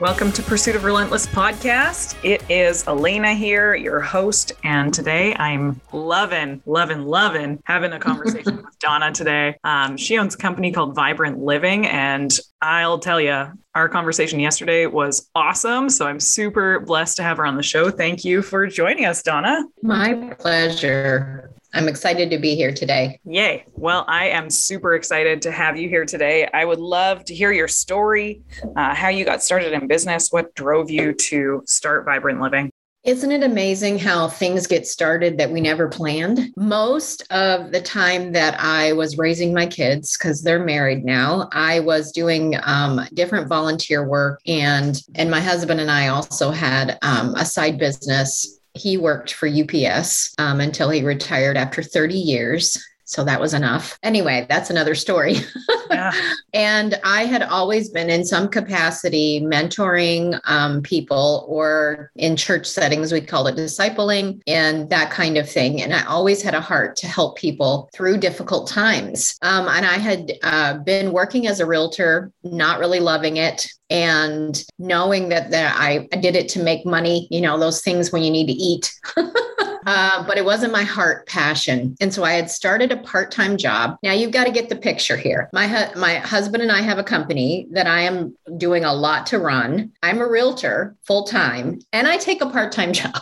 Welcome 0.00 0.30
to 0.34 0.44
Pursuit 0.44 0.76
of 0.76 0.84
Relentless 0.84 1.26
podcast. 1.26 2.16
It 2.22 2.48
is 2.48 2.86
Elena 2.86 3.34
here, 3.34 3.74
your 3.74 3.98
host, 3.98 4.52
and 4.62 4.94
today 4.94 5.34
I'm 5.34 5.80
loving, 5.92 6.62
loving, 6.66 7.04
loving 7.04 7.60
having 7.64 7.92
a 7.92 7.98
conversation 7.98 8.56
with 8.64 8.78
Donna 8.78 9.10
today. 9.10 9.56
Um, 9.64 9.96
she 9.96 10.16
owns 10.16 10.36
a 10.36 10.38
company 10.38 10.70
called 10.70 10.94
Vibrant 10.94 11.40
Living, 11.40 11.84
and 11.88 12.30
I'll 12.62 13.00
tell 13.00 13.20
you, 13.20 13.50
our 13.74 13.88
conversation 13.88 14.38
yesterday 14.38 14.86
was 14.86 15.28
awesome. 15.34 15.90
So 15.90 16.06
I'm 16.06 16.20
super 16.20 16.78
blessed 16.78 17.16
to 17.16 17.24
have 17.24 17.38
her 17.38 17.46
on 17.46 17.56
the 17.56 17.64
show. 17.64 17.90
Thank 17.90 18.24
you 18.24 18.40
for 18.40 18.68
joining 18.68 19.04
us, 19.04 19.24
Donna. 19.24 19.64
My 19.82 20.32
pleasure. 20.38 21.50
I'm 21.74 21.88
excited 21.88 22.30
to 22.30 22.38
be 22.38 22.54
here 22.54 22.72
today. 22.72 23.20
Yay. 23.24 23.64
Well, 23.74 24.04
I 24.08 24.28
am 24.28 24.48
super 24.48 24.94
excited 24.94 25.42
to 25.42 25.52
have 25.52 25.76
you 25.76 25.88
here 25.88 26.06
today. 26.06 26.48
I 26.52 26.64
would 26.64 26.78
love 26.78 27.24
to 27.26 27.34
hear 27.34 27.52
your 27.52 27.68
story, 27.68 28.42
uh, 28.76 28.94
how 28.94 29.08
you 29.08 29.24
got 29.24 29.42
started 29.42 29.72
in 29.74 29.86
business, 29.86 30.32
what 30.32 30.54
drove 30.54 30.90
you 30.90 31.12
to 31.12 31.62
start 31.66 32.04
Vibrant 32.06 32.40
Living. 32.40 32.70
Isn't 33.04 33.30
it 33.30 33.42
amazing 33.42 33.98
how 33.98 34.28
things 34.28 34.66
get 34.66 34.86
started 34.86 35.38
that 35.38 35.50
we 35.50 35.60
never 35.60 35.88
planned? 35.88 36.52
Most 36.56 37.22
of 37.30 37.70
the 37.70 37.80
time 37.80 38.32
that 38.32 38.58
I 38.58 38.92
was 38.92 39.16
raising 39.16 39.54
my 39.54 39.66
kids, 39.66 40.18
because 40.18 40.42
they're 40.42 40.64
married 40.64 41.04
now, 41.04 41.48
I 41.52 41.80
was 41.80 42.12
doing 42.12 42.56
um, 42.64 43.06
different 43.14 43.48
volunteer 43.48 44.06
work, 44.06 44.40
and 44.46 45.00
and 45.14 45.30
my 45.30 45.40
husband 45.40 45.80
and 45.80 45.90
I 45.90 46.08
also 46.08 46.50
had 46.50 46.98
um, 47.02 47.34
a 47.36 47.44
side 47.44 47.78
business 47.78 48.58
he 48.74 48.96
worked 48.96 49.32
for 49.32 49.48
UPS 49.48 50.34
um, 50.38 50.60
until 50.60 50.90
he 50.90 51.02
retired 51.02 51.56
after 51.56 51.82
30 51.82 52.14
years. 52.14 52.87
So 53.08 53.24
that 53.24 53.40
was 53.40 53.54
enough. 53.54 53.98
Anyway, 54.02 54.44
that's 54.50 54.70
another 54.70 54.94
story. 54.94 55.36
Yeah. 55.90 56.12
and 56.52 57.00
I 57.02 57.24
had 57.24 57.42
always 57.42 57.88
been 57.88 58.10
in 58.10 58.22
some 58.22 58.48
capacity 58.48 59.40
mentoring 59.40 60.38
um, 60.44 60.82
people 60.82 61.46
or 61.48 62.10
in 62.14 62.36
church 62.36 62.66
settings, 62.66 63.10
we 63.10 63.22
call 63.22 63.46
it 63.46 63.56
discipling 63.56 64.42
and 64.46 64.90
that 64.90 65.10
kind 65.10 65.38
of 65.38 65.50
thing. 65.50 65.80
And 65.80 65.94
I 65.94 66.04
always 66.04 66.42
had 66.42 66.54
a 66.54 66.60
heart 66.60 66.94
to 66.96 67.06
help 67.06 67.38
people 67.38 67.88
through 67.94 68.18
difficult 68.18 68.68
times. 68.68 69.38
Um, 69.40 69.66
and 69.66 69.86
I 69.86 69.96
had 69.96 70.32
uh, 70.42 70.74
been 70.74 71.12
working 71.12 71.46
as 71.46 71.58
a 71.58 71.66
realtor, 71.66 72.30
not 72.44 72.80
really 72.80 73.00
loving 73.00 73.38
it 73.38 73.66
and 73.88 74.62
knowing 74.78 75.30
that, 75.30 75.50
that 75.52 75.74
I, 75.74 76.06
I 76.12 76.16
did 76.16 76.36
it 76.36 76.50
to 76.50 76.62
make 76.62 76.84
money, 76.84 77.28
you 77.30 77.40
know, 77.40 77.58
those 77.58 77.80
things 77.80 78.12
when 78.12 78.22
you 78.22 78.30
need 78.30 78.46
to 78.48 78.52
eat. 78.52 78.94
Uh, 79.88 80.22
but 80.26 80.36
it 80.36 80.44
wasn't 80.44 80.70
my 80.70 80.82
heart 80.82 81.26
passion. 81.26 81.96
And 81.98 82.12
so 82.12 82.22
I 82.22 82.32
had 82.32 82.50
started 82.50 82.92
a 82.92 82.98
part 82.98 83.30
time 83.30 83.56
job. 83.56 83.96
Now 84.02 84.12
you've 84.12 84.32
got 84.32 84.44
to 84.44 84.50
get 84.50 84.68
the 84.68 84.76
picture 84.76 85.16
here. 85.16 85.48
My, 85.54 85.66
hu- 85.66 85.98
my 85.98 86.16
husband 86.16 86.62
and 86.62 86.70
I 86.70 86.82
have 86.82 86.98
a 86.98 87.02
company 87.02 87.66
that 87.70 87.86
I 87.86 88.02
am 88.02 88.36
doing 88.58 88.84
a 88.84 88.92
lot 88.92 89.24
to 89.28 89.38
run. 89.38 89.90
I'm 90.02 90.18
a 90.18 90.28
realtor 90.28 90.94
full 91.06 91.24
time, 91.24 91.78
and 91.94 92.06
I 92.06 92.18
take 92.18 92.42
a 92.42 92.50
part 92.50 92.70
time 92.70 92.92
job. 93.00 93.14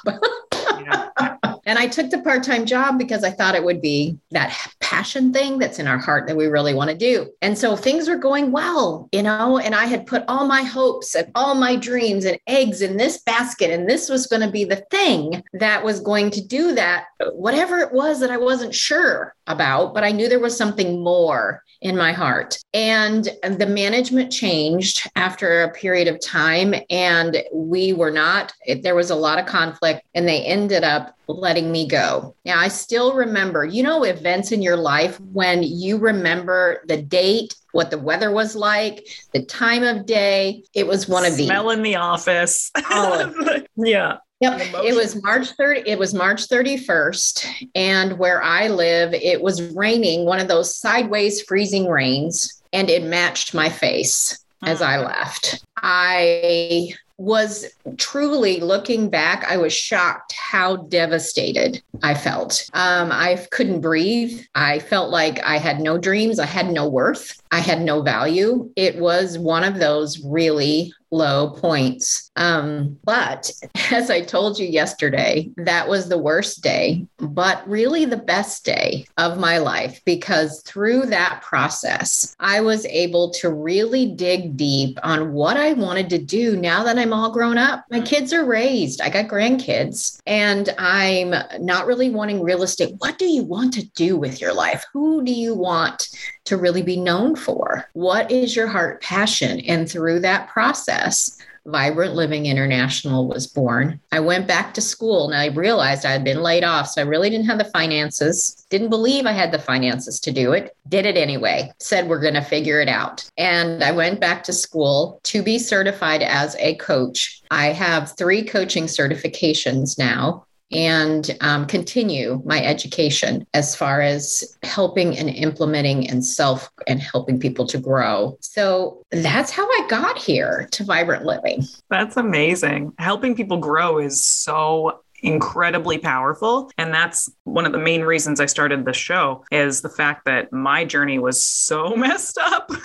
And 1.67 1.79
I 1.79 1.89
took 1.89 2.11
the 2.11 2.23
part 2.23 2.45
time 2.45 2.65
job 2.65 2.97
because 2.97 3.25
I 3.25 3.31
thought 3.31 3.57
it 3.57 3.65
would 3.65 3.83
be 3.83 4.19
that 4.31 4.57
passion 4.81 5.33
thing 5.33 5.59
that's 5.59 5.79
in 5.79 5.89
our 5.89 5.99
heart 5.99 6.29
that 6.29 6.37
we 6.37 6.47
really 6.47 6.73
want 6.73 6.91
to 6.91 6.97
do. 6.97 7.29
And 7.43 7.59
so 7.59 7.77
things 7.77 8.09
were 8.09 8.17
going 8.17 8.53
well, 8.53 9.09
you 9.13 9.23
know, 9.23 9.59
and 9.59 9.75
I 9.75 9.87
had 9.87 10.07
put 10.07 10.25
all 10.29 10.47
my 10.47 10.63
hopes 10.63 11.15
and 11.15 11.31
all 11.35 11.55
my 11.55 11.75
dreams 11.75 12.25
and 12.25 12.39
eggs 12.47 12.83
in 12.83 12.97
this 12.97 13.19
basket. 13.23 13.71
And 13.71 13.91
this 13.91 14.09
was 14.09 14.27
going 14.29 14.43
to 14.43 14.51
be 14.51 14.65
the 14.65 14.85
thing 14.91 15.43
that 15.55 15.85
was 15.85 16.01
going 16.01 16.31
to 16.31 16.47
do 16.47 16.73
that, 16.77 17.07
whatever 17.33 17.81
it 17.81 17.93
was 17.93 18.21
that 18.21 18.31
I 18.31 18.37
wasn't 18.37 18.75
sure 18.75 19.35
about, 19.49 19.93
but 19.93 20.05
I 20.05 20.13
knew 20.13 20.29
there 20.29 20.39
was 20.39 20.57
something 20.57 21.03
more 21.03 21.63
in 21.83 21.97
my 21.97 22.13
heart. 22.13 22.59
And 22.75 23.29
the 23.43 23.67
management 23.67 24.33
changed 24.33 25.09
after 25.15 25.63
a 25.63 25.73
period 25.73 26.09
of 26.09 26.21
time, 26.21 26.75
and 26.91 27.43
we 27.53 27.93
were 27.93 28.11
not, 28.11 28.53
there 28.83 28.95
was 28.95 29.11
a 29.11 29.15
lot 29.15 29.39
of 29.39 29.47
conflict, 29.47 30.03
and 30.15 30.27
they 30.27 30.43
ended 30.45 30.85
up 30.85 31.15
letting 31.29 31.56
me 31.65 31.87
go. 31.87 32.35
Now, 32.45 32.61
I 32.61 32.69
still 32.69 33.15
remember, 33.15 33.65
you 33.65 33.83
know, 33.83 34.05
events 34.05 34.53
in 34.53 34.63
your 34.63 34.77
life 34.77 35.21
when 35.21 35.63
you 35.63 35.99
remember 35.99 36.83
the 36.87 37.01
date, 37.01 37.55
what 37.73 37.91
the 37.91 37.99
weather 37.99 38.31
was 38.31 38.55
like, 38.55 39.07
the 39.33 39.45
time 39.45 39.83
of 39.83 40.07
day. 40.07 40.65
It 40.75 40.87
was 40.87 41.09
one 41.09 41.25
of 41.25 41.37
these. 41.37 41.47
Smell 41.47 41.71
in 41.71 41.83
the 41.83 41.97
office. 41.97 42.71
Oh. 42.77 43.63
yeah. 43.77 44.19
Yep. 44.41 44.61
It 44.85 44.95
was 44.95 45.23
March 45.23 45.49
30. 45.53 45.89
It 45.89 45.99
was 45.99 46.13
March 46.13 46.47
31st. 46.49 47.69
And 47.75 48.19
where 48.19 48.43
I 48.43 48.69
live, 48.69 49.15
it 49.15 49.41
was 49.41 49.75
raining, 49.75 50.27
one 50.27 50.41
of 50.41 50.49
those 50.49 50.77
sideways 50.77 51.41
freezing 51.43 51.89
rains, 51.89 52.63
and 52.73 52.91
it 52.91 53.03
matched 53.03 53.55
my 53.55 53.71
face 53.71 54.45
as 54.63 54.83
I 54.83 54.97
mm. 54.97 55.07
left. 55.07 55.65
I 55.77 56.93
was 57.19 57.67
truly 57.97 58.61
looking 58.61 59.09
back, 59.09 59.45
I 59.49 59.57
was 59.57 59.73
shocked 59.73 60.33
how 60.33 60.77
devastated 60.77 61.83
I 62.03 62.15
felt. 62.15 62.69
Um, 62.75 63.11
I 63.11 63.47
couldn't 63.51 63.81
breathe. 63.81 64.43
I 64.55 64.81
felt 64.81 65.11
like 65.11 65.43
I 65.43 65.57
had 65.57 65.81
no 65.81 65.97
dreams. 65.97 66.39
I 66.39 66.47
had 66.47 66.71
no 66.71 66.87
worth. 66.87 67.43
I 67.57 67.61
had 67.61 67.81
no 67.81 68.03
value. 68.03 68.71
It 68.77 68.99
was 68.99 69.39
one 69.39 69.65
of 69.65 69.79
those 69.79 70.23
really 70.23 70.93
low 71.11 71.51
points. 71.51 72.31
Um, 72.37 72.99
but 73.05 73.51
as 73.91 74.11
I 74.11 74.21
told 74.21 74.59
you 74.59 74.67
yesterday, 74.67 75.49
that 75.57 75.89
was 75.89 76.09
the 76.09 76.19
worst 76.19 76.63
day, 76.63 77.07
but 77.19 77.67
really 77.69 78.05
the 78.05 78.17
best 78.17 78.65
day 78.65 79.07
of 79.17 79.39
my 79.39 79.59
life 79.59 80.03
because 80.05 80.61
through 80.63 81.07
that 81.07 81.41
process, 81.43 82.37
I 82.41 82.61
was 82.61 82.85
able 82.87 83.31
to 83.31 83.51
really 83.51 84.07
dig 84.07 84.57
deep 84.57 84.99
on 85.03 85.33
what 85.33 85.57
I 85.57 85.73
wanted 85.73 86.11
to 86.11 86.19
do 86.19 86.57
now 86.57 86.83
that 86.85 86.99
I'm 86.99 87.13
all 87.13 87.31
grown 87.31 87.57
up. 87.57 87.85
My 87.91 88.01
kids 88.01 88.33
are 88.33 88.45
raised, 88.45 89.01
I 89.01 89.09
got 89.09 89.29
grandkids, 89.29 90.21
and 90.27 90.75
I'm 90.77 91.35
not 91.61 91.87
really 91.87 92.11
wanting 92.11 92.43
real 92.43 92.63
estate. 92.63 92.97
What 92.99 93.19
do 93.19 93.27
you 93.27 93.45
want 93.45 93.73
to 93.75 93.89
do 93.91 94.17
with 94.17 94.41
your 94.41 94.53
life? 94.53 94.85
Who 94.93 95.25
do 95.25 95.33
you 95.33 95.55
want 95.55 96.09
to 96.47 96.57
really 96.57 96.83
be 96.83 96.97
known 96.97 97.35
for? 97.47 97.89
What 97.93 98.31
is 98.31 98.57
your 98.57 98.67
heart 98.67 99.01
passion? 99.01 99.61
And 99.61 99.89
through 99.89 100.21
that 100.21 100.49
process, 100.49 101.39
Vibrant 101.67 102.15
Living 102.15 102.47
International 102.47 103.27
was 103.27 103.47
born. 103.47 104.01
I 104.13 104.21
went 104.21 104.47
back 104.47 104.73
to 104.75 104.81
school 104.81 105.27
and 105.27 105.35
I 105.35 105.47
realized 105.47 106.07
I 106.07 106.13
had 106.13 106.23
been 106.25 106.43
laid 106.43 106.63
off. 106.63 106.89
So 106.89 107.03
I 107.03 107.05
really 107.05 107.29
didn't 107.29 107.47
have 107.47 107.59
the 107.59 107.65
finances, 107.65 108.65
didn't 108.71 108.91
believe 108.91 109.27
I 109.27 109.33
had 109.33 109.53
the 109.53 109.59
finances 109.59 110.21
to 110.21 110.33
do 110.33 110.53
it, 110.53 110.77
did 110.89 111.07
it 111.07 111.17
anyway, 111.17 111.73
said 111.81 112.09
we're 112.09 112.21
going 112.21 112.35
to 112.35 112.41
figure 112.41 112.81
it 112.81 112.89
out. 112.89 113.29
And 113.37 113.83
I 113.83 113.91
went 113.91 114.21
back 114.21 114.45
to 114.45 114.53
school 114.53 115.21
to 115.25 115.43
be 115.43 115.59
certified 115.59 116.23
as 116.23 116.55
a 116.61 116.77
coach. 116.77 117.43
I 117.51 117.67
have 117.67 118.17
three 118.17 118.45
coaching 118.45 118.85
certifications 118.85 119.99
now 119.99 120.46
and 120.73 121.37
um, 121.41 121.67
continue 121.67 122.43
my 122.45 122.63
education 122.63 123.47
as 123.55 123.77
far 123.77 124.01
as 124.01 124.57
helping 124.63 125.17
and 125.17 125.29
implementing 125.31 126.09
and 126.09 126.25
self 126.25 126.71
and 126.87 127.01
helping 127.01 127.39
people 127.39 127.67
to 127.67 127.79
grow. 127.79 128.37
So 128.41 129.03
that's 129.11 129.51
how 129.51 129.67
I 129.67 129.87
got 129.89 130.19
here 130.19 130.69
to 130.73 130.85
Vibrant 130.85 131.25
Living. 131.25 131.63
That's 131.89 132.17
amazing. 132.17 132.93
Helping 132.99 133.35
people 133.35 133.59
grow 133.59 133.99
is 133.99 134.21
so 134.21 135.01
incredibly 135.23 135.99
powerful. 135.99 136.71
And 136.79 136.93
that's 136.93 137.31
one 137.45 137.67
of 137.67 137.73
the 137.73 137.79
main 137.79 138.03
reasons 138.03 138.41
I 138.41 138.47
started 138.47 138.85
the 138.85 138.93
show 138.93 139.45
is 139.51 139.83
the 139.83 139.89
fact 139.89 140.25
that 140.25 140.53
my 140.53 140.85
journey 140.85 141.19
was 141.19 141.43
so 141.43 141.97
messed 141.97 142.39
up. 142.39 142.71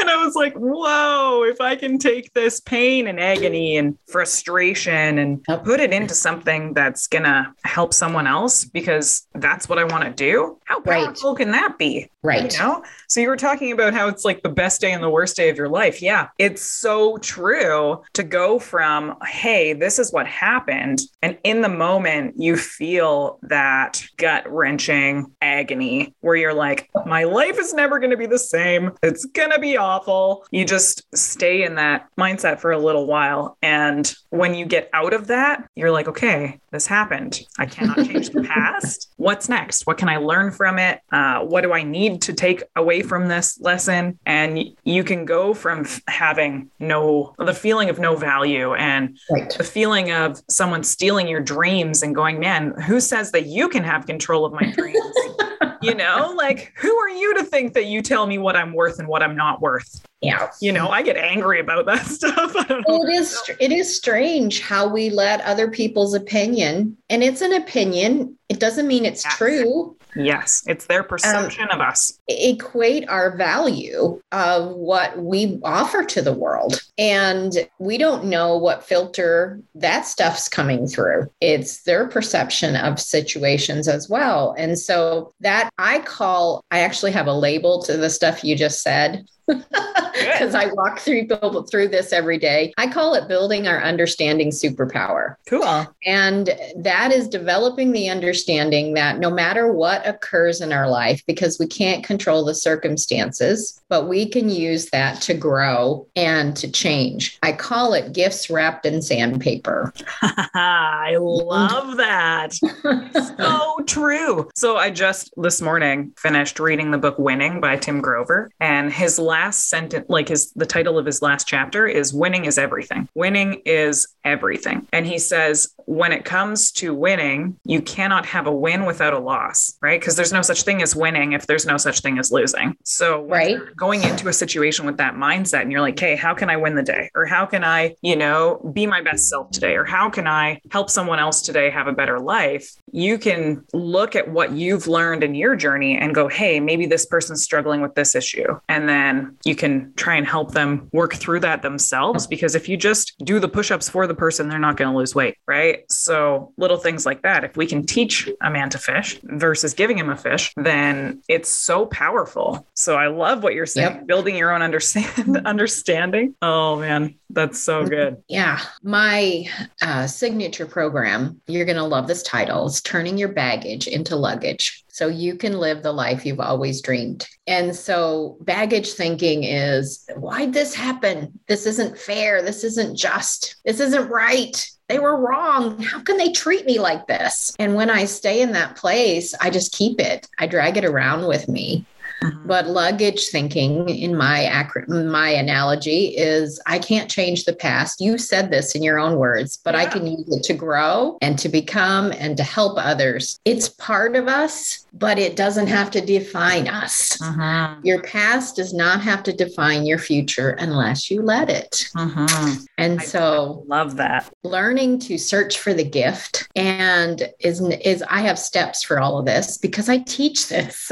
And 0.00 0.08
I 0.08 0.24
was 0.24 0.36
like 0.36 0.54
whoa 0.54 1.44
if 1.44 1.60
I 1.60 1.74
can 1.74 1.98
take 1.98 2.32
this 2.32 2.60
pain 2.60 3.08
and 3.08 3.18
agony 3.18 3.76
and 3.76 3.98
frustration 4.06 5.18
and 5.18 5.42
put 5.44 5.80
it 5.80 5.92
into 5.92 6.14
something 6.14 6.72
that's 6.72 7.08
going 7.08 7.24
to 7.24 7.52
help 7.64 7.92
someone 7.92 8.26
else 8.26 8.64
because 8.64 9.26
that's 9.34 9.68
what 9.68 9.78
I 9.78 9.84
want 9.84 10.04
to 10.04 10.10
do 10.10 10.58
how 10.66 10.80
powerful 10.80 11.30
right. 11.30 11.38
can 11.38 11.50
that 11.52 11.78
be? 11.78 12.10
Right. 12.22 12.52
you 12.52 12.58
know? 12.58 12.84
So 13.08 13.20
you 13.20 13.28
were 13.28 13.36
talking 13.36 13.72
about 13.72 13.94
how 13.94 14.08
it's 14.08 14.24
like 14.24 14.42
the 14.42 14.48
best 14.50 14.80
day 14.80 14.92
and 14.92 15.02
the 15.02 15.10
worst 15.10 15.36
day 15.36 15.48
of 15.48 15.56
your 15.56 15.68
life. 15.68 16.00
Yeah 16.00 16.28
it's 16.38 16.62
so 16.62 17.18
true 17.18 18.02
to 18.14 18.22
go 18.22 18.58
from 18.58 19.16
hey 19.26 19.72
this 19.72 19.98
is 19.98 20.12
what 20.12 20.26
happened 20.26 21.00
and 21.22 21.36
in 21.48 21.62
the 21.62 21.68
moment, 21.68 22.34
you 22.36 22.58
feel 22.58 23.38
that 23.42 24.04
gut 24.18 24.44
wrenching 24.52 25.32
agony 25.40 26.14
where 26.20 26.36
you're 26.36 26.52
like, 26.52 26.90
my 27.06 27.24
life 27.24 27.58
is 27.58 27.72
never 27.72 27.98
going 27.98 28.10
to 28.10 28.18
be 28.18 28.26
the 28.26 28.38
same. 28.38 28.92
It's 29.02 29.24
going 29.24 29.50
to 29.52 29.58
be 29.58 29.78
awful. 29.78 30.44
You 30.50 30.66
just 30.66 31.06
stay 31.16 31.62
in 31.62 31.76
that 31.76 32.08
mindset 32.18 32.60
for 32.60 32.72
a 32.72 32.78
little 32.78 33.06
while. 33.06 33.56
And 33.62 34.14
when 34.28 34.54
you 34.54 34.66
get 34.66 34.90
out 34.92 35.14
of 35.14 35.28
that, 35.28 35.66
you're 35.74 35.90
like, 35.90 36.06
okay, 36.08 36.60
this 36.70 36.86
happened. 36.86 37.40
I 37.58 37.64
cannot 37.64 37.96
change 38.06 38.28
the 38.30 38.42
past. 38.42 39.10
What's 39.16 39.48
next? 39.48 39.86
What 39.86 39.96
can 39.96 40.10
I 40.10 40.18
learn 40.18 40.50
from 40.50 40.78
it? 40.78 41.00
Uh, 41.10 41.40
what 41.40 41.62
do 41.62 41.72
I 41.72 41.82
need 41.82 42.20
to 42.22 42.34
take 42.34 42.62
away 42.76 43.02
from 43.02 43.28
this 43.28 43.58
lesson? 43.60 44.18
And 44.26 44.62
you 44.84 45.02
can 45.02 45.24
go 45.24 45.54
from 45.54 45.86
having 46.08 46.70
no, 46.78 47.34
the 47.38 47.54
feeling 47.54 47.88
of 47.88 47.98
no 47.98 48.16
value 48.16 48.74
and 48.74 49.18
right. 49.30 49.50
the 49.56 49.64
feeling 49.64 50.12
of 50.12 50.42
someone 50.50 50.82
stealing 50.82 51.26
your 51.26 51.37
dreams 51.40 52.02
and 52.02 52.14
going, 52.14 52.38
man, 52.40 52.72
who 52.82 53.00
says 53.00 53.32
that 53.32 53.46
you 53.46 53.68
can 53.68 53.84
have 53.84 54.06
control 54.06 54.44
of 54.44 54.52
my 54.52 54.70
dreams? 54.72 54.98
you 55.82 55.94
know, 55.94 56.32
like 56.36 56.72
who 56.76 56.94
are 56.96 57.08
you 57.08 57.34
to 57.38 57.44
think 57.44 57.74
that 57.74 57.86
you 57.86 58.02
tell 58.02 58.26
me 58.26 58.38
what 58.38 58.56
I'm 58.56 58.72
worth 58.72 58.98
and 58.98 59.06
what 59.08 59.22
I'm 59.22 59.36
not 59.36 59.60
worth? 59.60 60.04
Yeah. 60.20 60.50
You 60.60 60.72
know, 60.72 60.88
I 60.88 61.02
get 61.02 61.16
angry 61.16 61.60
about 61.60 61.86
that 61.86 62.06
stuff. 62.06 62.54
Well, 62.86 63.04
it 63.04 63.14
is 63.14 63.40
it 63.60 63.70
is 63.72 63.94
strange 63.94 64.60
how 64.60 64.88
we 64.88 65.10
let 65.10 65.40
other 65.42 65.70
people's 65.70 66.14
opinion, 66.14 66.96
and 67.10 67.22
it's 67.22 67.40
an 67.40 67.52
opinion. 67.52 68.36
It 68.48 68.58
doesn't 68.58 68.86
mean 68.88 69.04
it's 69.04 69.24
Yes. 69.24 69.36
true. 69.36 69.96
Yes, 70.18 70.64
it's 70.66 70.86
their 70.86 71.04
perception 71.04 71.68
of 71.70 71.80
us. 71.80 72.18
equate 72.26 73.08
our 73.08 73.36
value 73.36 74.20
of 74.32 74.74
what 74.74 75.16
we 75.16 75.60
offer 75.62 76.04
to 76.04 76.20
the 76.20 76.32
world. 76.32 76.82
And 76.98 77.52
we 77.78 77.98
don't 77.98 78.24
know 78.24 78.58
what 78.58 78.84
filter 78.84 79.60
that 79.76 80.06
stuff's 80.06 80.48
coming 80.48 80.88
through. 80.88 81.30
It's 81.40 81.84
their 81.84 82.08
perception 82.08 82.74
of 82.74 82.98
situations 82.98 83.86
as 83.86 84.08
well. 84.08 84.56
And 84.58 84.76
so 84.76 85.32
that 85.40 85.70
I 85.78 86.00
call, 86.00 86.64
I 86.72 86.80
actually 86.80 87.12
have 87.12 87.28
a 87.28 87.32
label 87.32 87.80
to 87.84 87.96
the 87.96 88.10
stuff 88.10 88.42
you 88.42 88.56
just 88.56 88.82
said. 88.82 89.24
Because 89.48 90.54
I 90.54 90.70
walk 90.72 90.98
through 90.98 91.28
through 91.70 91.88
this 91.88 92.12
every 92.12 92.38
day. 92.38 92.72
I 92.76 92.86
call 92.86 93.14
it 93.14 93.28
building 93.28 93.66
our 93.66 93.82
understanding 93.82 94.50
superpower. 94.50 95.36
Cool. 95.46 95.86
And 96.04 96.50
that 96.76 97.12
is 97.12 97.28
developing 97.28 97.92
the 97.92 98.08
understanding 98.08 98.94
that 98.94 99.18
no 99.18 99.30
matter 99.30 99.72
what 99.72 100.06
occurs 100.06 100.60
in 100.60 100.72
our 100.72 100.88
life, 100.88 101.22
because 101.26 101.58
we 101.58 101.66
can't 101.66 102.04
control 102.04 102.44
the 102.44 102.54
circumstances, 102.54 103.80
but 103.88 104.08
we 104.08 104.28
can 104.28 104.48
use 104.50 104.90
that 104.90 105.20
to 105.22 105.34
grow 105.34 106.06
and 106.14 106.56
to 106.56 106.70
change. 106.70 107.38
I 107.42 107.52
call 107.52 107.94
it 107.94 108.12
gifts 108.12 108.50
wrapped 108.50 108.84
in 108.86 109.00
sandpaper. 109.00 109.92
I 110.22 111.16
love 111.18 111.96
that. 111.96 112.52
so 113.38 113.76
true. 113.86 114.48
So 114.54 114.76
I 114.76 114.90
just 114.90 115.32
this 115.36 115.62
morning 115.62 116.12
finished 116.18 116.60
reading 116.60 116.90
the 116.90 116.98
book 116.98 117.18
Winning 117.18 117.60
by 117.60 117.76
Tim 117.76 118.00
Grover 118.00 118.50
and 118.60 118.92
his 118.92 119.18
last 119.18 119.37
sentence 119.50 120.06
like 120.08 120.28
his 120.28 120.52
the 120.52 120.66
title 120.66 120.98
of 120.98 121.06
his 121.06 121.22
last 121.22 121.46
chapter 121.46 121.86
is 121.86 122.12
winning 122.12 122.44
is 122.44 122.58
everything. 122.58 123.08
Winning 123.14 123.62
is 123.64 124.08
everything. 124.24 124.86
And 124.92 125.06
he 125.06 125.18
says 125.18 125.74
when 125.88 126.12
it 126.12 126.22
comes 126.22 126.70
to 126.70 126.92
winning, 126.92 127.56
you 127.64 127.80
cannot 127.80 128.26
have 128.26 128.46
a 128.46 128.52
win 128.52 128.84
without 128.84 129.14
a 129.14 129.18
loss, 129.18 129.74
right? 129.80 129.98
Because 129.98 130.16
there's 130.16 130.34
no 130.34 130.42
such 130.42 130.62
thing 130.62 130.82
as 130.82 130.94
winning 130.94 131.32
if 131.32 131.46
there's 131.46 131.64
no 131.64 131.78
such 131.78 132.00
thing 132.00 132.18
as 132.18 132.30
losing. 132.30 132.76
So 132.84 133.22
Right. 133.22 133.58
going 133.74 134.02
into 134.02 134.28
a 134.28 134.32
situation 134.34 134.84
with 134.84 134.98
that 134.98 135.14
mindset 135.14 135.62
and 135.62 135.72
you're 135.72 135.80
like, 135.80 135.98
"Hey, 135.98 136.14
how 136.14 136.34
can 136.34 136.50
I 136.50 136.56
win 136.56 136.74
the 136.74 136.82
day?" 136.82 137.08
or 137.14 137.24
"How 137.24 137.46
can 137.46 137.64
I, 137.64 137.94
you 138.02 138.16
know, 138.16 138.70
be 138.74 138.86
my 138.86 139.00
best 139.00 139.30
self 139.30 139.50
today?" 139.50 139.76
or 139.76 139.84
"How 139.84 140.10
can 140.10 140.26
I 140.26 140.60
help 140.70 140.90
someone 140.90 141.18
else 141.18 141.40
today 141.40 141.70
have 141.70 141.86
a 141.86 141.92
better 141.92 142.20
life?" 142.20 142.70
You 142.92 143.16
can 143.16 143.64
look 143.72 144.14
at 144.14 144.28
what 144.28 144.52
you've 144.52 144.88
learned 144.88 145.24
in 145.24 145.34
your 145.34 145.56
journey 145.56 145.96
and 145.96 146.14
go, 146.14 146.28
"Hey, 146.28 146.60
maybe 146.60 146.84
this 146.84 147.06
person's 147.06 147.42
struggling 147.42 147.80
with 147.80 147.94
this 147.94 148.14
issue." 148.14 148.58
And 148.68 148.90
then 148.90 149.36
you 149.46 149.54
can 149.56 149.94
try 149.96 150.16
and 150.16 150.26
help 150.26 150.52
them 150.52 150.88
work 150.92 151.14
through 151.14 151.40
that 151.40 151.62
themselves 151.62 152.26
because 152.26 152.54
if 152.54 152.68
you 152.68 152.76
just 152.76 153.14
do 153.24 153.40
the 153.40 153.48
push-ups 153.48 153.88
for 153.88 154.06
the 154.06 154.14
person, 154.14 154.50
they're 154.50 154.58
not 154.58 154.76
going 154.76 154.90
to 154.90 154.96
lose 154.96 155.14
weight, 155.14 155.36
right? 155.46 155.77
So, 155.88 156.52
little 156.56 156.76
things 156.76 157.06
like 157.06 157.22
that. 157.22 157.44
If 157.44 157.56
we 157.56 157.66
can 157.66 157.84
teach 157.84 158.28
a 158.40 158.50
man 158.50 158.70
to 158.70 158.78
fish 158.78 159.18
versus 159.22 159.74
giving 159.74 159.98
him 159.98 160.10
a 160.10 160.16
fish, 160.16 160.52
then 160.56 161.22
it's 161.28 161.48
so 161.48 161.86
powerful. 161.86 162.66
So, 162.74 162.96
I 162.96 163.08
love 163.08 163.42
what 163.42 163.54
you're 163.54 163.66
saying. 163.66 163.96
Yep. 163.96 164.06
Building 164.06 164.36
your 164.36 164.52
own 164.52 164.62
understand 164.62 165.36
understanding. 165.46 166.34
Oh 166.42 166.78
man, 166.78 167.14
that's 167.30 167.58
so 167.58 167.84
good. 167.84 168.22
Yeah. 168.28 168.60
My 168.82 169.46
uh, 169.82 170.06
signature 170.06 170.66
program, 170.66 171.40
you're 171.46 171.66
going 171.66 171.76
to 171.76 171.84
love 171.84 172.06
this 172.06 172.22
title, 172.22 172.66
It's 172.66 172.80
Turning 172.80 173.18
Your 173.18 173.28
Baggage 173.28 173.86
into 173.86 174.16
Luggage. 174.16 174.84
So 174.88 175.06
you 175.06 175.36
can 175.36 175.58
live 175.60 175.82
the 175.82 175.92
life 175.92 176.26
you've 176.26 176.40
always 176.40 176.82
dreamed. 176.82 177.28
And 177.46 177.74
so 177.76 178.36
baggage 178.40 178.92
thinking 178.92 179.44
is 179.44 180.04
why'd 180.16 180.52
this 180.52 180.74
happen? 180.74 181.38
This 181.46 181.66
isn't 181.66 181.96
fair. 181.98 182.42
This 182.42 182.64
isn't 182.64 182.96
just. 182.96 183.56
This 183.64 183.78
isn't 183.78 184.08
right. 184.08 184.68
They 184.88 184.98
were 184.98 185.16
wrong. 185.16 185.80
How 185.82 186.00
can 186.00 186.16
they 186.16 186.32
treat 186.32 186.64
me 186.64 186.78
like 186.78 187.06
this? 187.06 187.54
And 187.58 187.74
when 187.74 187.90
I 187.90 188.06
stay 188.06 188.40
in 188.40 188.52
that 188.52 188.76
place, 188.76 189.34
I 189.40 189.50
just 189.50 189.72
keep 189.72 190.00
it. 190.00 190.28
I 190.38 190.46
drag 190.46 190.76
it 190.76 190.84
around 190.84 191.26
with 191.26 191.48
me. 191.48 191.84
Mm-hmm. 192.22 192.48
But 192.48 192.66
luggage 192.66 193.28
thinking, 193.28 193.88
in 193.88 194.16
my 194.16 194.66
my 194.88 195.28
analogy, 195.28 196.16
is 196.16 196.60
I 196.66 196.78
can't 196.78 197.10
change 197.10 197.44
the 197.44 197.52
past. 197.52 198.00
You 198.00 198.18
said 198.18 198.50
this 198.50 198.74
in 198.74 198.82
your 198.82 198.98
own 198.98 199.18
words, 199.18 199.58
but 199.62 199.76
I 199.76 199.86
can 199.86 200.06
use 200.06 200.28
it 200.28 200.42
to 200.44 200.54
grow 200.54 201.18
and 201.22 201.38
to 201.38 201.48
become 201.48 202.12
and 202.12 202.36
to 202.36 202.42
help 202.42 202.76
others. 202.76 203.38
It's 203.44 203.68
part 203.68 204.16
of 204.16 204.26
us, 204.26 204.84
but 204.92 205.18
it 205.18 205.36
doesn't 205.36 205.66
have 205.66 205.90
to 205.92 206.00
define 206.00 206.68
us. 206.68 207.16
Mhm. 207.18 207.84
Your 207.84 208.02
past 208.02 208.56
does 208.56 208.72
not 208.72 209.00
have 209.02 209.22
to 209.24 209.32
define 209.32 209.86
your 209.86 209.98
future 209.98 210.50
unless 210.50 211.10
you 211.10 211.22
let 211.22 211.50
it. 211.50 211.88
Mhm. 211.96 212.66
And 212.78 213.00
I 213.00 213.04
so 213.04 213.64
Love 213.66 213.96
that. 213.96 214.30
learning 214.44 214.98
to 215.00 215.18
search 215.18 215.58
for 215.58 215.74
the 215.74 215.84
gift 215.84 216.48
and 216.56 217.28
is 217.40 217.60
is 217.60 218.02
I 218.08 218.20
have 218.20 218.38
steps 218.38 218.82
for 218.82 219.00
all 219.00 219.18
of 219.18 219.26
this 219.26 219.58
because 219.58 219.88
I 219.88 219.98
teach 219.98 220.48
this. 220.48 220.90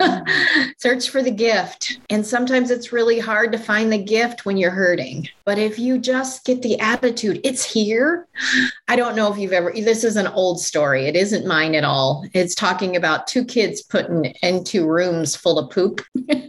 search 0.78 1.08
for 1.10 1.22
the 1.22 1.30
gift. 1.30 1.98
And 2.10 2.26
sometimes 2.26 2.70
it's 2.70 2.92
really 2.92 3.18
hard 3.18 3.52
to 3.52 3.58
find 3.58 3.92
the 3.92 3.98
gift 3.98 4.44
when 4.44 4.56
you're 4.56 4.70
hurting. 4.70 5.28
But 5.44 5.58
if 5.58 5.78
you 5.78 5.98
just 5.98 6.44
get 6.44 6.62
the 6.62 6.78
attitude, 6.80 7.40
it's 7.44 7.64
here. 7.64 8.26
I 8.88 8.96
don't 8.96 9.16
know 9.16 9.32
if 9.32 9.38
you've 9.38 9.52
ever 9.52 9.72
this 9.72 10.04
is 10.04 10.16
an 10.16 10.26
old 10.28 10.60
story. 10.60 11.06
It 11.06 11.16
isn't 11.16 11.46
mine 11.46 11.74
at 11.74 11.84
all. 11.84 12.24
It's 12.34 12.54
talking 12.54 12.96
about 12.96 13.26
two 13.30 13.44
kids 13.44 13.80
putting 13.80 14.24
into 14.42 14.86
rooms 14.86 15.36
full 15.36 15.56
of 15.58 15.70
poop. 15.70 16.00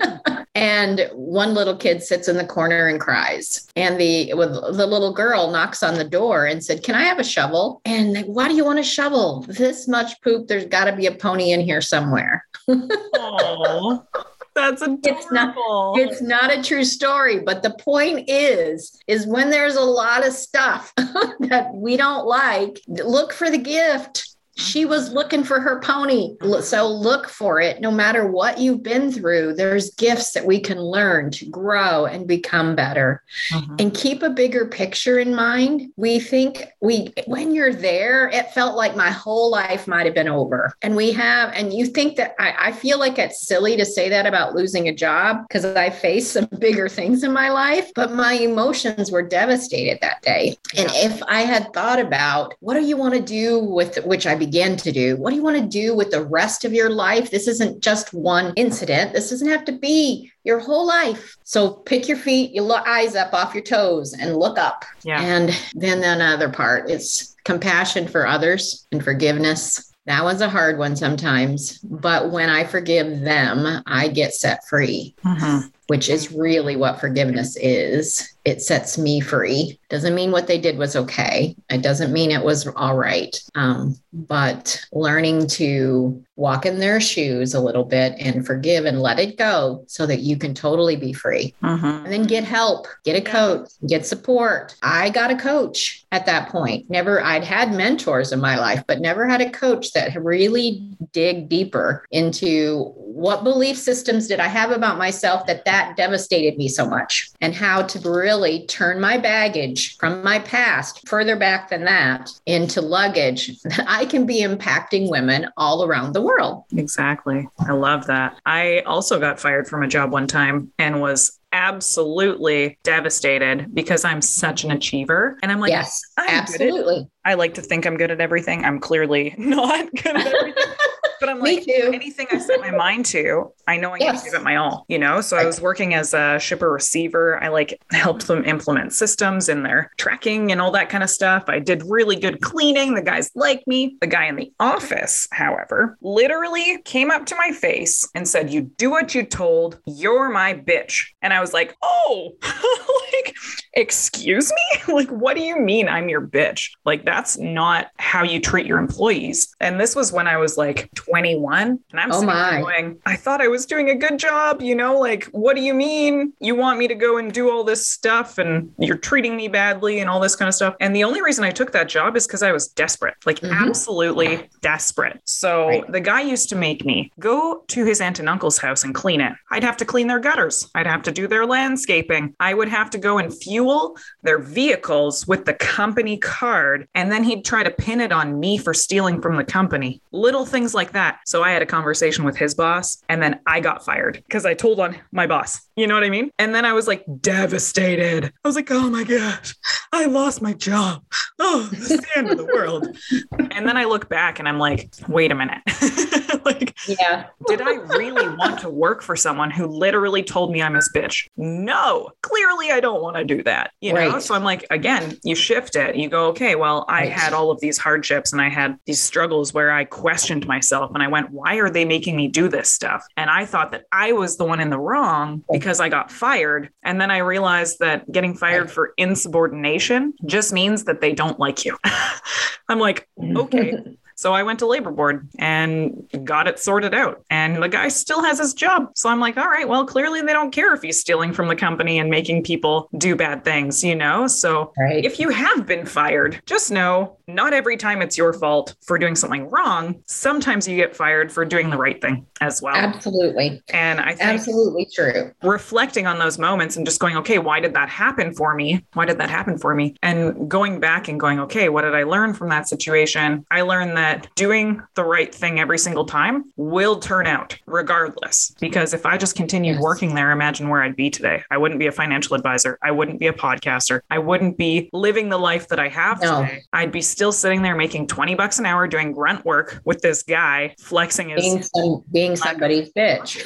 and 0.55 1.07
one 1.13 1.53
little 1.53 1.75
kid 1.75 2.01
sits 2.01 2.27
in 2.27 2.37
the 2.37 2.45
corner 2.45 2.87
and 2.87 2.99
cries. 2.99 3.67
And 3.75 3.99
the 3.99 4.33
with 4.33 4.51
the 4.51 4.87
little 4.87 5.13
girl 5.13 5.51
knocks 5.51 5.83
on 5.83 5.93
the 5.93 6.03
door 6.03 6.45
and 6.47 6.63
said 6.63 6.83
can 6.83 6.95
i 6.95 7.03
have 7.03 7.19
a 7.19 7.23
shovel? 7.23 7.81
And 7.85 8.25
why 8.25 8.47
do 8.47 8.55
you 8.55 8.65
want 8.65 8.79
a 8.79 8.83
shovel? 8.83 9.45
This 9.47 9.87
much 9.87 10.19
poop 10.23 10.47
there's 10.47 10.65
got 10.65 10.85
to 10.85 10.95
be 10.95 11.05
a 11.05 11.11
pony 11.11 11.51
in 11.51 11.61
here 11.61 11.81
somewhere. 11.81 12.45
Oh, 12.67 14.03
that's 14.55 14.81
adorable. 14.81 15.01
It's 15.05 15.31
not- 15.31 15.55
it's 15.97 16.21
not 16.21 16.53
a 16.53 16.63
true 16.63 16.83
story 16.83 17.39
but 17.39 17.63
the 17.63 17.75
point 17.79 18.25
is 18.27 18.99
is 19.07 19.27
when 19.27 19.49
there's 19.49 19.75
a 19.75 19.81
lot 19.81 20.25
of 20.27 20.33
stuff 20.33 20.93
that 20.97 21.69
we 21.73 21.95
don't 21.95 22.25
like 22.25 22.81
look 22.87 23.31
for 23.31 23.49
the 23.49 23.57
gift 23.57 24.30
she 24.55 24.85
was 24.85 25.11
looking 25.11 25.43
for 25.43 25.59
her 25.59 25.79
pony. 25.79 26.35
So 26.61 26.87
look 26.87 27.29
for 27.29 27.59
it. 27.61 27.81
No 27.81 27.91
matter 27.91 28.27
what 28.27 28.59
you've 28.59 28.83
been 28.83 29.11
through, 29.11 29.55
there's 29.55 29.91
gifts 29.95 30.31
that 30.33 30.45
we 30.45 30.59
can 30.59 30.79
learn 30.79 31.31
to 31.31 31.45
grow 31.45 32.05
and 32.05 32.27
become 32.27 32.75
better. 32.75 33.23
Mhm. 33.51 33.79
and 33.79 33.93
keep 33.93 34.23
a 34.23 34.29
bigger 34.29 34.65
picture 34.65 35.17
in 35.19 35.33
mind. 35.33 35.91
We 35.95 36.19
think 36.19 36.67
we, 36.81 37.13
when 37.25 37.53
you're 37.53 37.73
there, 37.73 38.29
it 38.29 38.51
felt 38.51 38.75
like 38.75 38.95
my 38.95 39.09
whole 39.09 39.49
life 39.49 39.87
might 39.87 40.05
have 40.05 40.15
been 40.15 40.27
over. 40.27 40.73
And 40.81 40.95
we 40.95 41.11
have, 41.13 41.51
and 41.53 41.73
you 41.73 41.85
think 41.85 42.17
that 42.17 42.35
I, 42.39 42.53
I 42.59 42.71
feel 42.71 42.99
like 42.99 43.17
it's 43.17 43.47
silly 43.47 43.77
to 43.77 43.85
say 43.85 44.09
that 44.09 44.25
about 44.25 44.53
losing 44.53 44.87
a 44.87 44.93
job 44.93 45.47
because 45.47 45.65
I 45.65 45.89
faced 45.89 46.33
some 46.33 46.47
bigger 46.59 46.89
things 46.89 47.23
in 47.23 47.31
my 47.31 47.49
life, 47.49 47.91
but 47.95 48.13
my 48.13 48.33
emotions 48.33 49.11
were 49.11 49.21
devastated 49.21 49.99
that 50.01 50.21
day. 50.21 50.57
And 50.77 50.89
if 50.93 51.21
I 51.27 51.41
had 51.41 51.73
thought 51.73 51.99
about 51.99 52.53
what 52.59 52.75
do 52.75 52.81
you 52.85 52.97
want 52.97 53.13
to 53.15 53.21
do 53.21 53.59
with, 53.59 54.03
which 54.05 54.27
I 54.27 54.35
began 54.41 54.75
to 54.77 54.91
do, 54.91 55.15
what 55.17 55.29
do 55.29 55.35
you 55.35 55.43
want 55.43 55.57
to 55.57 55.67
do 55.67 55.95
with 55.95 56.09
the 56.09 56.25
rest 56.25 56.65
of 56.65 56.73
your 56.73 56.89
life? 56.89 57.29
This 57.29 57.47
isn't 57.47 57.81
just 57.81 58.11
one 58.11 58.53
incident. 58.55 59.13
This 59.13 59.29
doesn't 59.29 59.47
have 59.47 59.65
to 59.65 59.71
be 59.71 60.31
your 60.43 60.59
whole 60.59 60.87
life. 60.87 61.37
So 61.43 61.69
pick 61.69 62.07
your 62.07 62.17
feet, 62.17 62.51
your 62.51 62.67
eyes 62.87 63.15
up 63.15 63.33
off 63.33 63.53
your 63.53 63.63
toes 63.63 64.13
and 64.13 64.35
look 64.35 64.57
up. 64.57 64.83
Yeah. 65.03 65.21
And 65.21 65.51
then 65.75 66.03
another 66.03 66.49
part 66.49 66.89
is 66.89 67.35
compassion 67.43 68.07
for 68.07 68.25
others 68.25 68.87
and 68.91 69.03
forgiveness. 69.03 69.93
That 70.07 70.23
was 70.23 70.41
a 70.41 70.49
hard 70.49 70.79
one 70.79 70.95
sometimes, 70.95 71.77
but 71.83 72.31
when 72.31 72.49
I 72.49 72.63
forgive 72.63 73.21
them, 73.21 73.83
I 73.85 74.07
get 74.07 74.33
set 74.33 74.67
free, 74.67 75.13
Mhm. 75.23 75.71
Which 75.91 76.07
is 76.07 76.31
really 76.31 76.77
what 76.77 77.01
forgiveness 77.01 77.57
is. 77.57 78.33
It 78.45 78.61
sets 78.61 78.97
me 78.97 79.19
free. 79.19 79.77
Doesn't 79.89 80.15
mean 80.15 80.31
what 80.31 80.47
they 80.47 80.57
did 80.57 80.77
was 80.77 80.95
okay. 80.95 81.53
It 81.69 81.81
doesn't 81.83 82.13
mean 82.13 82.31
it 82.31 82.43
was 82.45 82.65
all 82.65 82.95
right. 82.95 83.37
Um, 83.55 83.97
but 84.13 84.83
learning 84.93 85.47
to 85.47 86.23
walk 86.37 86.65
in 86.65 86.79
their 86.79 86.99
shoes 87.01 87.53
a 87.53 87.59
little 87.59 87.83
bit 87.83 88.13
and 88.19 88.43
forgive 88.47 88.85
and 88.85 89.01
let 89.01 89.19
it 89.19 89.37
go 89.37 89.83
so 89.87 90.05
that 90.07 90.21
you 90.21 90.37
can 90.37 90.55
totally 90.55 90.95
be 90.95 91.11
free 91.13 91.53
Mhm. 91.61 92.05
and 92.05 92.11
then 92.11 92.23
get 92.23 92.45
help, 92.45 92.87
get 93.03 93.15
a 93.17 93.21
coach, 93.21 93.67
get 93.87 94.05
support. 94.07 94.73
I 94.81 95.09
got 95.09 95.29
a 95.29 95.35
coach 95.35 96.05
at 96.11 96.25
that 96.25 96.49
point. 96.49 96.89
Never, 96.89 97.23
I'd 97.23 97.43
had 97.43 97.73
mentors 97.75 98.31
in 98.31 98.39
my 98.39 98.57
life, 98.57 98.81
but 98.87 99.01
never 99.01 99.27
had 99.27 99.41
a 99.41 99.51
coach 99.51 99.91
that 99.91 100.15
really 100.23 100.81
dig 101.11 101.47
deeper 101.47 102.05
into 102.11 102.93
what 103.21 103.43
belief 103.43 103.77
systems 103.77 104.27
did 104.27 104.39
I 104.39 104.47
have 104.47 104.71
about 104.71 104.97
myself 104.97 105.45
that 105.45 105.63
that 105.65 105.95
devastated 105.95 106.57
me 106.57 106.67
so 106.67 106.87
much 106.87 107.29
and 107.39 107.53
how 107.53 107.83
to 107.83 108.09
really 108.09 108.65
turn 108.65 108.99
my 108.99 109.17
baggage 109.17 109.97
from 109.97 110.23
my 110.23 110.39
past 110.39 111.07
further 111.07 111.35
back 111.35 111.69
than 111.69 111.85
that 111.85 112.31
into 112.47 112.81
luggage 112.81 113.61
that 113.63 113.85
I 113.87 114.05
can 114.05 114.25
be 114.25 114.41
impacting 114.41 115.09
women 115.09 115.47
all 115.55 115.83
around 115.83 116.13
the 116.13 116.21
world. 116.21 116.63
Exactly. 116.75 117.47
I 117.59 117.73
love 117.73 118.07
that. 118.07 118.37
I 118.45 118.79
also 118.81 119.19
got 119.19 119.39
fired 119.39 119.67
from 119.67 119.83
a 119.83 119.87
job 119.87 120.11
one 120.11 120.27
time 120.27 120.71
and 120.79 120.99
was 120.99 121.39
absolutely 121.53 122.79
devastated 122.83 123.73
because 123.73 124.05
I'm 124.05 124.21
such 124.21 124.63
an 124.63 124.71
achiever. 124.71 125.37
And 125.43 125.51
I'm 125.51 125.59
like, 125.59 125.69
yes, 125.69 126.01
I'm 126.17 126.29
absolutely. 126.29 127.07
I 127.25 127.35
like 127.35 127.55
to 127.55 127.61
think 127.61 127.85
I'm 127.85 127.97
good 127.97 128.09
at 128.09 128.21
everything. 128.21 128.65
I'm 128.65 128.79
clearly 128.79 129.35
not 129.37 129.91
good 129.91 130.15
at 130.15 130.27
everything. 130.27 130.63
but 131.21 131.29
I'm 131.29 131.39
like, 131.39 131.65
anything 131.67 132.27
I 132.31 132.39
set 132.39 132.59
my 132.59 132.71
mind 132.71 133.05
to, 133.07 133.53
I 133.67 133.77
know 133.77 133.91
I 133.91 133.97
yes. 133.99 134.23
to 134.23 134.31
give 134.31 134.39
it 134.39 134.43
my 134.43 134.55
all, 134.55 134.85
you 134.89 134.97
know? 134.97 135.21
So 135.21 135.37
right. 135.37 135.43
I 135.43 135.45
was 135.45 135.61
working 135.61 135.93
as 135.93 136.15
a 136.15 136.39
shipper 136.39 136.71
receiver. 136.71 137.41
I 137.41 137.49
like 137.49 137.79
helped 137.91 138.25
them 138.25 138.43
implement 138.43 138.91
systems 138.91 139.47
in 139.47 139.61
their 139.61 139.91
tracking 139.97 140.51
and 140.51 140.59
all 140.59 140.71
that 140.71 140.89
kind 140.89 141.03
of 141.03 141.11
stuff. 141.11 141.43
I 141.47 141.59
did 141.59 141.83
really 141.85 142.15
good 142.15 142.41
cleaning. 142.41 142.95
The 142.95 143.03
guys 143.03 143.29
like 143.35 143.65
me. 143.67 143.97
The 144.01 144.07
guy 144.07 144.25
in 144.25 144.35
the 144.35 144.51
office, 144.59 145.27
however, 145.31 145.95
literally 146.01 146.81
came 146.85 147.11
up 147.11 147.27
to 147.27 147.35
my 147.35 147.51
face 147.51 148.09
and 148.15 148.27
said, 148.27 148.51
You 148.51 148.63
do 148.63 148.89
what 148.89 149.13
you 149.13 149.23
told. 149.23 149.79
You're 149.85 150.29
my 150.29 150.55
bitch. 150.55 151.05
And 151.21 151.33
I 151.33 151.39
was 151.39 151.53
like, 151.53 151.75
Oh, 151.83 152.33
like, 153.13 153.35
excuse 153.73 154.51
me? 154.51 154.93
like, 154.93 155.09
what 155.09 155.35
do 155.35 155.43
you 155.43 155.59
mean 155.59 155.87
I'm 155.87 156.09
your 156.09 156.25
bitch? 156.25 156.71
Like, 156.83 157.05
that's 157.05 157.37
not 157.37 157.87
how 157.97 158.23
you 158.23 158.39
treat 158.39 158.65
your 158.65 158.79
employees. 158.79 159.55
And 159.59 159.79
this 159.79 159.95
was 159.95 160.11
when 160.11 160.27
I 160.27 160.37
was 160.37 160.57
like 160.57 160.89
21. 161.11 161.77
And 161.91 161.99
I'm 161.99 162.11
oh 162.11 162.21
my. 162.21 162.61
going, 162.61 162.97
I 163.05 163.17
thought 163.17 163.41
I 163.41 163.49
was 163.49 163.65
doing 163.65 163.89
a 163.89 163.95
good 163.95 164.17
job. 164.17 164.61
You 164.61 164.75
know, 164.75 164.97
like, 164.97 165.25
what 165.25 165.57
do 165.57 165.61
you 165.61 165.73
mean? 165.73 166.31
You 166.39 166.55
want 166.55 166.79
me 166.79 166.87
to 166.87 166.95
go 166.95 167.17
and 167.17 167.33
do 167.33 167.51
all 167.51 167.65
this 167.65 167.85
stuff 167.85 168.37
and 168.37 168.73
you're 168.79 168.97
treating 168.97 169.35
me 169.35 169.49
badly 169.49 169.99
and 169.99 170.09
all 170.09 170.21
this 170.21 170.37
kind 170.37 170.47
of 170.47 170.55
stuff. 170.55 170.75
And 170.79 170.95
the 170.95 171.03
only 171.03 171.21
reason 171.21 171.43
I 171.43 171.51
took 171.51 171.73
that 171.73 171.89
job 171.89 172.15
is 172.15 172.25
because 172.25 172.43
I 172.43 172.53
was 172.53 172.69
desperate, 172.69 173.15
like, 173.25 173.41
mm-hmm. 173.41 173.67
absolutely 173.67 174.49
desperate. 174.61 175.19
So 175.25 175.67
right. 175.67 175.91
the 175.91 175.99
guy 175.99 176.21
used 176.21 176.47
to 176.49 176.55
make 176.55 176.85
me 176.85 177.11
go 177.19 177.65
to 177.67 177.83
his 177.83 177.99
aunt 177.99 178.19
and 178.19 178.29
uncle's 178.29 178.57
house 178.57 178.85
and 178.85 178.95
clean 178.95 179.19
it. 179.19 179.33
I'd 179.51 179.65
have 179.65 179.77
to 179.77 179.85
clean 179.85 180.07
their 180.07 180.19
gutters, 180.19 180.69
I'd 180.75 180.87
have 180.87 181.03
to 181.03 181.11
do 181.11 181.27
their 181.27 181.45
landscaping, 181.45 182.33
I 182.39 182.53
would 182.53 182.69
have 182.69 182.89
to 182.91 182.97
go 182.97 183.17
and 183.17 183.35
fuel 183.35 183.97
their 184.23 184.39
vehicles 184.39 185.27
with 185.27 185.43
the 185.43 185.55
company 185.55 186.17
card. 186.17 186.87
And 186.95 187.11
then 187.11 187.25
he'd 187.25 187.43
try 187.43 187.63
to 187.63 187.71
pin 187.71 187.99
it 187.99 188.13
on 188.13 188.39
me 188.39 188.57
for 188.57 188.73
stealing 188.73 189.21
from 189.21 189.35
the 189.35 189.43
company. 189.43 190.01
Little 190.13 190.45
things 190.45 190.73
like 190.73 190.93
that 190.93 191.00
that. 191.01 191.19
So 191.25 191.43
I 191.43 191.51
had 191.51 191.61
a 191.61 191.65
conversation 191.65 192.23
with 192.23 192.37
his 192.37 192.53
boss 192.53 193.01
and 193.09 193.21
then 193.21 193.39
I 193.47 193.59
got 193.59 193.83
fired 193.83 194.21
because 194.27 194.45
I 194.45 194.53
told 194.53 194.79
on 194.79 194.97
my 195.11 195.27
boss. 195.27 195.61
You 195.75 195.87
know 195.87 195.95
what 195.95 196.03
I 196.03 196.09
mean? 196.09 196.29
And 196.37 196.53
then 196.53 196.63
I 196.65 196.73
was 196.73 196.87
like 196.87 197.03
devastated. 197.21 198.25
I 198.25 198.47
was 198.47 198.55
like, 198.55 198.69
oh 198.69 198.89
my 198.89 199.03
gosh, 199.03 199.55
I 199.91 200.05
lost 200.05 200.41
my 200.41 200.53
job. 200.53 201.03
Oh, 201.39 201.67
it's 201.71 201.89
the 201.89 202.05
end 202.15 202.29
of 202.29 202.37
the 202.37 202.45
world. 202.45 202.95
And 203.53 203.67
then 203.67 203.75
I 203.75 203.83
look 203.83 204.09
back 204.09 204.39
and 204.39 204.47
I'm 204.47 204.57
like, 204.57 204.93
wait 205.07 205.31
a 205.31 205.35
minute. 205.35 205.59
like, 206.45 206.75
yeah. 206.87 207.27
did 207.47 207.61
I 207.61 207.73
really 207.97 208.27
want 208.35 208.59
to 208.61 208.69
work 208.69 209.01
for 209.01 209.15
someone 209.15 209.51
who 209.51 209.67
literally 209.67 210.23
told 210.23 210.51
me 210.51 210.61
I'm 210.61 210.73
his 210.73 210.89
bitch? 210.95 211.27
No, 211.37 212.09
clearly 212.23 212.71
I 212.71 212.79
don't 212.79 213.01
want 213.01 213.17
to 213.17 213.25
do 213.25 213.43
that. 213.43 213.71
You 213.81 213.93
know? 213.93 214.19
So 214.19 214.33
I'm 214.35 214.43
like, 214.43 214.65
again, 214.71 215.17
you 215.23 215.35
shift 215.35 215.75
it. 215.75 215.95
You 215.95 216.09
go, 216.09 216.27
okay, 216.27 216.55
well, 216.55 216.85
I 216.87 217.01
right. 217.01 217.11
had 217.11 217.33
all 217.33 217.51
of 217.51 217.59
these 217.59 217.77
hardships 217.77 218.31
and 218.31 218.41
I 218.41 218.49
had 218.49 218.77
these 218.85 219.01
struggles 219.01 219.53
where 219.53 219.71
I 219.71 219.83
questioned 219.83 220.47
myself 220.47 220.80
and 220.93 221.03
I 221.03 221.07
went, 221.07 221.29
why 221.31 221.55
are 221.55 221.69
they 221.69 221.85
making 221.85 222.15
me 222.15 222.27
do 222.27 222.47
this 222.47 222.71
stuff? 222.71 223.05
And 223.15 223.29
I 223.29 223.45
thought 223.45 223.71
that 223.71 223.85
I 223.91 224.13
was 224.13 224.37
the 224.37 224.45
one 224.45 224.59
in 224.59 224.69
the 224.69 224.79
wrong 224.79 225.43
because 225.51 225.79
I 225.79 225.89
got 225.89 226.11
fired. 226.11 226.69
And 226.83 226.99
then 226.99 227.11
I 227.11 227.19
realized 227.19 227.79
that 227.79 228.11
getting 228.11 228.35
fired 228.35 228.71
for 228.71 228.93
insubordination 228.97 230.13
just 230.25 230.51
means 230.51 230.85
that 230.85 231.01
they 231.01 231.13
don't 231.13 231.39
like 231.39 231.65
you. 231.65 231.77
I'm 232.69 232.79
like, 232.79 233.07
okay, 233.35 233.77
So 234.21 234.33
I 234.33 234.43
went 234.43 234.59
to 234.59 234.67
labor 234.67 234.91
board 234.91 235.27
and 235.39 236.07
got 236.23 236.47
it 236.47 236.59
sorted 236.59 236.93
out. 236.93 237.25
And 237.31 237.63
the 237.63 237.67
guy 237.67 237.87
still 237.87 238.23
has 238.23 238.37
his 238.37 238.53
job. 238.53 238.91
So 238.93 239.09
I'm 239.09 239.19
like, 239.19 239.35
all 239.35 239.47
right, 239.47 239.67
well, 239.67 239.83
clearly 239.83 240.21
they 240.21 240.31
don't 240.31 240.51
care 240.51 240.75
if 240.75 240.83
he's 240.83 240.99
stealing 240.99 241.33
from 241.33 241.47
the 241.47 241.55
company 241.55 241.97
and 241.97 242.07
making 242.07 242.43
people 242.43 242.87
do 242.99 243.15
bad 243.15 243.43
things, 243.43 243.83
you 243.83 243.95
know? 243.95 244.27
So 244.27 244.73
right. 244.77 245.03
if 245.03 245.19
you 245.19 245.29
have 245.29 245.65
been 245.65 245.87
fired, 245.87 246.39
just 246.45 246.71
know 246.71 247.17
not 247.25 247.53
every 247.53 247.77
time 247.77 247.99
it's 248.03 248.15
your 248.15 248.31
fault 248.33 248.75
for 248.81 248.99
doing 248.99 249.15
something 249.15 249.49
wrong. 249.49 250.03
Sometimes 250.05 250.67
you 250.67 250.75
get 250.75 250.95
fired 250.95 251.31
for 251.31 251.43
doing 251.43 251.71
the 251.71 251.77
right 251.77 251.99
thing 251.99 252.27
as 252.41 252.61
well. 252.61 252.75
Absolutely. 252.75 253.63
And 253.73 253.99
I 253.99 254.13
think 254.13 254.21
absolutely 254.29 254.87
true. 254.93 255.31
Reflecting 255.41 256.05
on 256.05 256.19
those 256.19 256.37
moments 256.37 256.77
and 256.77 256.85
just 256.85 256.99
going, 256.99 257.17
okay, 257.17 257.39
why 257.39 257.59
did 257.59 257.73
that 257.73 257.89
happen 257.89 258.35
for 258.35 258.53
me? 258.53 258.85
Why 258.93 259.05
did 259.05 259.17
that 259.17 259.31
happen 259.31 259.57
for 259.57 259.73
me? 259.73 259.95
And 260.03 260.47
going 260.47 260.79
back 260.79 261.07
and 261.07 261.19
going, 261.19 261.39
okay, 261.39 261.69
what 261.69 261.81
did 261.81 261.95
I 261.95 262.03
learn 262.03 262.35
from 262.35 262.49
that 262.49 262.67
situation? 262.67 263.45
I 263.49 263.61
learned 263.61 263.97
that 263.97 264.10
doing 264.35 264.81
the 264.95 265.03
right 265.03 265.33
thing 265.33 265.59
every 265.59 265.77
single 265.77 266.05
time 266.05 266.51
will 266.55 266.99
turn 266.99 267.27
out 267.27 267.57
regardless. 267.65 268.53
Because 268.59 268.93
if 268.93 269.05
I 269.05 269.17
just 269.17 269.35
continued 269.35 269.75
yes. 269.75 269.81
working 269.81 270.15
there, 270.15 270.31
imagine 270.31 270.69
where 270.69 270.81
I'd 270.81 270.95
be 270.95 271.09
today. 271.09 271.43
I 271.51 271.57
wouldn't 271.57 271.79
be 271.79 271.87
a 271.87 271.91
financial 271.91 272.35
advisor. 272.35 272.77
I 272.81 272.91
wouldn't 272.91 273.19
be 273.19 273.27
a 273.27 273.33
podcaster. 273.33 274.01
I 274.09 274.19
wouldn't 274.19 274.57
be 274.57 274.89
living 274.93 275.29
the 275.29 275.37
life 275.37 275.67
that 275.69 275.79
I 275.79 275.89
have 275.89 276.21
no. 276.21 276.43
today. 276.43 276.63
I'd 276.73 276.91
be 276.91 277.01
still 277.01 277.31
sitting 277.31 277.61
there 277.61 277.75
making 277.75 278.07
20 278.07 278.35
bucks 278.35 278.59
an 278.59 278.65
hour 278.65 278.87
doing 278.87 279.11
grunt 279.11 279.45
work 279.45 279.81
with 279.85 280.01
this 280.01 280.23
guy 280.23 280.75
flexing 280.79 281.29
his 281.29 281.41
being, 281.41 281.63
some, 281.63 282.03
being 282.11 282.35
somebody's 282.35 282.91
bitch. 282.93 283.37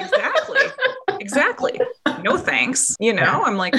exactly. 0.00 0.60
Exactly 1.20 1.78
no 2.22 2.36
thanks. 2.36 2.96
You 3.00 3.12
know, 3.12 3.42
I'm 3.44 3.56
like, 3.56 3.74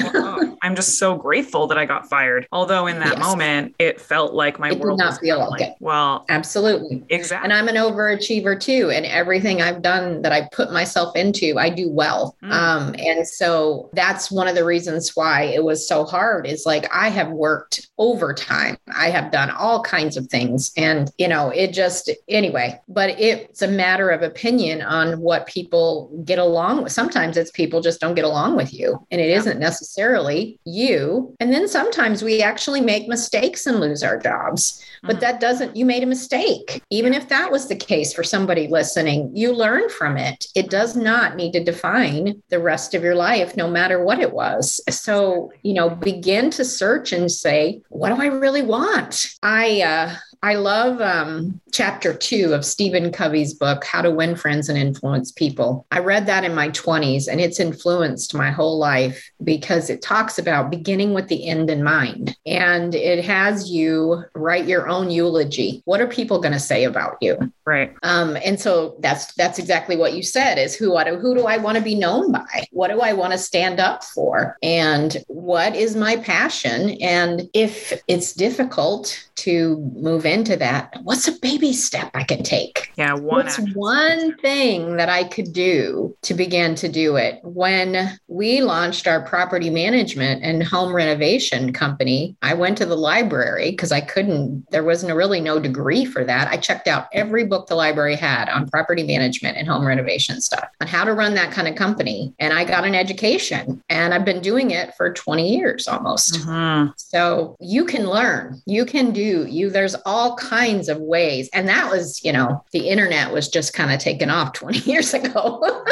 I'm 0.62 0.74
just 0.74 0.98
so 0.98 1.14
grateful 1.14 1.66
that 1.68 1.78
I 1.78 1.84
got 1.84 2.08
fired. 2.08 2.46
Although 2.52 2.86
in 2.86 2.98
that 3.00 3.18
yes. 3.18 3.18
moment, 3.18 3.74
it 3.78 4.00
felt 4.00 4.34
like 4.34 4.58
my 4.58 4.70
it 4.70 4.80
world 4.80 4.98
did 4.98 5.04
not 5.04 5.20
feel 5.20 5.38
like, 5.38 5.50
like 5.50 5.60
it. 5.62 5.74
Well, 5.80 6.24
absolutely. 6.28 7.04
Exactly. 7.08 7.44
And 7.44 7.52
I'm 7.52 7.68
an 7.68 7.76
overachiever 7.76 8.60
too. 8.60 8.90
And 8.90 9.06
everything 9.06 9.62
I've 9.62 9.82
done 9.82 10.22
that 10.22 10.32
I 10.32 10.48
put 10.52 10.72
myself 10.72 11.14
into, 11.16 11.58
I 11.58 11.70
do 11.70 11.88
well. 11.90 12.36
Mm. 12.42 12.52
Um, 12.52 12.94
and 12.98 13.26
so 13.26 13.90
that's 13.92 14.30
one 14.30 14.48
of 14.48 14.54
the 14.54 14.64
reasons 14.64 15.14
why 15.14 15.42
it 15.42 15.64
was 15.64 15.86
so 15.86 16.04
hard 16.04 16.46
is 16.46 16.64
like 16.66 16.88
I 16.92 17.08
have 17.08 17.30
worked 17.30 17.88
overtime. 17.98 18.76
I 18.94 19.10
have 19.10 19.30
done 19.30 19.50
all 19.50 19.82
kinds 19.82 20.16
of 20.16 20.26
things. 20.26 20.72
And, 20.76 21.10
you 21.18 21.28
know, 21.28 21.50
it 21.50 21.72
just, 21.72 22.10
anyway, 22.28 22.80
but 22.88 23.10
it's 23.20 23.62
a 23.62 23.68
matter 23.68 24.10
of 24.10 24.22
opinion 24.22 24.82
on 24.82 25.20
what 25.20 25.46
people 25.46 26.10
get 26.24 26.38
along 26.38 26.82
with. 26.82 26.92
Sometimes 26.92 27.36
it's 27.36 27.50
people 27.50 27.80
just 27.80 28.00
don't 28.00 28.14
get 28.14 28.24
along 28.24 28.31
along 28.32 28.56
with 28.56 28.72
you. 28.72 29.06
And 29.10 29.20
it 29.20 29.28
yeah. 29.28 29.42
not 29.42 29.58
necessarily 29.58 30.58
you. 30.64 31.36
And 31.38 31.52
then 31.52 31.68
sometimes 31.68 32.22
we 32.22 32.42
actually 32.42 32.80
make 32.80 33.08
mistakes 33.08 33.66
and 33.66 33.78
lose 33.78 34.02
our 34.02 34.18
jobs. 34.18 34.82
But 35.02 35.16
mm-hmm. 35.16 35.20
that 35.20 35.40
doesn't, 35.40 35.76
you 35.76 35.84
made 35.84 36.02
a 36.02 36.06
mistake. 36.06 36.82
Even 36.90 37.12
if 37.12 37.28
that 37.28 37.52
was 37.52 37.68
the 37.68 37.76
case 37.76 38.12
for 38.14 38.24
somebody 38.24 38.68
listening, 38.68 39.30
you 39.34 39.52
learn 39.52 39.88
from 39.90 40.16
it. 40.16 40.46
It 40.54 40.70
does 40.70 40.96
not 40.96 41.36
need 41.36 41.52
to 41.52 41.64
define 41.64 42.42
the 42.48 42.60
rest 42.60 42.94
of 42.94 43.02
your 43.02 43.14
life, 43.16 43.56
no 43.56 43.68
matter 43.68 44.02
what 44.02 44.20
it 44.20 44.32
was. 44.32 44.80
So, 44.88 45.52
you 45.62 45.74
know, 45.74 45.90
begin 45.90 46.50
to 46.50 46.64
search 46.64 47.12
and 47.12 47.30
say, 47.30 47.82
what 47.88 48.08
do 48.08 48.22
I 48.22 48.26
really 48.26 48.62
want? 48.62 49.34
I, 49.42 49.82
uh, 49.82 50.14
I 50.44 50.54
love 50.54 51.00
um, 51.00 51.60
chapter 51.70 52.12
two 52.12 52.52
of 52.52 52.64
Stephen 52.64 53.12
Covey's 53.12 53.54
book, 53.54 53.84
How 53.84 54.02
to 54.02 54.10
Win 54.10 54.34
Friends 54.34 54.68
and 54.68 54.76
Influence 54.76 55.30
People. 55.30 55.86
I 55.92 56.00
read 56.00 56.26
that 56.26 56.42
in 56.42 56.52
my 56.52 56.70
20s 56.70 57.28
and 57.28 57.40
it's 57.40 57.60
influenced 57.60 58.34
my 58.34 58.50
whole 58.50 58.76
life 58.76 59.30
because 59.44 59.88
it 59.88 60.02
talks 60.02 60.40
about 60.40 60.68
beginning 60.68 61.14
with 61.14 61.28
the 61.28 61.48
end 61.48 61.70
in 61.70 61.84
mind. 61.84 62.36
And 62.44 62.92
it 62.92 63.24
has 63.24 63.70
you 63.70 64.24
write 64.34 64.66
your 64.66 64.88
own 64.88 65.12
eulogy. 65.12 65.80
What 65.84 66.00
are 66.00 66.08
people 66.08 66.40
going 66.40 66.54
to 66.54 66.58
say 66.58 66.82
about 66.82 67.18
you? 67.20 67.38
Right. 67.64 67.94
Um, 68.02 68.36
and 68.44 68.60
so 68.60 68.96
that's 68.98 69.32
that's 69.34 69.60
exactly 69.60 69.96
what 69.96 70.14
you 70.14 70.24
said 70.24 70.58
is 70.58 70.74
who 70.74 70.96
I, 70.96 71.14
who 71.14 71.36
do 71.36 71.46
I 71.46 71.58
want 71.58 71.78
to 71.78 71.84
be 71.84 71.94
known 71.94 72.32
by? 72.32 72.66
What 72.72 72.90
do 72.90 73.00
I 73.00 73.12
want 73.12 73.32
to 73.32 73.38
stand 73.38 73.78
up 73.78 74.02
for? 74.02 74.56
And 74.60 75.22
what 75.28 75.76
is 75.76 75.94
my 75.94 76.16
passion? 76.16 76.96
And 77.00 77.48
if 77.54 78.02
it's 78.08 78.32
difficult 78.32 79.28
to 79.36 79.76
move 79.94 80.26
into 80.32 80.56
that, 80.56 80.96
what's 81.02 81.28
a 81.28 81.32
baby 81.32 81.72
step 81.72 82.10
I 82.14 82.24
can 82.24 82.42
take? 82.42 82.90
Yeah, 82.96 83.12
one 83.14 83.44
what's 83.44 83.58
one 83.74 84.36
thing 84.38 84.96
that 84.96 85.08
I 85.08 85.24
could 85.24 85.52
do 85.52 86.16
to 86.22 86.34
begin 86.34 86.74
to 86.76 86.88
do 86.88 87.16
it? 87.16 87.40
When 87.42 88.18
we 88.28 88.62
launched 88.62 89.06
our 89.06 89.22
property 89.22 89.70
management 89.70 90.42
and 90.42 90.62
home 90.62 90.94
renovation 90.94 91.72
company, 91.72 92.36
I 92.42 92.54
went 92.54 92.78
to 92.78 92.86
the 92.86 92.96
library 92.96 93.70
because 93.70 93.92
I 93.92 94.00
couldn't, 94.00 94.70
there 94.70 94.84
wasn't 94.84 95.14
really 95.14 95.40
no 95.40 95.58
degree 95.58 96.04
for 96.04 96.24
that. 96.24 96.48
I 96.48 96.56
checked 96.56 96.88
out 96.88 97.08
every 97.12 97.44
book 97.44 97.66
the 97.66 97.74
library 97.74 98.16
had 98.16 98.48
on 98.48 98.68
property 98.68 99.02
management 99.04 99.56
and 99.56 99.68
home 99.68 99.86
renovation 99.86 100.40
stuff 100.40 100.68
on 100.80 100.86
how 100.86 101.04
to 101.04 101.12
run 101.12 101.34
that 101.34 101.52
kind 101.52 101.68
of 101.68 101.74
company. 101.74 102.34
And 102.38 102.52
I 102.52 102.64
got 102.64 102.84
an 102.84 102.94
education 102.94 103.82
and 103.88 104.14
I've 104.14 104.24
been 104.24 104.40
doing 104.40 104.70
it 104.70 104.94
for 104.94 105.12
20 105.12 105.56
years 105.56 105.86
almost. 105.88 106.34
Mm-hmm. 106.34 106.92
So 106.96 107.56
you 107.60 107.84
can 107.84 108.08
learn, 108.08 108.60
you 108.66 108.84
can 108.84 109.12
do, 109.12 109.46
you, 109.48 109.70
there's 109.70 109.94
all 110.06 110.21
kinds 110.36 110.88
of 110.88 110.98
ways. 110.98 111.48
And 111.52 111.68
that 111.68 111.90
was, 111.90 112.24
you 112.24 112.32
know, 112.32 112.64
the 112.72 112.88
internet 112.88 113.32
was 113.32 113.48
just 113.48 113.74
kind 113.74 113.92
of 113.92 113.98
taken 114.00 114.30
off 114.30 114.52
20 114.54 114.78
years 114.90 115.12
ago. 115.14 115.84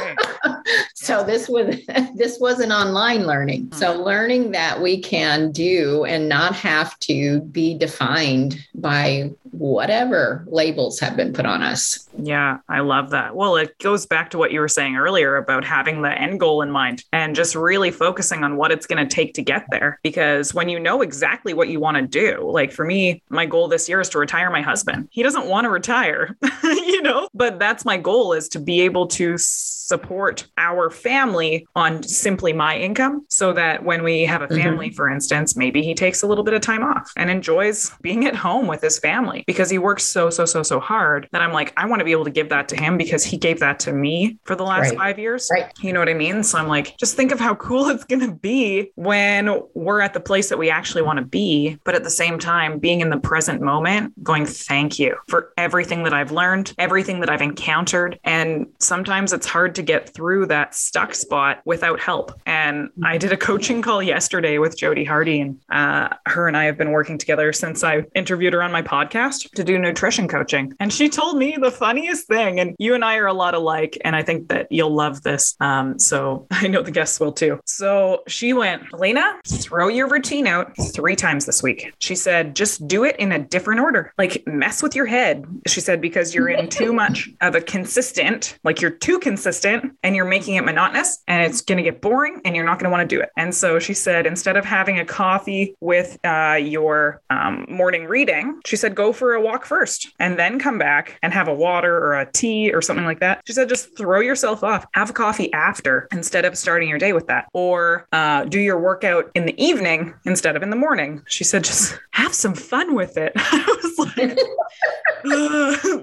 so 0.94 1.22
this 1.24 1.48
was 1.48 1.76
this 2.14 2.38
was 2.40 2.60
an 2.60 2.72
online 2.72 3.26
learning. 3.26 3.70
So 3.72 3.90
Mm-hmm. 3.90 4.02
learning 4.02 4.50
that 4.52 4.80
we 4.80 5.00
can 5.02 5.50
do 5.50 6.04
and 6.04 6.28
not 6.28 6.54
have 6.54 6.96
to 7.00 7.40
be 7.42 7.76
defined 7.76 8.56
by 8.74 9.30
whatever 9.50 10.44
labels 10.48 11.00
have 11.00 11.16
been 11.16 11.32
put 11.32 11.44
on 11.44 11.60
us. 11.60 12.08
Yeah, 12.16 12.58
I 12.68 12.80
love 12.80 13.10
that. 13.10 13.34
Well, 13.34 13.56
it 13.56 13.76
goes 13.78 14.06
back 14.06 14.30
to 14.30 14.38
what 14.38 14.52
you 14.52 14.60
were 14.60 14.68
saying 14.68 14.96
earlier 14.96 15.36
about 15.36 15.64
having 15.64 16.02
the 16.02 16.10
end 16.10 16.38
goal 16.38 16.62
in 16.62 16.70
mind 16.70 17.02
and 17.12 17.34
just 17.34 17.54
really 17.56 17.90
focusing 17.90 18.44
on 18.44 18.56
what 18.56 18.70
it's 18.70 18.86
going 18.86 19.06
to 19.06 19.12
take 19.12 19.34
to 19.34 19.42
get 19.42 19.66
there. 19.70 19.98
Because 20.04 20.54
when 20.54 20.68
you 20.68 20.78
know 20.78 21.02
exactly 21.02 21.52
what 21.52 21.68
you 21.68 21.80
want 21.80 21.96
to 21.96 22.06
do, 22.06 22.48
like 22.48 22.70
for 22.72 22.84
me, 22.84 23.22
my 23.28 23.44
goal 23.44 23.66
this 23.66 23.88
year 23.88 24.00
is 24.00 24.08
to 24.10 24.18
retire 24.20 24.50
my 24.50 24.62
husband. 24.62 25.08
He 25.10 25.22
doesn't 25.22 25.46
want 25.46 25.64
to 25.64 25.70
retire, 25.70 26.36
you 26.62 27.02
know, 27.02 27.28
but 27.34 27.58
that's 27.58 27.84
my 27.84 27.96
goal 27.96 28.32
is 28.32 28.48
to 28.50 28.60
be 28.60 28.82
able 28.82 29.06
to 29.08 29.36
support 29.38 30.46
our 30.56 30.88
family 30.90 31.66
on 31.74 32.02
simply 32.02 32.52
my 32.52 32.78
income 32.78 33.26
so 33.28 33.52
that 33.52 33.82
when 33.82 34.04
we 34.04 34.24
have 34.24 34.42
a 34.42 34.46
mm-hmm. 34.46 34.62
family, 34.62 34.90
for 34.90 35.10
instance, 35.10 35.56
maybe 35.56 35.82
he 35.82 35.94
takes 35.94 36.22
a 36.22 36.26
little 36.26 36.44
bit 36.44 36.54
of 36.54 36.60
time 36.60 36.84
off 36.84 37.10
and 37.16 37.28
enjoys 37.28 37.90
being 38.00 38.24
at 38.26 38.36
home 38.36 38.68
with 38.68 38.80
his 38.80 39.00
family 39.00 39.42
because 39.48 39.68
he 39.68 39.78
works 39.78 40.04
so, 40.04 40.30
so, 40.30 40.44
so, 40.44 40.62
so 40.62 40.78
hard 40.78 41.28
that 41.32 41.42
I'm 41.42 41.52
like, 41.52 41.72
I 41.76 41.86
want 41.86 42.00
to 42.00 42.04
be 42.04 42.12
able 42.12 42.24
to 42.24 42.30
give 42.30 42.50
that 42.50 42.68
to 42.68 42.76
him 42.76 42.96
because 42.96 43.24
he 43.24 43.36
gave 43.36 43.58
that 43.60 43.80
to 43.80 43.92
me 43.92 44.38
for 44.44 44.54
the 44.54 44.62
last 44.62 44.90
Right. 44.90 44.98
five 44.98 45.18
years. 45.18 45.48
Right. 45.52 45.70
You 45.80 45.92
know 45.92 46.00
what 46.00 46.08
I 46.08 46.14
mean? 46.14 46.42
So 46.42 46.58
I'm 46.58 46.68
like, 46.68 46.96
just 46.98 47.16
think 47.16 47.32
of 47.32 47.40
how 47.40 47.54
cool 47.56 47.88
it's 47.90 48.04
going 48.04 48.20
to 48.20 48.32
be 48.32 48.90
when 48.94 49.60
we're 49.74 50.00
at 50.00 50.14
the 50.14 50.20
place 50.20 50.48
that 50.50 50.58
we 50.58 50.70
actually 50.70 51.02
want 51.02 51.18
to 51.18 51.24
be. 51.24 51.78
But 51.84 51.94
at 51.94 52.04
the 52.04 52.10
same 52.10 52.38
time, 52.38 52.78
being 52.78 53.00
in 53.00 53.10
the 53.10 53.18
present 53.18 53.60
moment, 53.60 53.99
going, 54.22 54.46
thank 54.46 54.98
you 54.98 55.16
for 55.28 55.52
everything 55.56 56.04
that 56.04 56.14
I've 56.14 56.32
learned, 56.32 56.74
everything 56.78 57.20
that 57.20 57.30
I've 57.30 57.42
encountered. 57.42 58.18
And 58.24 58.66
sometimes 58.78 59.32
it's 59.32 59.46
hard 59.46 59.74
to 59.76 59.82
get 59.82 60.08
through 60.08 60.46
that 60.46 60.74
stuck 60.74 61.14
spot 61.14 61.60
without 61.64 62.00
help. 62.00 62.32
And 62.46 62.90
I 63.04 63.18
did 63.18 63.32
a 63.32 63.36
coaching 63.36 63.82
call 63.82 64.02
yesterday 64.02 64.58
with 64.58 64.76
Jody 64.76 65.04
Hardy, 65.04 65.40
and 65.40 65.60
uh, 65.70 66.08
her 66.26 66.48
and 66.48 66.56
I 66.56 66.64
have 66.64 66.78
been 66.78 66.90
working 66.90 67.18
together 67.18 67.52
since 67.52 67.84
I 67.84 68.04
interviewed 68.14 68.52
her 68.52 68.62
on 68.62 68.72
my 68.72 68.82
podcast 68.82 69.50
to 69.52 69.64
do 69.64 69.78
nutrition 69.78 70.28
coaching. 70.28 70.74
And 70.80 70.92
she 70.92 71.08
told 71.08 71.36
me 71.36 71.56
the 71.60 71.70
funniest 71.70 72.26
thing, 72.26 72.60
and 72.60 72.76
you 72.78 72.94
and 72.94 73.04
I 73.04 73.16
are 73.16 73.26
a 73.26 73.32
lot 73.32 73.54
alike, 73.54 73.98
and 74.04 74.16
I 74.16 74.22
think 74.22 74.48
that 74.48 74.66
you'll 74.70 74.94
love 74.94 75.22
this. 75.22 75.56
Um, 75.60 75.98
so 75.98 76.46
I 76.50 76.68
know 76.68 76.82
the 76.82 76.90
guests 76.90 77.20
will 77.20 77.32
too. 77.32 77.60
So 77.66 78.22
she 78.26 78.52
went, 78.52 78.82
Elena, 78.92 79.40
throw 79.46 79.88
your 79.88 80.08
routine 80.08 80.46
out 80.46 80.72
three 80.94 81.16
times 81.16 81.46
this 81.46 81.62
week. 81.62 81.92
She 81.98 82.14
said, 82.14 82.56
just 82.56 82.86
do 82.86 83.04
it 83.04 83.16
in 83.18 83.32
a 83.32 83.38
different 83.38 83.80
order. 83.80 83.89
Like 84.18 84.46
mess 84.46 84.82
with 84.82 84.94
your 84.94 85.06
head. 85.06 85.44
She 85.66 85.80
said, 85.80 86.00
because 86.00 86.34
you're 86.34 86.48
in 86.48 86.68
too 86.68 86.92
much 86.92 87.28
of 87.40 87.54
a 87.54 87.60
consistent, 87.60 88.58
like 88.64 88.80
you're 88.80 88.90
too 88.90 89.18
consistent 89.18 89.96
and 90.02 90.16
you're 90.16 90.24
making 90.24 90.56
it 90.56 90.64
monotonous 90.64 91.22
and 91.26 91.42
it's 91.42 91.60
going 91.60 91.78
to 91.78 91.82
get 91.82 92.00
boring 92.00 92.40
and 92.44 92.54
you're 92.54 92.64
not 92.64 92.78
going 92.78 92.90
to 92.90 92.90
want 92.90 93.08
to 93.08 93.16
do 93.16 93.20
it. 93.20 93.30
And 93.36 93.54
so 93.54 93.78
she 93.78 93.94
said, 93.94 94.26
instead 94.26 94.56
of 94.56 94.64
having 94.64 94.98
a 94.98 95.04
coffee 95.04 95.74
with 95.80 96.18
uh, 96.24 96.58
your 96.60 97.20
um, 97.30 97.66
morning 97.68 98.04
reading, 98.04 98.60
she 98.64 98.76
said, 98.76 98.94
go 98.94 99.12
for 99.12 99.34
a 99.34 99.40
walk 99.40 99.64
first 99.64 100.12
and 100.18 100.38
then 100.38 100.58
come 100.58 100.78
back 100.78 101.18
and 101.22 101.32
have 101.32 101.48
a 101.48 101.54
water 101.54 101.96
or 101.96 102.18
a 102.18 102.30
tea 102.30 102.72
or 102.72 102.82
something 102.82 103.04
like 103.04 103.20
that. 103.20 103.42
She 103.46 103.52
said, 103.52 103.68
just 103.68 103.96
throw 103.96 104.20
yourself 104.20 104.62
off, 104.64 104.86
have 104.94 105.10
a 105.10 105.12
coffee 105.12 105.52
after 105.52 106.08
instead 106.12 106.44
of 106.44 106.56
starting 106.56 106.88
your 106.88 106.98
day 106.98 107.12
with 107.12 107.26
that, 107.26 107.48
or 107.52 108.06
uh, 108.12 108.44
do 108.44 108.60
your 108.60 108.78
workout 108.78 109.30
in 109.34 109.46
the 109.46 109.62
evening 109.62 110.14
instead 110.24 110.56
of 110.56 110.62
in 110.62 110.70
the 110.70 110.76
morning. 110.76 111.22
She 111.26 111.44
said, 111.44 111.64
just 111.64 111.98
have 112.12 112.34
some 112.34 112.54
fun 112.54 112.94
with 112.94 113.16
it. 113.16 113.32
Was 113.82 113.98
like, 114.16 114.38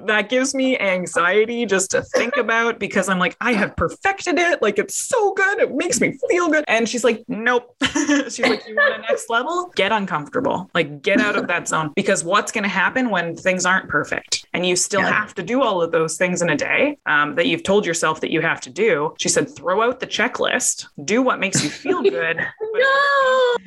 that 0.07 0.27
gives 0.29 0.53
me 0.53 0.77
anxiety 0.77 1.65
just 1.65 1.91
to 1.91 2.01
think 2.01 2.37
about 2.37 2.79
because 2.79 3.09
I'm 3.09 3.19
like, 3.19 3.35
I 3.41 3.53
have 3.53 3.75
perfected 3.75 4.37
it. 4.37 4.61
Like, 4.61 4.79
it's 4.79 4.95
so 4.95 5.33
good. 5.33 5.59
It 5.59 5.73
makes 5.75 5.99
me 5.99 6.17
feel 6.29 6.49
good. 6.49 6.63
And 6.67 6.87
she's 6.87 7.03
like, 7.03 7.23
nope. 7.27 7.75
she's 7.83 8.39
like, 8.39 8.67
you 8.67 8.75
want 8.75 8.95
a 8.95 9.01
next 9.01 9.29
level? 9.29 9.71
Get 9.75 9.91
uncomfortable. 9.91 10.69
Like, 10.73 11.01
get 11.01 11.19
out 11.19 11.35
of 11.35 11.47
that 11.47 11.67
zone 11.67 11.91
because 11.95 12.23
what's 12.23 12.51
going 12.51 12.63
to 12.63 12.69
happen 12.69 13.09
when 13.09 13.35
things 13.35 13.65
aren't 13.65 13.89
perfect 13.89 14.45
and 14.53 14.65
you 14.65 14.75
still 14.75 15.01
Yeah. 15.01 15.11
have 15.11 15.33
to 15.35 15.43
do 15.43 15.61
all 15.61 15.81
of 15.81 15.91
those 15.91 16.17
things 16.17 16.41
in 16.41 16.49
a 16.49 16.55
day 16.57 16.97
um, 17.05 17.35
that 17.35 17.47
you've 17.47 17.63
told 17.63 17.85
yourself 17.85 18.21
that 18.21 18.31
you 18.31 18.41
have 18.41 18.61
to 18.61 18.69
do? 18.69 19.13
She 19.19 19.29
said, 19.29 19.53
throw 19.55 19.81
out 19.81 19.99
the 19.99 20.07
checklist, 20.07 20.87
do 21.05 21.21
what 21.21 21.39
makes 21.39 21.63
you 21.63 21.69
feel 21.69 22.01
good. 22.17 22.37
No. 22.37 23.57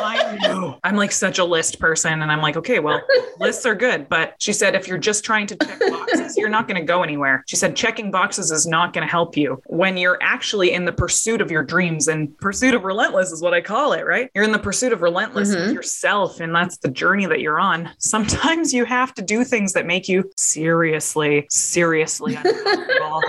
I 0.00 0.38
know. 0.42 0.78
I'm 0.84 0.96
like 0.96 1.12
such 1.12 1.38
a 1.38 1.44
list 1.44 1.78
person. 1.80 2.22
And 2.22 2.30
I'm 2.30 2.40
like, 2.40 2.56
okay, 2.56 2.78
well, 2.78 3.00
lists 3.48 3.64
are 3.64 3.74
good. 3.74 4.08
But 4.10 4.34
she 4.38 4.52
said, 4.52 4.74
if 4.74 4.86
you're 4.86 4.98
just 4.98 5.24
trying 5.24 5.46
to 5.46 5.56
check 5.56 5.80
boxes, 5.80 6.36
you're 6.36 6.50
not 6.50 6.68
going 6.68 6.78
to 6.80 6.84
go 6.86 7.02
anywhere. 7.02 7.44
She 7.48 7.56
said, 7.56 7.74
checking 7.74 8.10
boxes 8.10 8.50
is 8.50 8.66
not 8.66 8.92
going 8.92 9.06
to 9.06 9.10
help 9.10 9.36
you 9.38 9.62
when 9.66 9.96
you're 9.96 10.18
actually 10.20 10.72
in 10.72 10.84
the 10.84 10.92
pursuit 10.92 11.40
of 11.40 11.50
your 11.50 11.64
dreams 11.64 12.08
and 12.08 12.36
pursuit 12.38 12.74
of 12.74 12.84
relentless 12.84 13.32
is 13.32 13.40
what 13.40 13.54
I 13.54 13.62
call 13.62 13.94
it, 13.94 14.04
right? 14.04 14.30
You're 14.34 14.44
in 14.44 14.52
the 14.52 14.58
pursuit 14.58 14.92
of 14.92 15.00
relentless 15.00 15.48
with 15.54 15.70
Mhm. 15.70 15.74
yourself. 15.74 16.40
And 16.40 16.54
that's 16.54 16.76
the 16.78 16.90
journey 16.90 17.24
that 17.26 17.40
you're 17.40 17.58
on. 17.58 17.88
Sometimes 17.98 18.74
you 18.74 18.84
have 18.84 19.14
to 19.14 19.22
do 19.22 19.44
things 19.44 19.72
that 19.72 19.86
make 19.86 20.08
you 20.08 20.30
seriously, 20.36 21.46
seriously 21.50 22.34
uncomfortable 22.44 23.22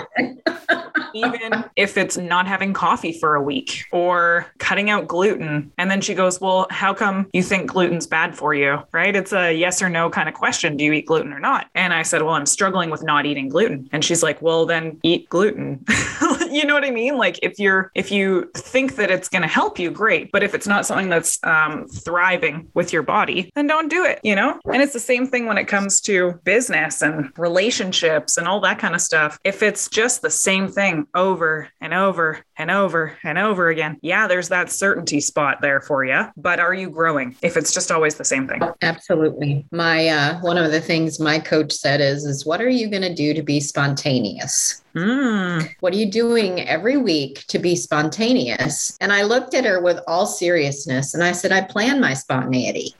even 1.13 1.65
if 1.75 1.97
it's 1.97 2.17
not 2.17 2.47
having 2.47 2.73
coffee 2.73 3.13
for 3.13 3.35
a 3.35 3.41
week 3.41 3.85
or 3.91 4.47
cutting 4.57 4.89
out 4.89 5.07
gluten. 5.07 5.71
And 5.77 5.89
then 5.89 6.01
she 6.01 6.13
goes, 6.13 6.39
Well, 6.39 6.67
how 6.69 6.93
come 6.93 7.29
you 7.33 7.43
think 7.43 7.71
gluten's 7.71 8.07
bad 8.07 8.35
for 8.35 8.53
you? 8.53 8.79
Right? 8.91 9.15
It's 9.15 9.33
a 9.33 9.53
yes 9.53 9.81
or 9.81 9.89
no 9.89 10.09
kind 10.09 10.29
of 10.29 10.35
question. 10.35 10.77
Do 10.77 10.83
you 10.83 10.93
eat 10.93 11.05
gluten 11.05 11.33
or 11.33 11.39
not? 11.39 11.67
And 11.75 11.93
I 11.93 12.03
said, 12.03 12.21
Well, 12.21 12.33
I'm 12.33 12.45
struggling 12.45 12.89
with 12.89 13.03
not 13.03 13.25
eating 13.25 13.49
gluten. 13.49 13.89
And 13.91 14.03
she's 14.03 14.23
like, 14.23 14.41
Well, 14.41 14.65
then 14.65 14.99
eat 15.03 15.29
gluten. 15.29 15.85
you 16.51 16.65
know 16.65 16.73
what 16.73 16.85
I 16.85 16.91
mean? 16.91 17.17
Like 17.17 17.39
if 17.41 17.59
you're 17.59 17.91
if 17.95 18.11
you 18.11 18.49
think 18.55 18.95
that 18.95 19.11
it's 19.11 19.29
gonna 19.29 19.47
help 19.47 19.79
you, 19.79 19.91
great. 19.91 20.31
But 20.31 20.43
if 20.43 20.53
it's 20.53 20.67
not 20.67 20.85
something 20.85 21.09
that's 21.09 21.39
um, 21.43 21.87
thriving 21.87 22.67
with 22.73 22.93
your 22.93 23.03
body, 23.03 23.51
then 23.55 23.67
don't 23.67 23.89
do 23.89 24.03
it, 24.03 24.19
you 24.23 24.35
know? 24.35 24.59
And 24.71 24.81
it's 24.81 24.93
the 24.93 24.99
same 24.99 25.27
thing 25.27 25.45
when 25.45 25.57
it 25.57 25.65
comes 25.65 26.01
to 26.01 26.39
business 26.43 27.01
and 27.01 27.31
relationships 27.37 28.37
and 28.37 28.47
all 28.47 28.59
that 28.61 28.79
kind 28.79 28.95
of 28.95 29.01
stuff. 29.01 29.39
If 29.43 29.63
it's 29.63 29.89
just 29.89 30.21
the 30.21 30.29
same 30.29 30.67
thing 30.89 31.07
over 31.15 31.69
and 31.81 31.93
over 31.93 32.43
and 32.57 32.71
over 32.71 33.17
and 33.23 33.37
over 33.37 33.69
again, 33.69 33.97
yeah, 34.01 34.27
there's 34.27 34.49
that 34.49 34.71
certainty 34.71 35.19
spot 35.19 35.61
there 35.61 35.81
for 35.81 36.03
you. 36.05 36.25
But 36.37 36.59
are 36.59 36.73
you 36.73 36.89
growing 36.89 37.35
if 37.41 37.57
it's 37.57 37.73
just 37.73 37.91
always 37.91 38.15
the 38.15 38.25
same 38.25 38.47
thing? 38.47 38.61
Absolutely. 38.81 39.65
My 39.71 40.07
uh, 40.07 40.39
one 40.41 40.57
of 40.57 40.71
the 40.71 40.81
things 40.81 41.19
my 41.19 41.39
coach 41.39 41.71
said 41.71 42.01
is 42.01 42.25
is 42.25 42.45
what 42.45 42.61
are 42.61 42.69
you 42.69 42.89
going 42.89 43.03
to 43.03 43.13
do 43.13 43.33
to 43.33 43.43
be 43.43 43.59
spontaneous? 43.59 44.83
Mm, 44.95 45.69
What 45.81 45.93
are 45.93 45.97
you 45.97 46.09
doing 46.09 46.67
every 46.67 46.97
week 46.97 47.45
to 47.47 47.59
be 47.59 47.75
spontaneous? 47.75 48.97
And 48.99 49.13
I 49.13 49.21
looked 49.21 49.53
at 49.53 49.63
her 49.65 49.81
with 49.81 49.99
all 50.07 50.25
seriousness 50.25 51.13
and 51.13 51.23
I 51.23 51.31
said, 51.31 51.51
I 51.51 51.61
plan 51.61 52.01
my 52.01 52.15
spontaneity. 52.15 52.95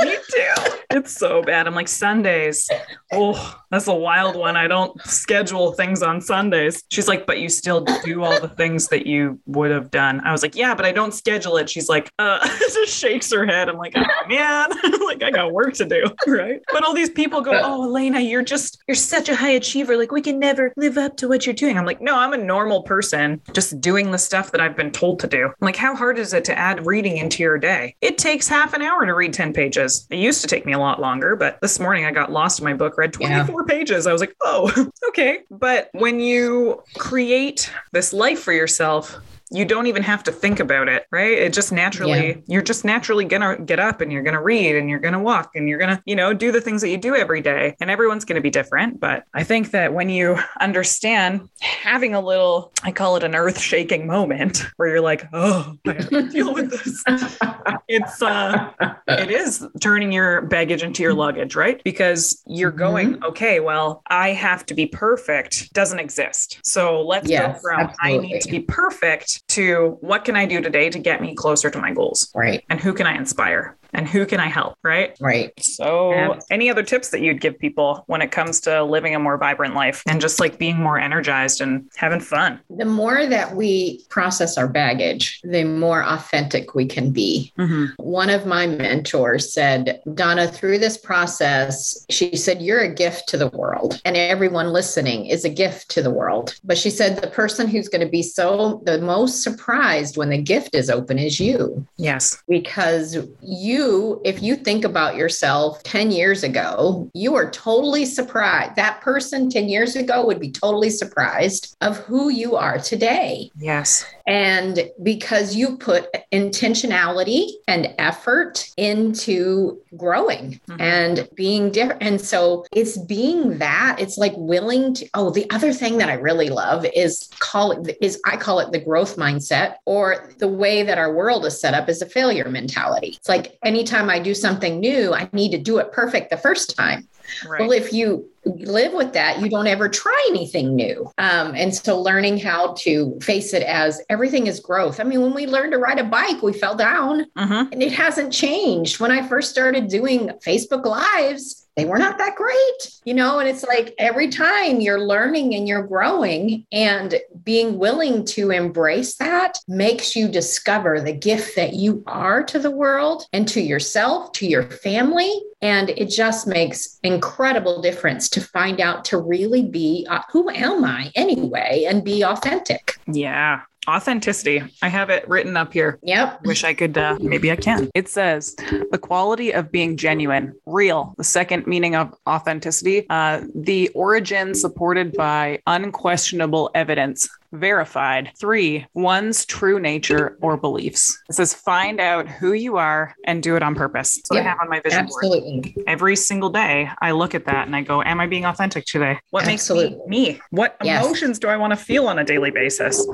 me 0.00 0.16
too. 0.28 0.79
It's 0.90 1.12
so 1.16 1.42
bad. 1.42 1.68
I'm 1.68 1.74
like 1.74 1.86
Sundays. 1.86 2.68
Oh, 3.12 3.60
that's 3.70 3.86
a 3.86 3.94
wild 3.94 4.34
one. 4.34 4.56
I 4.56 4.66
don't 4.66 5.00
schedule 5.02 5.72
things 5.72 6.02
on 6.02 6.20
Sundays. 6.20 6.82
She's 6.90 7.06
like, 7.06 7.26
but 7.26 7.38
you 7.38 7.48
still 7.48 7.84
do 8.04 8.24
all 8.24 8.40
the 8.40 8.48
things 8.48 8.88
that 8.88 9.06
you 9.06 9.38
would 9.46 9.70
have 9.70 9.92
done. 9.92 10.20
I 10.24 10.32
was 10.32 10.42
like, 10.42 10.56
yeah, 10.56 10.74
but 10.74 10.84
I 10.84 10.90
don't 10.90 11.14
schedule 11.14 11.56
it. 11.58 11.70
She's 11.70 11.88
like, 11.88 12.10
uh, 12.18 12.44
just 12.58 12.98
shakes 12.98 13.32
her 13.32 13.46
head. 13.46 13.68
I'm 13.68 13.76
like, 13.76 13.92
oh 13.94 14.28
man, 14.28 14.70
like 15.04 15.22
I 15.22 15.30
got 15.30 15.52
work 15.52 15.74
to 15.74 15.84
do, 15.84 16.04
right? 16.26 16.60
But 16.72 16.82
all 16.82 16.92
these 16.92 17.10
people 17.10 17.40
go, 17.40 17.52
oh, 17.54 17.84
Elena, 17.84 18.18
you're 18.18 18.42
just, 18.42 18.82
you're 18.88 18.96
such 18.96 19.28
a 19.28 19.36
high 19.36 19.50
achiever. 19.50 19.96
Like 19.96 20.10
we 20.10 20.22
can 20.22 20.40
never 20.40 20.72
live 20.76 20.98
up 20.98 21.16
to 21.18 21.28
what 21.28 21.46
you're 21.46 21.54
doing. 21.54 21.78
I'm 21.78 21.86
like, 21.86 22.00
no, 22.00 22.18
I'm 22.18 22.32
a 22.32 22.38
normal 22.38 22.82
person, 22.82 23.40
just 23.52 23.80
doing 23.80 24.10
the 24.10 24.18
stuff 24.18 24.50
that 24.50 24.60
I've 24.60 24.76
been 24.76 24.90
told 24.90 25.20
to 25.20 25.28
do. 25.28 25.46
I'm 25.46 25.52
like, 25.60 25.76
how 25.76 25.94
hard 25.94 26.18
is 26.18 26.32
it 26.32 26.44
to 26.46 26.58
add 26.58 26.84
reading 26.84 27.16
into 27.18 27.44
your 27.44 27.58
day? 27.58 27.94
It 28.00 28.18
takes 28.18 28.48
half 28.48 28.74
an 28.74 28.82
hour 28.82 29.06
to 29.06 29.14
read 29.14 29.32
10 29.32 29.52
pages. 29.52 30.08
It 30.10 30.18
used 30.18 30.40
to 30.40 30.48
take 30.48 30.66
me 30.66 30.72
a 30.72 30.79
lot 30.80 31.00
longer, 31.00 31.36
but 31.36 31.60
this 31.60 31.78
morning 31.78 32.04
I 32.04 32.10
got 32.12 32.32
lost 32.32 32.58
in 32.58 32.64
my 32.64 32.74
book, 32.74 32.96
read 32.98 33.14
Yeah. 33.20 33.44
24 33.44 33.64
pages. 33.66 34.06
I 34.06 34.12
was 34.12 34.20
like, 34.20 34.34
oh, 34.40 34.90
okay. 35.08 35.40
But 35.50 35.90
when 35.92 36.20
you 36.20 36.82
create 36.98 37.70
this 37.92 38.12
life 38.12 38.40
for 38.40 38.52
yourself, 38.52 39.16
you 39.52 39.64
don't 39.64 39.86
even 39.88 40.02
have 40.02 40.22
to 40.24 40.32
think 40.32 40.60
about 40.60 40.88
it, 40.88 41.06
right? 41.10 41.32
It 41.32 41.52
just 41.52 41.72
naturally, 41.72 42.28
Yeah. 42.28 42.34
you're 42.46 42.62
just 42.62 42.84
naturally 42.84 43.24
gonna 43.24 43.58
get 43.58 43.80
up 43.80 44.00
and 44.00 44.12
you're 44.12 44.22
gonna 44.22 44.42
read 44.42 44.76
and 44.76 44.88
you're 44.88 45.00
gonna 45.00 45.18
walk 45.20 45.50
and 45.56 45.68
you're 45.68 45.78
gonna, 45.78 46.00
you 46.06 46.14
know, 46.14 46.32
do 46.32 46.52
the 46.52 46.60
things 46.60 46.80
that 46.82 46.88
you 46.88 46.96
do 46.96 47.16
every 47.16 47.40
day. 47.40 47.74
And 47.80 47.90
everyone's 47.90 48.24
gonna 48.24 48.40
be 48.40 48.50
different. 48.50 49.00
But 49.00 49.24
I 49.34 49.42
think 49.42 49.72
that 49.72 49.92
when 49.92 50.08
you 50.08 50.38
understand 50.60 51.48
having 51.60 52.14
a 52.14 52.20
little, 52.20 52.72
I 52.84 52.92
call 52.92 53.16
it 53.16 53.24
an 53.24 53.34
earth 53.34 53.58
shaking 53.60 54.06
moment 54.06 54.66
where 54.76 54.88
you're 54.88 55.00
like, 55.00 55.26
oh, 55.32 55.76
I 55.86 55.92
have 55.94 56.08
to 56.10 56.22
deal 56.28 56.54
with 56.54 56.70
this. 56.70 57.04
It's, 57.88 58.22
uh, 58.22 58.70
it 59.08 59.30
is 59.30 59.66
turning 59.80 60.12
your 60.12 60.42
baggage 60.42 60.82
into 60.84 61.02
your 61.02 61.12
luggage, 61.12 61.56
right? 61.56 61.80
Because 61.82 62.40
you're 62.46 62.70
Mhm. 62.72 62.76
going, 62.76 63.24
okay, 63.24 63.58
well, 63.58 64.02
I 64.08 64.30
have 64.30 64.64
to 64.66 64.74
be 64.74 64.86
perfect 64.86 65.72
doesn't 65.72 65.98
exist. 65.98 66.60
So 66.64 67.02
let's 67.02 67.26
go 67.26 67.32
Yes, 67.32 67.60
from 67.62 67.90
I 68.00 68.16
need 68.16 68.40
to 68.42 68.48
be 68.50 68.60
perfect 68.60 69.39
to 69.48 69.98
what 70.00 70.24
can 70.24 70.36
I 70.36 70.46
do 70.46 70.60
today 70.60 70.90
to 70.90 70.98
get 70.98 71.20
me 71.20 71.34
closer 71.34 71.70
to 71.70 71.78
my 71.78 71.92
goals? 71.92 72.30
Right. 72.34 72.64
And 72.68 72.80
who 72.80 72.94
can 72.94 73.06
I 73.06 73.16
inspire? 73.16 73.76
And 73.92 74.08
who 74.08 74.26
can 74.26 74.40
I 74.40 74.46
help? 74.48 74.76
Right. 74.82 75.16
Right. 75.20 75.52
So, 75.60 76.12
Yeah. 76.12 76.38
any 76.50 76.70
other 76.70 76.82
tips 76.82 77.10
that 77.10 77.20
you'd 77.20 77.40
give 77.40 77.58
people 77.58 78.04
when 78.06 78.22
it 78.22 78.30
comes 78.30 78.60
to 78.62 78.82
living 78.84 79.14
a 79.14 79.18
more 79.18 79.36
vibrant 79.36 79.74
life 79.74 80.02
and 80.08 80.20
just 80.20 80.40
like 80.40 80.58
being 80.58 80.76
more 80.76 80.98
energized 80.98 81.60
and 81.60 81.90
having 81.96 82.20
fun? 82.20 82.60
The 82.70 82.84
more 82.84 83.26
that 83.26 83.54
we 83.54 84.04
process 84.08 84.56
our 84.58 84.68
baggage, 84.68 85.40
the 85.44 85.64
more 85.64 86.02
authentic 86.04 86.74
we 86.74 86.86
can 86.86 87.10
be. 87.10 87.52
Mm-hmm. 87.58 87.86
One 88.02 88.30
of 88.30 88.46
my 88.46 88.66
mentors 88.66 89.52
said, 89.52 90.00
Donna, 90.14 90.48
through 90.48 90.78
this 90.78 90.96
process, 90.98 92.06
she 92.10 92.36
said, 92.36 92.62
You're 92.62 92.80
a 92.80 92.94
gift 92.94 93.28
to 93.30 93.36
the 93.36 93.48
world, 93.48 94.00
and 94.04 94.16
everyone 94.16 94.72
listening 94.72 95.26
is 95.26 95.44
a 95.44 95.48
gift 95.48 95.90
to 95.90 96.02
the 96.02 96.10
world. 96.10 96.54
But 96.64 96.78
she 96.78 96.90
said, 96.90 97.16
The 97.16 97.28
person 97.28 97.68
who's 97.68 97.88
going 97.88 98.04
to 98.04 98.10
be 98.10 98.22
so 98.22 98.82
the 98.84 99.00
most 99.00 99.42
surprised 99.42 100.16
when 100.16 100.30
the 100.30 100.40
gift 100.40 100.74
is 100.74 100.90
open 100.90 101.18
is 101.18 101.40
you. 101.40 101.86
Yes. 101.96 102.42
Because 102.48 103.16
you, 103.42 103.79
if 104.24 104.42
you 104.42 104.56
think 104.56 104.84
about 104.84 105.16
yourself 105.16 105.82
10 105.82 106.10
years 106.10 106.42
ago, 106.42 107.10
you 107.14 107.34
are 107.34 107.50
totally 107.50 108.04
surprised. 108.04 108.76
That 108.76 109.00
person 109.00 109.50
10 109.50 109.68
years 109.68 109.96
ago 109.96 110.26
would 110.26 110.40
be 110.40 110.50
totally 110.50 110.90
surprised 110.90 111.76
of 111.80 111.98
who 111.98 112.28
you 112.28 112.56
are 112.56 112.78
today. 112.78 113.50
Yes. 113.58 114.04
And 114.30 114.88
because 115.02 115.56
you 115.56 115.76
put 115.76 116.06
intentionality 116.32 117.48
and 117.66 117.92
effort 117.98 118.64
into 118.76 119.80
growing 119.96 120.60
Mhm. 120.68 120.80
and 120.80 121.28
being 121.34 121.70
different. 121.70 122.00
And 122.00 122.20
so 122.20 122.64
it's 122.72 122.96
being 122.96 123.58
that, 123.58 123.96
it's 123.98 124.16
like 124.16 124.32
willing 124.36 124.94
to. 124.94 125.08
Oh, 125.14 125.30
the 125.30 125.50
other 125.50 125.72
thing 125.72 125.98
that 125.98 126.08
I 126.08 126.14
really 126.14 126.48
love 126.48 126.86
is 126.94 127.28
call 127.40 127.72
it, 127.72 127.96
is 128.00 128.20
I 128.24 128.36
call 128.36 128.60
it 128.60 128.70
the 128.70 128.78
growth 128.78 129.16
mindset 129.16 129.74
or 129.84 130.30
the 130.38 130.48
way 130.48 130.84
that 130.84 130.96
our 130.96 131.12
world 131.12 131.44
is 131.44 131.60
set 131.60 131.74
up 131.74 131.88
is 131.88 132.00
a 132.00 132.06
failure 132.06 132.48
mentality. 132.48 133.14
It's 133.16 133.28
like 133.28 133.58
anytime 133.64 134.08
I 134.08 134.20
do 134.20 134.34
something 134.34 134.78
new, 134.78 135.12
I 135.12 135.28
need 135.32 135.50
to 135.50 135.58
do 135.58 135.78
it 135.78 135.90
perfect 135.90 136.30
the 136.30 136.36
first 136.36 136.76
time. 136.76 137.08
Right. 137.48 137.60
Well, 137.60 137.72
if 137.72 137.92
you 137.92 138.29
live 138.58 138.92
with 138.92 139.12
that, 139.12 139.40
you 139.40 139.48
don't 139.48 139.66
ever 139.66 139.88
try 139.88 140.26
anything 140.30 140.74
new. 140.74 141.10
Um, 141.18 141.54
and 141.54 141.74
so 141.74 142.00
learning 142.00 142.38
how 142.38 142.74
to 142.80 143.18
face 143.20 143.52
it 143.54 143.62
as 143.62 144.00
everything 144.08 144.46
is 144.46 144.60
growth. 144.60 145.00
I 145.00 145.04
mean, 145.04 145.22
when 145.22 145.34
we 145.34 145.46
learned 145.46 145.72
to 145.72 145.78
ride 145.78 145.98
a 145.98 146.04
bike, 146.04 146.42
we 146.42 146.52
fell 146.52 146.74
down 146.74 147.26
Mhm. 147.36 147.72
and 147.72 147.82
it 147.82 147.92
hasn't 147.92 148.32
changed. 148.32 149.00
When 149.00 149.10
I 149.10 149.26
first 149.26 149.50
started 149.50 149.88
doing 149.88 150.30
Facebook 150.44 150.84
Lives, 150.84 151.66
they 151.80 151.86
were 151.86 151.98
not 151.98 152.18
that 152.18 152.36
great, 152.36 153.00
you 153.06 153.14
know, 153.14 153.38
and 153.38 153.48
it's 153.48 153.64
like 153.64 153.94
every 153.96 154.28
time 154.28 154.82
you're 154.82 155.00
learning 155.00 155.54
and 155.54 155.66
you're 155.66 155.86
growing 155.86 156.66
and 156.70 157.18
being 157.42 157.78
willing 157.78 158.26
to 158.26 158.50
embrace 158.50 159.16
that 159.16 159.58
makes 159.66 160.14
you 160.14 160.28
discover 160.28 161.00
the 161.00 161.14
gift 161.14 161.56
that 161.56 161.72
you 161.72 162.04
are 162.06 162.42
to 162.42 162.58
the 162.58 162.70
world 162.70 163.24
and 163.32 163.48
to 163.48 163.62
yourself, 163.62 164.30
to 164.32 164.46
your 164.46 164.64
family. 164.64 165.40
And 165.62 165.88
it 165.88 166.10
just 166.10 166.46
makes 166.46 166.98
incredible 167.02 167.80
difference 167.80 168.28
to 168.30 168.42
find 168.42 168.78
out 168.78 169.06
to 169.06 169.16
really 169.16 169.62
be 169.66 170.06
uh, 170.10 170.20
who 170.30 170.50
am 170.50 170.84
I 170.84 171.10
anyway 171.14 171.86
and 171.88 172.04
be 172.04 172.22
authentic. 172.22 172.98
Yeah. 173.10 173.62
Authenticity. 173.88 174.62
I 174.82 174.88
have 174.88 175.10
it 175.10 175.26
written 175.28 175.56
up 175.56 175.72
here. 175.72 175.98
Yep. 176.02 176.44
Wish 176.44 176.64
I 176.64 176.74
could, 176.74 176.98
uh, 176.98 177.16
maybe 177.20 177.50
I 177.50 177.56
can. 177.56 177.90
It 177.94 178.08
says 178.08 178.54
the 178.90 178.98
quality 178.98 179.52
of 179.52 179.72
being 179.72 179.96
genuine, 179.96 180.54
real. 180.66 181.14
The 181.16 181.24
second 181.24 181.66
meaning 181.66 181.96
of 181.96 182.14
authenticity, 182.28 183.06
uh, 183.08 183.42
the 183.54 183.88
origin 183.90 184.54
supported 184.54 185.12
by 185.12 185.60
unquestionable 185.66 186.70
evidence, 186.74 187.28
verified. 187.52 188.30
Three, 188.38 188.86
one's 188.94 189.44
true 189.44 189.78
nature 189.80 190.36
or 190.40 190.56
beliefs. 190.56 191.16
It 191.28 191.34
says 191.34 191.54
find 191.54 192.00
out 192.00 192.28
who 192.28 192.52
you 192.52 192.76
are 192.76 193.14
and 193.24 193.42
do 193.42 193.56
it 193.56 193.62
on 193.62 193.74
purpose. 193.74 194.20
So 194.24 194.36
I 194.36 194.38
Yeah, 194.38 194.48
have 194.50 194.58
on 194.60 194.68
my 194.68 194.80
vision 194.80 195.06
board. 195.06 195.24
Absolutely. 195.24 195.74
Every 195.86 196.16
single 196.16 196.50
day, 196.50 196.88
I 197.00 197.12
look 197.12 197.34
at 197.34 197.46
that 197.46 197.66
and 197.66 197.74
I 197.76 197.82
go, 197.82 198.02
Am 198.02 198.20
I 198.20 198.26
being 198.26 198.44
authentic 198.44 198.84
today? 198.86 199.18
What 199.30 199.46
Absolutely. 199.48 199.90
makes 199.96 200.06
me 200.08 200.32
me? 200.32 200.40
What 200.50 200.76
Yes. 200.82 201.04
emotions 201.04 201.38
do 201.38 201.48
I 201.48 201.56
want 201.56 201.72
to 201.72 201.76
feel 201.76 202.06
on 202.08 202.18
a 202.18 202.24
daily 202.24 202.50
basis? 202.50 203.06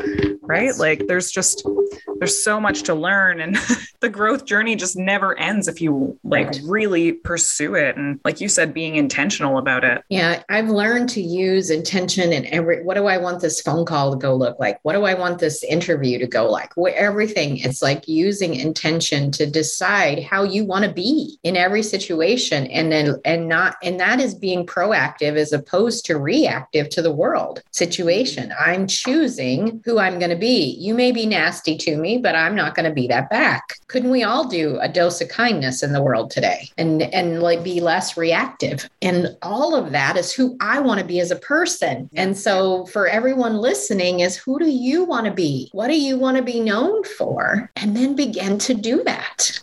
Right? 0.43 0.77
Like 0.77 1.07
there's 1.07 1.31
just 1.31 1.67
there's 2.19 2.43
so 2.43 2.61
much 2.61 2.83
to 2.85 2.95
learn 2.95 3.41
and 3.41 3.57
the 4.01 4.09
growth 4.09 4.47
journey 4.47 4.75
just 4.77 4.97
never 4.97 5.39
ends 5.39 5.69
if 5.69 5.81
you 5.81 6.19
like 6.25 6.47
Right. 6.47 6.61
really 6.65 7.13
pursue 7.13 7.75
it 7.75 7.97
and 7.97 8.21
like 8.25 8.41
you 8.41 8.49
said 8.49 8.73
being 8.73 8.97
intentional 8.97 9.59
about 9.59 9.85
it. 9.85 10.03
Yeah, 10.09 10.43
I've 10.49 10.69
learned 10.69 11.09
to 11.11 11.21
use 11.21 11.71
intention 11.71 12.33
and 12.33 12.47
every 12.47 12.83
what 12.85 12.95
do 12.95 13.07
I 13.07 13.19
want 13.19 13.41
this 13.41 13.61
phone 13.61 13.85
call 13.85 14.13
to 14.13 14.17
go 14.19 14.26
look 14.35 14.59
like? 14.59 14.79
What 14.83 14.95
do 14.95 15.05
I 15.05 15.15
want 15.15 15.39
this 15.39 15.63
interview 15.63 16.19
to 16.19 16.27
go 16.27 16.51
like? 16.51 16.73
Wh- 16.77 16.95
Everything. 16.95 17.59
It's 17.59 17.83
like 17.83 18.09
using 18.09 18.55
intention 18.55 19.31
to 19.33 19.47
decide 19.47 20.23
how 20.23 20.43
you 20.43 20.65
want 20.65 20.85
to 20.85 20.93
be 20.93 21.39
in 21.43 21.57
every 21.57 21.83
situation 21.83 22.67
and 22.69 22.91
then 22.91 23.17
and 23.25 23.49
not 23.49 23.77
and 23.83 24.01
that 24.01 24.21
is 24.21 24.35
being 24.35 24.67
proactive 24.67 25.37
as 25.37 25.53
opposed 25.53 26.05
to 26.07 26.19
reactive 26.19 26.89
to 26.91 27.03
the 27.03 27.13
world 27.13 27.63
situation. 27.71 28.53
I'm 28.59 28.87
choosing 28.87 29.83
who 29.85 29.99
I'm 29.99 30.19
going 30.19 30.31
to 30.31 30.37
be. 30.37 30.77
You 30.79 30.95
may 30.95 31.13
be 31.13 31.27
nasty 31.27 31.77
to 31.79 31.97
me, 31.97 32.19
but 32.19 32.35
I'm 32.35 32.55
not 32.55 32.75
going 32.75 32.89
to 32.89 32.95
be 32.95 33.07
that 33.09 33.31
back. 33.31 33.75
Couldn't 33.89 34.11
we 34.11 34.23
all 34.23 34.49
do 34.49 34.79
a 34.81 34.89
dose 34.89 35.21
of 35.21 35.29
kindness 35.29 35.83
in 35.83 35.93
the 35.93 36.03
world 36.03 36.31
today 36.31 36.69
and 36.77 37.03
and 37.03 37.43
like 37.43 37.63
be 37.63 37.81
less 37.81 38.17
reactive? 38.17 38.89
And 39.03 39.37
all 39.43 39.75
of 39.75 39.93
that 39.93 40.17
is 40.17 40.33
who 40.33 40.57
I 40.61 40.81
want 40.81 41.01
to 41.01 41.07
be 41.07 41.21
as 41.21 41.31
a 41.31 41.37
person. 41.37 42.09
And 42.15 42.37
so 42.37 42.87
for 42.87 43.07
everyone 43.07 43.57
listening 43.59 44.16
is 44.21 44.37
who 44.37 44.59
do 44.59 44.67
you 44.69 45.05
want 45.05 45.27
to 45.27 45.33
be? 45.33 45.69
What 45.73 45.89
do 45.89 45.99
you 45.99 46.17
want 46.19 46.37
to 46.37 46.43
be 46.43 46.61
known 46.61 47.05
for? 47.05 47.71
And 47.77 47.97
then 47.97 48.15
begin 48.15 48.59
to 48.59 48.75
do 48.75 49.03
that. 49.05 49.61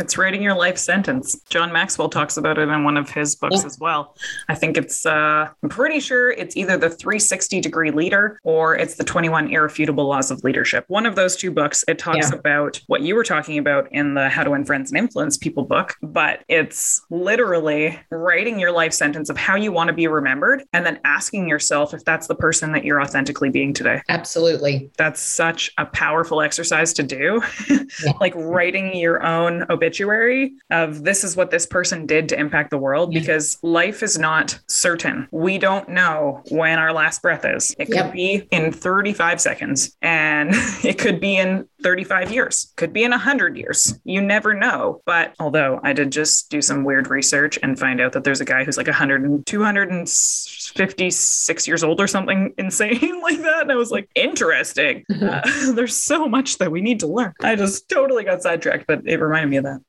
It's 0.00 0.16
writing 0.18 0.42
your 0.42 0.54
life 0.54 0.78
sentence. 0.78 1.40
John 1.48 1.72
Maxwell 1.72 2.08
talks 2.08 2.36
about 2.36 2.58
it 2.58 2.68
in 2.68 2.84
one 2.84 2.96
of 2.96 3.10
his 3.10 3.34
books 3.34 3.60
Yeah. 3.60 3.66
as 3.66 3.78
well. 3.78 4.16
I 4.48 4.54
think 4.54 4.76
it's, 4.76 5.04
uh, 5.06 5.48
I'm 5.62 5.68
pretty 5.68 6.00
sure 6.00 6.30
it's 6.32 6.56
either 6.56 6.76
the 6.76 6.90
360 6.90 7.60
degree 7.60 7.90
leader 7.90 8.38
or 8.44 8.76
it's 8.76 8.96
the 8.96 9.04
21 9.04 9.50
irrefutable 9.50 10.06
laws 10.06 10.30
of 10.30 10.42
leadership. 10.44 10.84
One 10.88 11.06
of 11.06 11.14
those 11.16 11.36
two 11.36 11.50
books, 11.50 11.84
it 11.88 11.98
talks 11.98 12.30
Yeah. 12.30 12.38
about 12.38 12.80
what 12.86 13.02
you 13.02 13.14
were 13.14 13.24
talking 13.24 13.58
about 13.58 13.88
in 13.92 14.14
the 14.14 14.28
How 14.28 14.44
to 14.44 14.50
Win 14.50 14.64
Friends 14.64 14.90
and 14.90 14.98
Influence 14.98 15.36
People 15.36 15.64
book, 15.64 15.94
but 16.02 16.40
it's 16.48 17.02
literally 17.10 17.98
writing 18.10 18.58
your 18.58 18.72
life 18.72 18.92
sentence 18.92 19.28
of 19.30 19.36
how 19.36 19.56
you 19.56 19.72
want 19.72 19.88
to 19.88 19.94
be 19.94 20.06
remembered 20.06 20.62
and 20.72 20.84
then 20.86 20.98
asking 21.04 21.48
yourself 21.48 21.94
if 21.94 22.04
that's 22.04 22.26
the 22.26 22.34
person 22.34 22.72
that 22.72 22.84
you're 22.84 23.00
authentically 23.00 23.50
being 23.50 23.72
today 23.82 24.02
Absolutely. 24.08 24.90
that's 24.96 25.20
such 25.20 25.70
a 25.78 25.86
powerful 25.86 26.40
exercise 26.40 26.92
to 26.94 27.02
do. 27.02 27.42
Yeah. 27.68 28.12
like 28.20 28.34
writing 28.36 28.94
your 28.96 29.22
own 29.24 29.64
obituary 29.70 30.52
of 30.70 31.04
this 31.04 31.24
is 31.24 31.36
what 31.36 31.50
this 31.50 31.66
person 31.66 32.06
did 32.06 32.28
to 32.30 32.38
impact 32.38 32.70
the 32.70 32.78
world 32.78 33.12
Yeah. 33.12 33.20
because 33.20 33.58
life 33.62 34.02
is 34.02 34.18
not 34.18 34.58
certain. 34.68 35.28
We 35.30 35.58
don't 35.58 35.88
know 35.88 36.42
when 36.50 36.78
our 36.78 36.92
last 36.92 37.22
breath 37.22 37.44
is. 37.44 37.74
It 37.78 37.86
could 37.86 37.96
Yep. 37.96 38.12
be 38.12 38.48
in 38.50 38.72
35 38.72 39.40
seconds 39.40 39.96
and 40.02 40.50
it 40.84 40.98
could 40.98 41.20
be 41.20 41.36
in 41.36 41.68
35 41.82 42.32
years, 42.32 42.72
could 42.76 42.92
be 42.92 43.04
in 43.04 43.10
100 43.10 43.56
years. 43.56 43.98
You 44.04 44.20
never 44.20 44.54
know. 44.54 45.00
But 45.06 45.34
although 45.40 45.80
I 45.82 45.92
did 45.92 46.12
just 46.12 46.50
do 46.50 46.62
some 46.62 46.84
weird 46.84 47.08
research 47.08 47.58
and 47.62 47.78
find 47.78 48.00
out 48.00 48.12
that 48.12 48.24
there's 48.24 48.40
a 48.40 48.44
guy 48.44 48.64
who's 48.64 48.76
like 48.76 48.86
100 48.86 49.22
and 49.22 49.44
256 49.46 51.68
years 51.68 51.84
old 51.84 52.00
or 52.00 52.06
something 52.06 52.54
insane 52.58 53.20
like 53.22 53.40
that. 53.42 53.62
And 53.62 53.72
I 53.72 53.76
was 53.76 53.90
like, 53.90 54.08
interesting. 54.14 55.04
Uh, 55.22 55.40
there's 55.74 55.96
so 55.96 56.28
much 56.28 56.58
that 56.58 56.72
we 56.72 56.80
need 56.80 56.98
to 57.00 57.06
learn. 57.06 57.32
I 57.42 57.54
just 57.54 57.88
totally 57.88 58.24
got 58.24 58.42
sidetracked, 58.42 58.86
but 58.88 59.02
it 59.04 59.20
reminded 59.20 59.50
me 59.50 59.58
of 59.58 59.64
that. 59.64 59.80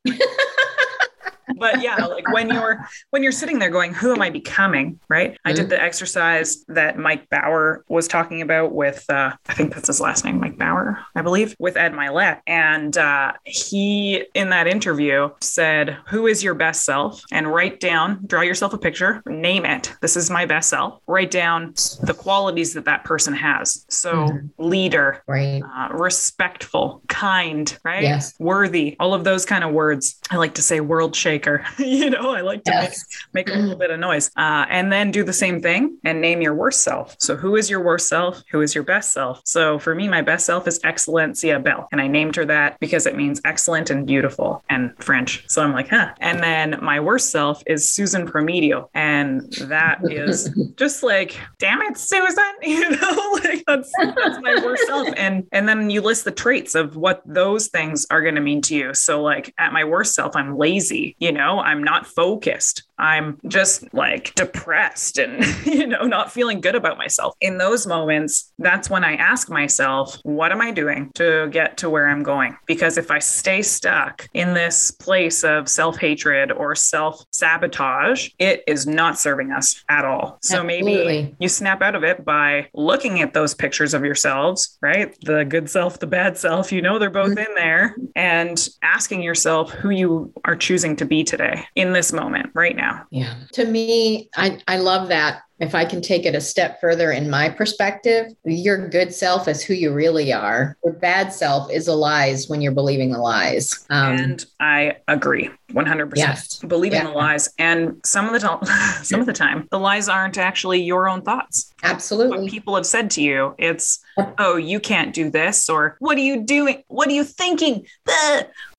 But 1.57 1.81
yeah, 1.81 2.05
like 2.05 2.27
when 2.31 2.49
you're 2.49 2.85
when 3.11 3.23
you're 3.23 3.31
sitting 3.31 3.59
there 3.59 3.69
going, 3.69 3.93
"Who 3.93 4.13
am 4.13 4.21
I 4.21 4.29
becoming?" 4.29 4.99
Right? 5.09 5.37
I 5.45 5.53
did 5.53 5.69
the 5.69 5.81
exercise 5.81 6.63
that 6.67 6.97
Mike 6.97 7.29
Bauer 7.29 7.83
was 7.87 8.07
talking 8.07 8.41
about 8.41 8.73
with, 8.73 9.05
uh, 9.09 9.33
I 9.47 9.53
think 9.53 9.73
that's 9.73 9.87
his 9.87 9.99
last 10.01 10.25
name, 10.25 10.39
Mike 10.39 10.57
Bauer, 10.57 10.99
I 11.15 11.21
believe, 11.21 11.55
with 11.59 11.77
Ed 11.77 11.93
Mylett, 11.93 12.39
and 12.47 12.97
uh, 12.97 13.33
he 13.45 14.25
in 14.33 14.49
that 14.49 14.67
interview 14.67 15.29
said, 15.41 15.97
"Who 16.07 16.27
is 16.27 16.43
your 16.43 16.53
best 16.55 16.85
self?" 16.85 17.21
and 17.31 17.47
write 17.47 17.79
down, 17.79 18.23
draw 18.25 18.41
yourself 18.41 18.73
a 18.73 18.77
picture, 18.77 19.21
name 19.27 19.65
it. 19.65 19.93
This 20.01 20.15
is 20.17 20.29
my 20.29 20.45
best 20.45 20.69
self. 20.69 20.99
Write 21.07 21.31
down 21.31 21.73
the 22.03 22.13
qualities 22.17 22.73
that 22.73 22.85
that 22.85 23.03
person 23.03 23.33
has. 23.33 23.85
So 23.89 24.13
Mhm. 24.27 24.49
leader, 24.57 25.23
Right. 25.27 25.61
uh, 25.63 25.89
respectful, 25.93 27.01
kind, 27.09 27.77
right? 27.83 28.01
Yes. 28.03 28.33
Worthy, 28.39 28.95
all 28.99 29.13
of 29.13 29.23
those 29.23 29.45
kind 29.45 29.63
of 29.63 29.71
words. 29.71 30.19
I 30.31 30.37
like 30.37 30.53
to 30.55 30.61
say 30.61 30.79
world 30.79 31.15
shaker. 31.33 31.65
you 31.79 32.09
know, 32.09 32.31
I 32.31 32.41
like 32.41 32.63
to 32.65 32.71
yes. 32.71 33.05
make, 33.33 33.47
make 33.47 33.55
a 33.55 33.59
little 33.59 33.77
bit 33.77 33.91
of 33.91 33.99
noise. 33.99 34.29
Uh, 34.35 34.65
and 34.69 34.91
then 34.91 35.11
do 35.11 35.23
the 35.23 35.33
same 35.33 35.61
thing 35.61 35.97
and 36.03 36.21
name 36.21 36.41
your 36.41 36.53
worst 36.53 36.81
self. 36.81 37.15
So, 37.19 37.35
who 37.35 37.55
is 37.55 37.69
your 37.69 37.81
worst 37.81 38.07
self? 38.07 38.43
Who 38.51 38.61
is 38.61 38.75
your 38.75 38.83
best 38.83 39.11
self? 39.11 39.41
So, 39.45 39.79
for 39.79 39.95
me, 39.95 40.07
my 40.07 40.21
best 40.21 40.45
self 40.45 40.67
is 40.67 40.79
Excellencia 40.79 41.63
Bell. 41.63 41.87
And 41.91 41.99
I 41.99 42.07
named 42.07 42.35
her 42.35 42.45
that 42.45 42.79
because 42.79 43.05
it 43.05 43.15
means 43.15 43.41
excellent 43.45 43.89
and 43.89 44.05
beautiful 44.05 44.63
and 44.69 44.93
French. 45.03 45.43
So, 45.47 45.63
I'm 45.63 45.73
like, 45.73 45.89
huh. 45.89 46.13
And 46.19 46.41
then 46.41 46.79
my 46.81 46.99
worst 46.99 47.31
self 47.31 47.63
is 47.65 47.91
Susan 47.91 48.27
Promedio. 48.27 48.89
And 48.93 49.51
that 49.53 49.99
is 50.03 50.55
just 50.75 51.03
like, 51.03 51.39
damn 51.59 51.81
it, 51.81 51.97
Susan. 51.97 52.43
You 52.73 52.89
know, 52.89 53.39
like 53.43 53.63
that's, 53.67 53.91
that's 53.99 54.41
my 54.41 54.55
worst 54.63 54.87
self. 54.87 55.07
And, 55.15 55.45
and 55.51 55.69
then 55.69 55.89
you 55.89 56.01
list 56.01 56.25
the 56.25 56.31
traits 56.31 56.75
of 56.75 56.95
what 56.95 57.21
those 57.25 57.67
things 57.67 58.05
are 58.09 58.21
going 58.21 58.35
to 58.35 58.41
mean 58.41 58.61
to 58.63 58.75
you. 58.75 58.93
So, 58.93 59.21
like, 59.21 59.53
at 59.57 59.73
my 59.73 59.83
worst 59.83 60.15
self, 60.15 60.35
I'm 60.35 60.57
lazy, 60.57 61.15
you 61.23 61.31
know, 61.31 61.59
I'm 61.59 61.81
not 61.81 62.05
focused. 62.05 62.83
I'm 62.99 63.39
just 63.47 63.91
like 63.93 64.35
depressed 64.35 65.17
and, 65.17 65.43
you 65.65 65.87
know, 65.87 66.03
not 66.03 66.33
feeling 66.33 66.59
good 66.59 66.75
about 66.75 66.97
myself. 66.97 67.33
In 67.39 67.57
those 67.57 67.87
moments, 67.87 68.51
that's 68.59 68.89
when 68.89 69.05
I 69.05 69.15
ask 69.15 69.49
myself, 69.49 70.17
what 70.23 70.51
am 70.51 70.59
I 70.59 70.71
doing 70.71 71.11
to 71.15 71.47
get 71.49 71.77
to 71.77 71.89
where 71.89 72.09
I'm 72.09 72.23
going? 72.23 72.57
Because 72.65 72.97
if 72.97 73.09
I 73.09 73.19
stay 73.19 73.61
stuck 73.61 74.27
in 74.33 74.53
this 74.53 74.91
place 74.91 75.45
of 75.45 75.69
self 75.69 75.97
hatred 75.97 76.51
or 76.51 76.75
self 76.75 77.23
sabotage, 77.31 78.29
it 78.37 78.63
is 78.67 78.85
not 78.85 79.17
serving 79.17 79.51
us 79.51 79.81
at 79.87 80.03
all. 80.03 80.39
So 80.41 80.57
Absolutely. 80.59 80.83
maybe 80.83 81.35
you 81.39 81.47
snap 81.47 81.81
out 81.81 81.95
of 81.95 82.03
it 82.03 82.25
by 82.25 82.67
looking 82.73 83.21
at 83.21 83.33
those 83.33 83.53
pictures 83.53 83.93
of 83.93 84.03
yourselves, 84.03 84.77
right? 84.81 85.15
The 85.21 85.45
good 85.45 85.69
self, 85.69 85.99
the 85.99 86.07
bad 86.07 86.37
self, 86.37 86.71
you 86.71 86.81
know, 86.81 86.99
they're 86.99 87.09
both 87.09 87.31
mm-hmm. 87.31 87.49
in 87.49 87.55
there, 87.55 87.95
and 88.15 88.67
asking 88.81 89.23
yourself 89.23 89.71
who 89.71 89.89
you 89.89 90.33
are 90.43 90.55
choosing 90.55 90.95
to 90.97 91.05
be 91.05 91.12
today 91.21 91.65
in 91.75 91.91
this 91.91 92.13
moment 92.13 92.51
right 92.53 92.75
now. 92.75 93.05
Yeah. 93.11 93.35
To 93.51 93.65
me, 93.65 94.29
I, 94.37 94.59
I 94.67 94.77
love 94.77 95.09
that 95.09 95.41
if 95.59 95.75
I 95.75 95.85
can 95.85 96.01
take 96.01 96.25
it 96.25 96.35
a 96.35 96.41
step 96.41 96.81
further 96.81 97.11
in 97.11 97.29
my 97.29 97.49
perspective, 97.49 98.33
your 98.43 98.89
good 98.89 99.13
self 99.13 99.47
is 99.47 99.63
who 99.63 99.73
you 99.73 99.93
really 99.93 100.33
are. 100.33 100.77
Your 100.83 100.93
bad 100.93 101.31
self 101.31 101.71
is 101.71 101.87
a 101.87 101.93
lies 101.93 102.49
when 102.49 102.61
you're 102.61 102.73
believing 102.73 103.11
the 103.11 103.19
lies. 103.19 103.85
Um, 103.89 104.17
and 104.17 104.45
I 104.59 104.97
agree 105.07 105.51
100%. 105.71 106.11
Yes. 106.15 106.59
Believing 106.59 107.01
yeah. 107.01 107.07
the 107.07 107.13
lies. 107.13 107.49
And 107.57 108.01
some 108.03 108.25
of 108.25 108.33
the 108.33 108.39
time, 108.39 108.63
some 109.03 109.19
of 109.19 109.25
the 109.25 109.33
time, 109.33 109.67
the 109.71 109.79
lies 109.79 110.09
aren't 110.09 110.37
actually 110.37 110.81
your 110.81 111.07
own 111.07 111.21
thoughts. 111.21 111.71
Absolutely. 111.83 112.39
What 112.39 112.49
people 112.49 112.75
have 112.75 112.85
said 112.85 113.11
to 113.11 113.21
you, 113.21 113.55
it's, 113.57 113.99
oh, 114.39 114.57
you 114.57 114.79
can't 114.79 115.13
do 115.13 115.29
this, 115.29 115.69
or 115.69 115.97
what 115.99 116.17
are 116.17 116.21
you 116.21 116.43
doing? 116.43 116.83
What 116.87 117.07
are 117.09 117.13
you 117.13 117.23
thinking? 117.23 117.85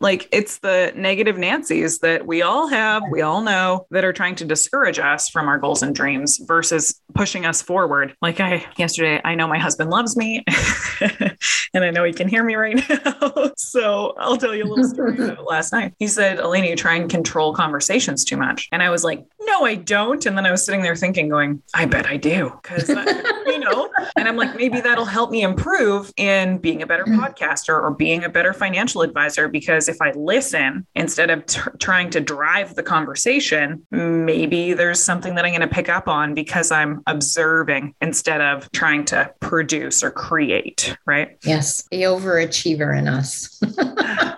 Like 0.00 0.28
it's 0.32 0.58
the 0.58 0.92
negative 0.94 1.38
Nancy's 1.38 1.98
that 2.00 2.26
we 2.26 2.42
all 2.42 2.68
have, 2.68 3.02
we 3.10 3.22
all 3.22 3.40
know 3.40 3.86
that 3.90 4.04
are 4.04 4.12
trying 4.12 4.34
to 4.36 4.44
discourage 4.44 4.98
us 4.98 5.28
from 5.28 5.48
our 5.48 5.58
goals 5.58 5.82
and 5.82 5.94
dreams 5.94 6.38
versus 6.38 6.73
pushing 7.14 7.46
us 7.46 7.62
forward. 7.62 8.14
Like 8.20 8.40
I 8.40 8.66
yesterday, 8.76 9.20
I 9.24 9.34
know 9.34 9.46
my 9.46 9.58
husband 9.58 9.90
loves 9.90 10.16
me 10.16 10.44
and 11.00 11.84
I 11.84 11.90
know 11.90 12.04
he 12.04 12.12
can 12.12 12.28
hear 12.28 12.44
me 12.44 12.54
right 12.54 12.76
now. 13.04 13.52
so 13.56 14.14
I'll 14.18 14.36
tell 14.36 14.54
you 14.54 14.64
a 14.64 14.66
little 14.66 14.84
story 14.88 15.16
about 15.16 15.44
last 15.46 15.72
night. 15.72 15.94
He 15.98 16.08
said, 16.08 16.38
Elena, 16.38 16.68
you 16.68 16.76
try 16.76 16.94
and 16.96 17.08
control 17.10 17.54
conversations 17.54 18.24
too 18.24 18.36
much. 18.36 18.68
And 18.72 18.82
I 18.82 18.90
was 18.90 19.04
like, 19.04 19.24
no, 19.40 19.64
I 19.64 19.76
don't. 19.76 20.24
And 20.26 20.36
then 20.36 20.46
I 20.46 20.50
was 20.50 20.64
sitting 20.64 20.82
there 20.82 20.96
thinking, 20.96 21.28
going, 21.28 21.62
I 21.74 21.86
bet 21.86 22.06
I 22.06 22.16
do. 22.16 22.58
Cause, 22.62 22.88
you 22.88 23.58
know, 23.58 23.88
and 24.16 24.28
I'm 24.28 24.36
like, 24.36 24.56
maybe 24.56 24.80
that'll 24.80 25.04
help 25.04 25.30
me 25.30 25.42
improve 25.42 26.12
in 26.16 26.58
being 26.58 26.82
a 26.82 26.86
better 26.86 27.04
mm. 27.04 27.18
podcaster 27.18 27.80
or 27.80 27.90
being 27.90 28.24
a 28.24 28.28
better 28.28 28.52
financial 28.52 29.02
advisor. 29.02 29.48
Because 29.48 29.88
if 29.88 30.00
I 30.00 30.12
listen 30.12 30.86
instead 30.94 31.30
of 31.30 31.46
t- 31.46 31.60
trying 31.78 32.10
to 32.10 32.20
drive 32.20 32.74
the 32.74 32.82
conversation, 32.82 33.86
maybe 33.90 34.72
there's 34.72 35.02
something 35.02 35.34
that 35.34 35.44
I'm 35.44 35.52
going 35.52 35.68
to 35.68 35.74
pick 35.74 35.88
up 35.88 36.08
on 36.08 36.34
because 36.34 36.70
I'm 36.70 37.02
observing 37.06 37.94
instead 38.00 38.40
of 38.40 38.70
trying 38.72 39.04
to 39.06 39.32
produce 39.40 40.02
or 40.02 40.10
create. 40.10 40.96
Right. 41.06 41.36
Yes. 41.44 41.86
The 41.90 42.02
overachiever 42.02 42.96
in 42.96 43.08
us. 43.08 43.60